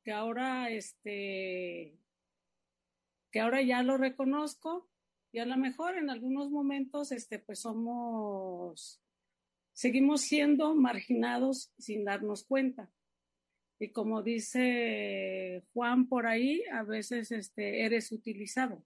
que 0.06 0.14
ahora 0.14 0.70
este, 0.70 2.00
que 3.34 3.40
ahora 3.40 3.64
ya 3.64 3.82
lo 3.82 3.98
reconozco 3.98 4.88
y 5.32 5.40
a 5.40 5.46
lo 5.46 5.58
mejor 5.58 5.98
en 5.98 6.12
algunos 6.12 6.52
momentos, 6.52 7.12
este, 7.12 7.40
pues 7.40 7.62
somos, 7.62 9.02
seguimos 9.74 10.22
siendo 10.22 10.76
marginados 10.76 11.74
sin 11.80 12.06
darnos 12.06 12.46
cuenta. 12.46 12.92
Y 13.80 13.90
como 13.90 14.22
dice 14.22 15.64
Juan 15.74 16.08
por 16.08 16.28
ahí, 16.28 16.64
a 16.72 16.84
veces 16.84 17.32
este, 17.32 17.84
eres 17.84 18.12
utilizado. 18.12 18.86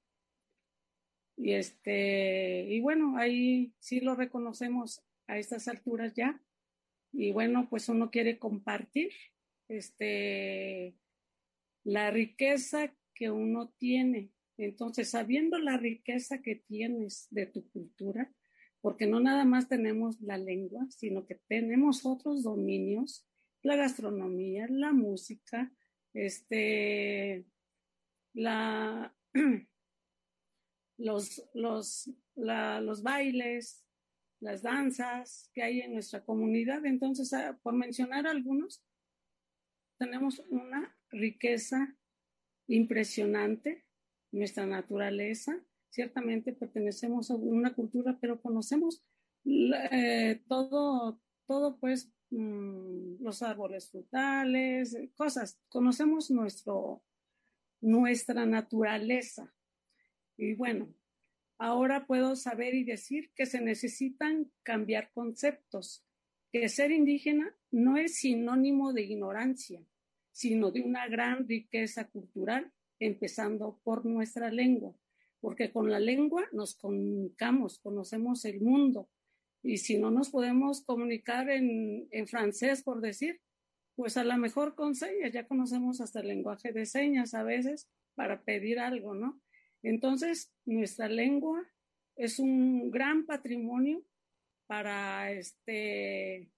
Y 1.36 1.52
este, 1.52 2.68
y 2.70 2.80
bueno, 2.80 3.18
ahí 3.18 3.74
sí 3.80 4.00
lo 4.00 4.16
reconocemos 4.16 5.04
a 5.28 5.38
estas 5.38 5.68
alturas 5.68 6.14
ya. 6.16 6.42
Y 7.12 7.34
bueno, 7.34 7.68
pues 7.70 7.90
uno 7.90 8.10
quiere 8.12 8.40
compartir 8.40 9.12
este, 9.68 10.96
la 11.84 12.12
riqueza 12.12 12.96
que 13.14 13.30
uno 13.30 13.74
tiene 13.78 14.32
entonces, 14.58 15.10
sabiendo 15.10 15.60
la 15.60 15.78
riqueza 15.78 16.42
que 16.42 16.56
tienes 16.56 17.28
de 17.30 17.46
tu 17.46 17.70
cultura, 17.70 18.34
porque 18.82 19.06
no 19.06 19.20
nada 19.20 19.46
más 19.46 19.68
tenemos 19.68 20.20
la 20.22 20.38
lengua, 20.38 20.88
sino 20.90 21.26
que 21.26 21.36
tenemos 21.48 22.06
otros 22.06 22.44
dominios, 22.44 23.28
la 23.62 23.76
gastronomía, 23.76 24.68
la 24.70 24.94
música, 24.94 25.72
este, 26.14 27.46
la, 28.34 29.16
los, 30.98 31.50
los, 31.54 32.10
los 32.36 33.04
bailes, 33.04 33.84
las 34.40 34.62
danzas 34.62 35.50
que 35.54 35.64
hay 35.64 35.82
en 35.82 35.94
nuestra 35.94 36.24
comunidad. 36.24 36.86
Entonces, 36.86 37.34
ah, 37.34 37.60
por 37.62 37.74
mencionar 37.74 38.28
algunos, 38.28 38.84
tenemos 40.00 40.40
una 40.50 40.96
riqueza 41.10 41.98
impresionante 42.68 43.87
nuestra 44.38 44.66
naturaleza. 44.66 45.60
Ciertamente 45.90 46.54
pertenecemos 46.54 47.32
a 47.32 47.36
una 47.36 47.74
cultura, 47.74 48.18
pero 48.20 48.42
conocemos 48.42 49.04
eh, 49.46 50.42
todo, 50.48 51.20
todo 51.46 51.78
pues 51.80 52.12
mm, 52.30 53.22
los 53.22 53.42
árboles 53.42 53.90
frutales, 53.90 54.98
cosas. 55.16 55.60
Conocemos 55.70 56.30
nuestro, 56.32 57.04
nuestra 57.82 58.46
naturaleza. 58.46 59.54
Y 60.38 60.54
bueno, 60.54 60.94
ahora 61.58 62.06
puedo 62.06 62.36
saber 62.36 62.76
y 62.76 62.84
decir 62.84 63.32
que 63.36 63.46
se 63.46 63.62
necesitan 63.62 64.52
cambiar 64.64 65.12
conceptos, 65.14 66.06
que 66.52 66.70
ser 66.70 66.92
indígena 66.92 67.56
no 67.72 67.98
es 67.98 68.20
sinónimo 68.20 68.94
de 68.94 69.04
ignorancia, 69.04 69.82
sino 70.32 70.72
de 70.72 70.82
una 70.82 71.08
gran 71.08 71.48
riqueza 71.48 72.08
cultural 72.08 72.72
empezando 73.00 73.80
por 73.84 74.06
nuestra 74.06 74.52
lengua, 74.52 74.96
porque 75.40 75.72
con 75.72 75.92
la 75.92 76.00
lengua 76.00 76.46
nos 76.52 76.76
comunicamos, 76.76 77.80
conocemos 77.80 78.46
el 78.46 78.62
mundo. 78.62 79.10
Y 79.64 79.78
si 79.78 79.98
no 79.98 80.12
nos 80.12 80.30
podemos 80.30 80.84
comunicar 80.84 81.50
en, 81.50 82.08
francés, 82.28 82.84
por 82.84 83.02
decir, 83.02 83.42
pues 83.96 84.18
a 84.18 84.24
lo 84.24 84.38
mejor 84.38 84.76
con 84.76 84.96
señas, 84.96 85.34
ya 85.34 85.48
conocemos 85.48 86.02
hasta 86.02 86.22
el 86.22 86.28
lenguaje 86.28 86.72
de 86.72 86.86
señas 86.86 87.34
a 87.34 87.44
veces 87.44 87.90
para 88.16 88.44
pedir 88.44 88.80
algo, 88.80 89.16
¿no? 89.16 89.42
Entonces, 89.84 90.54
nuestra 90.66 91.10
lengua 91.10 91.68
es 92.16 92.40
un 92.40 92.90
gran 92.92 93.26
patrimonio 93.26 94.04
para 94.68 95.32
este 95.32 96.52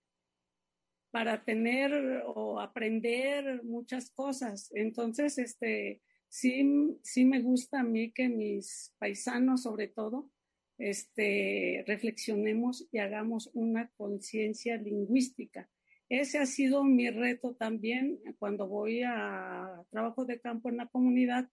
para 1.11 1.43
tener 1.43 2.23
o 2.27 2.59
aprender 2.59 3.63
muchas 3.63 4.11
cosas. 4.11 4.71
Entonces, 4.75 5.37
este, 5.37 6.01
sí, 6.29 6.97
sí 7.03 7.25
me 7.25 7.41
gusta 7.41 7.81
a 7.81 7.83
mí 7.83 8.11
que 8.11 8.29
mis 8.29 8.93
paisanos, 8.97 9.63
sobre 9.63 9.87
todo, 9.87 10.29
este, 10.77 11.83
reflexionemos 11.85 12.87
y 12.91 12.99
hagamos 12.99 13.49
una 13.53 13.89
conciencia 13.97 14.77
lingüística. 14.77 15.69
Ese 16.07 16.39
ha 16.39 16.45
sido 16.45 16.83
mi 16.83 17.09
reto 17.09 17.53
también 17.55 18.19
cuando 18.39 18.67
voy 18.67 19.03
a 19.03 19.83
trabajo 19.91 20.25
de 20.25 20.39
campo 20.39 20.69
en 20.69 20.77
la 20.77 20.87
comunidad. 20.87 21.49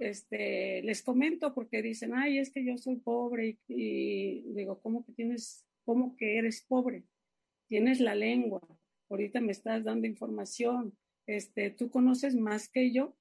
este, 0.00 0.82
les 0.82 1.02
comento 1.02 1.52
porque 1.54 1.82
dicen, 1.82 2.14
ay, 2.14 2.38
es 2.38 2.52
que 2.52 2.64
yo 2.64 2.76
soy 2.76 2.96
pobre 2.96 3.58
y 3.66 4.42
digo, 4.54 4.80
¿cómo 4.80 5.04
que 5.04 5.12
tienes, 5.12 5.64
cómo 5.84 6.14
que 6.16 6.38
eres 6.38 6.64
pobre? 6.68 7.04
Tienes 7.66 7.98
la 8.00 8.14
lengua, 8.14 8.62
ahorita 9.10 9.40
me 9.40 9.52
estás 9.52 9.82
dando 9.82 10.06
información, 10.06 10.96
este, 11.26 11.70
tú 11.70 11.90
conoces 11.90 12.36
más 12.36 12.68
que 12.68 12.92
yo, 12.92 13.16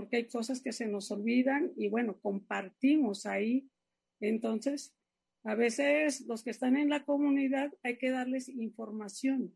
porque 0.00 0.16
hay 0.16 0.28
cosas 0.28 0.62
que 0.62 0.72
se 0.72 0.86
nos 0.86 1.10
olvidan 1.10 1.72
y 1.76 1.90
bueno, 1.90 2.18
compartimos 2.22 3.26
ahí. 3.26 3.70
Entonces, 4.18 4.96
a 5.44 5.54
veces 5.54 6.22
los 6.22 6.42
que 6.42 6.48
están 6.48 6.78
en 6.78 6.88
la 6.88 7.04
comunidad 7.04 7.70
hay 7.82 7.98
que 7.98 8.10
darles 8.10 8.48
información. 8.48 9.54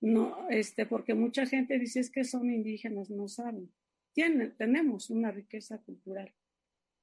No, 0.00 0.48
este, 0.50 0.86
porque 0.86 1.14
mucha 1.14 1.46
gente 1.46 1.80
dice 1.80 1.98
es 1.98 2.12
que 2.12 2.22
son 2.22 2.48
indígenas, 2.48 3.10
no 3.10 3.26
saben. 3.26 3.74
Tienen, 4.12 4.56
tenemos 4.56 5.10
una 5.10 5.32
riqueza 5.32 5.78
cultural. 5.78 6.32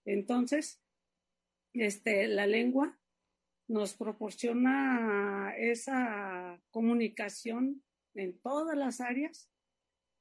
Entonces, 0.06 0.82
este, 1.74 2.30
la 2.30 2.48
lengua 2.48 2.98
nos 3.68 3.94
proporciona 3.94 5.54
esa 5.58 6.64
comunicación 6.70 7.84
en 8.14 8.40
todas 8.40 8.78
las 8.78 9.02
áreas 9.02 9.52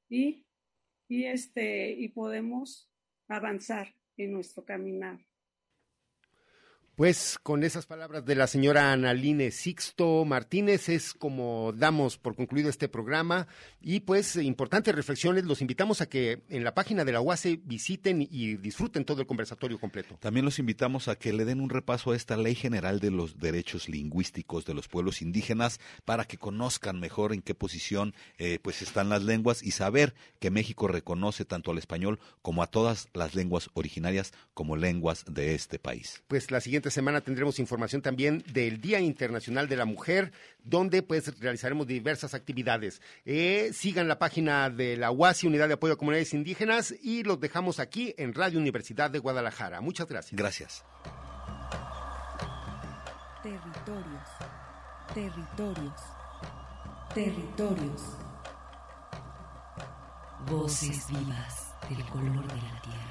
y 0.09 0.45
y, 1.11 1.25
este, 1.25 1.91
y 1.91 2.07
podemos 2.07 2.89
avanzar 3.27 3.93
en 4.15 4.31
nuestro 4.31 4.63
caminar. 4.63 5.19
Pues 6.95 7.39
con 7.41 7.63
esas 7.63 7.85
palabras 7.85 8.25
de 8.25 8.35
la 8.35 8.47
señora 8.47 8.91
Analine 8.91 9.51
Sixto 9.51 10.25
Martínez 10.25 10.89
es 10.89 11.13
como 11.13 11.73
damos 11.73 12.17
por 12.17 12.35
concluido 12.35 12.69
este 12.69 12.89
programa 12.89 13.47
y 13.79 14.01
pues 14.01 14.35
importantes 14.35 14.93
reflexiones. 14.93 15.45
Los 15.45 15.61
invitamos 15.61 16.01
a 16.01 16.09
que 16.09 16.43
en 16.49 16.65
la 16.65 16.75
página 16.75 17.05
de 17.05 17.13
la 17.13 17.21
UASE 17.21 17.61
visiten 17.63 18.21
y 18.21 18.57
disfruten 18.57 19.05
todo 19.05 19.21
el 19.21 19.27
conversatorio 19.27 19.79
completo. 19.79 20.17
También 20.19 20.45
los 20.45 20.59
invitamos 20.59 21.07
a 21.07 21.15
que 21.15 21.31
le 21.31 21.45
den 21.45 21.61
un 21.61 21.69
repaso 21.69 22.11
a 22.11 22.15
esta 22.15 22.35
Ley 22.35 22.55
General 22.55 22.99
de 22.99 23.09
los 23.09 23.39
Derechos 23.39 23.87
Lingüísticos 23.87 24.65
de 24.65 24.73
los 24.73 24.89
Pueblos 24.89 25.21
Indígenas 25.21 25.79
para 26.03 26.25
que 26.25 26.37
conozcan 26.37 26.99
mejor 26.99 27.33
en 27.33 27.41
qué 27.41 27.55
posición 27.55 28.13
eh, 28.37 28.59
pues 28.61 28.81
están 28.81 29.07
las 29.07 29.23
lenguas 29.23 29.63
y 29.63 29.71
saber 29.71 30.13
que 30.39 30.51
México 30.51 30.89
reconoce 30.89 31.45
tanto 31.45 31.71
al 31.71 31.77
español 31.77 32.19
como 32.41 32.61
a 32.63 32.67
todas 32.67 33.07
las 33.13 33.33
lenguas 33.33 33.69
originarias 33.73 34.33
como 34.53 34.75
lenguas 34.75 35.23
de 35.27 35.55
este 35.55 35.79
país. 35.79 36.21
Pues 36.27 36.51
la 36.51 36.59
siguiente 36.59 36.90
semana 36.91 37.21
tendremos 37.21 37.59
información 37.59 38.01
también 38.01 38.43
del 38.53 38.79
Día 38.79 38.99
Internacional 38.99 39.67
de 39.67 39.75
la 39.75 39.85
Mujer, 39.85 40.31
donde 40.63 41.01
pues 41.01 41.39
realizaremos 41.39 41.87
diversas 41.87 42.33
actividades. 42.33 43.01
Eh, 43.25 43.71
sigan 43.73 44.07
la 44.07 44.19
página 44.19 44.69
de 44.69 44.97
la 44.97 45.11
UASI, 45.11 45.47
Unidad 45.47 45.67
de 45.67 45.73
Apoyo 45.73 45.93
a 45.93 45.97
Comunidades 45.97 46.33
Indígenas, 46.33 46.93
y 47.01 47.23
los 47.23 47.39
dejamos 47.39 47.79
aquí 47.79 48.13
en 48.17 48.33
Radio 48.33 48.59
Universidad 48.59 49.09
de 49.09 49.19
Guadalajara. 49.19 49.81
Muchas 49.81 50.07
gracias. 50.07 50.37
Gracias. 50.37 50.83
Territorios. 53.41 54.27
Territorios. 55.13 56.01
Territorios. 57.13 58.01
Voces 60.47 61.07
vivas 61.07 61.73
del 61.89 62.05
color 62.05 62.47
de 62.47 62.61
la 62.61 62.81
tierra. 62.81 63.10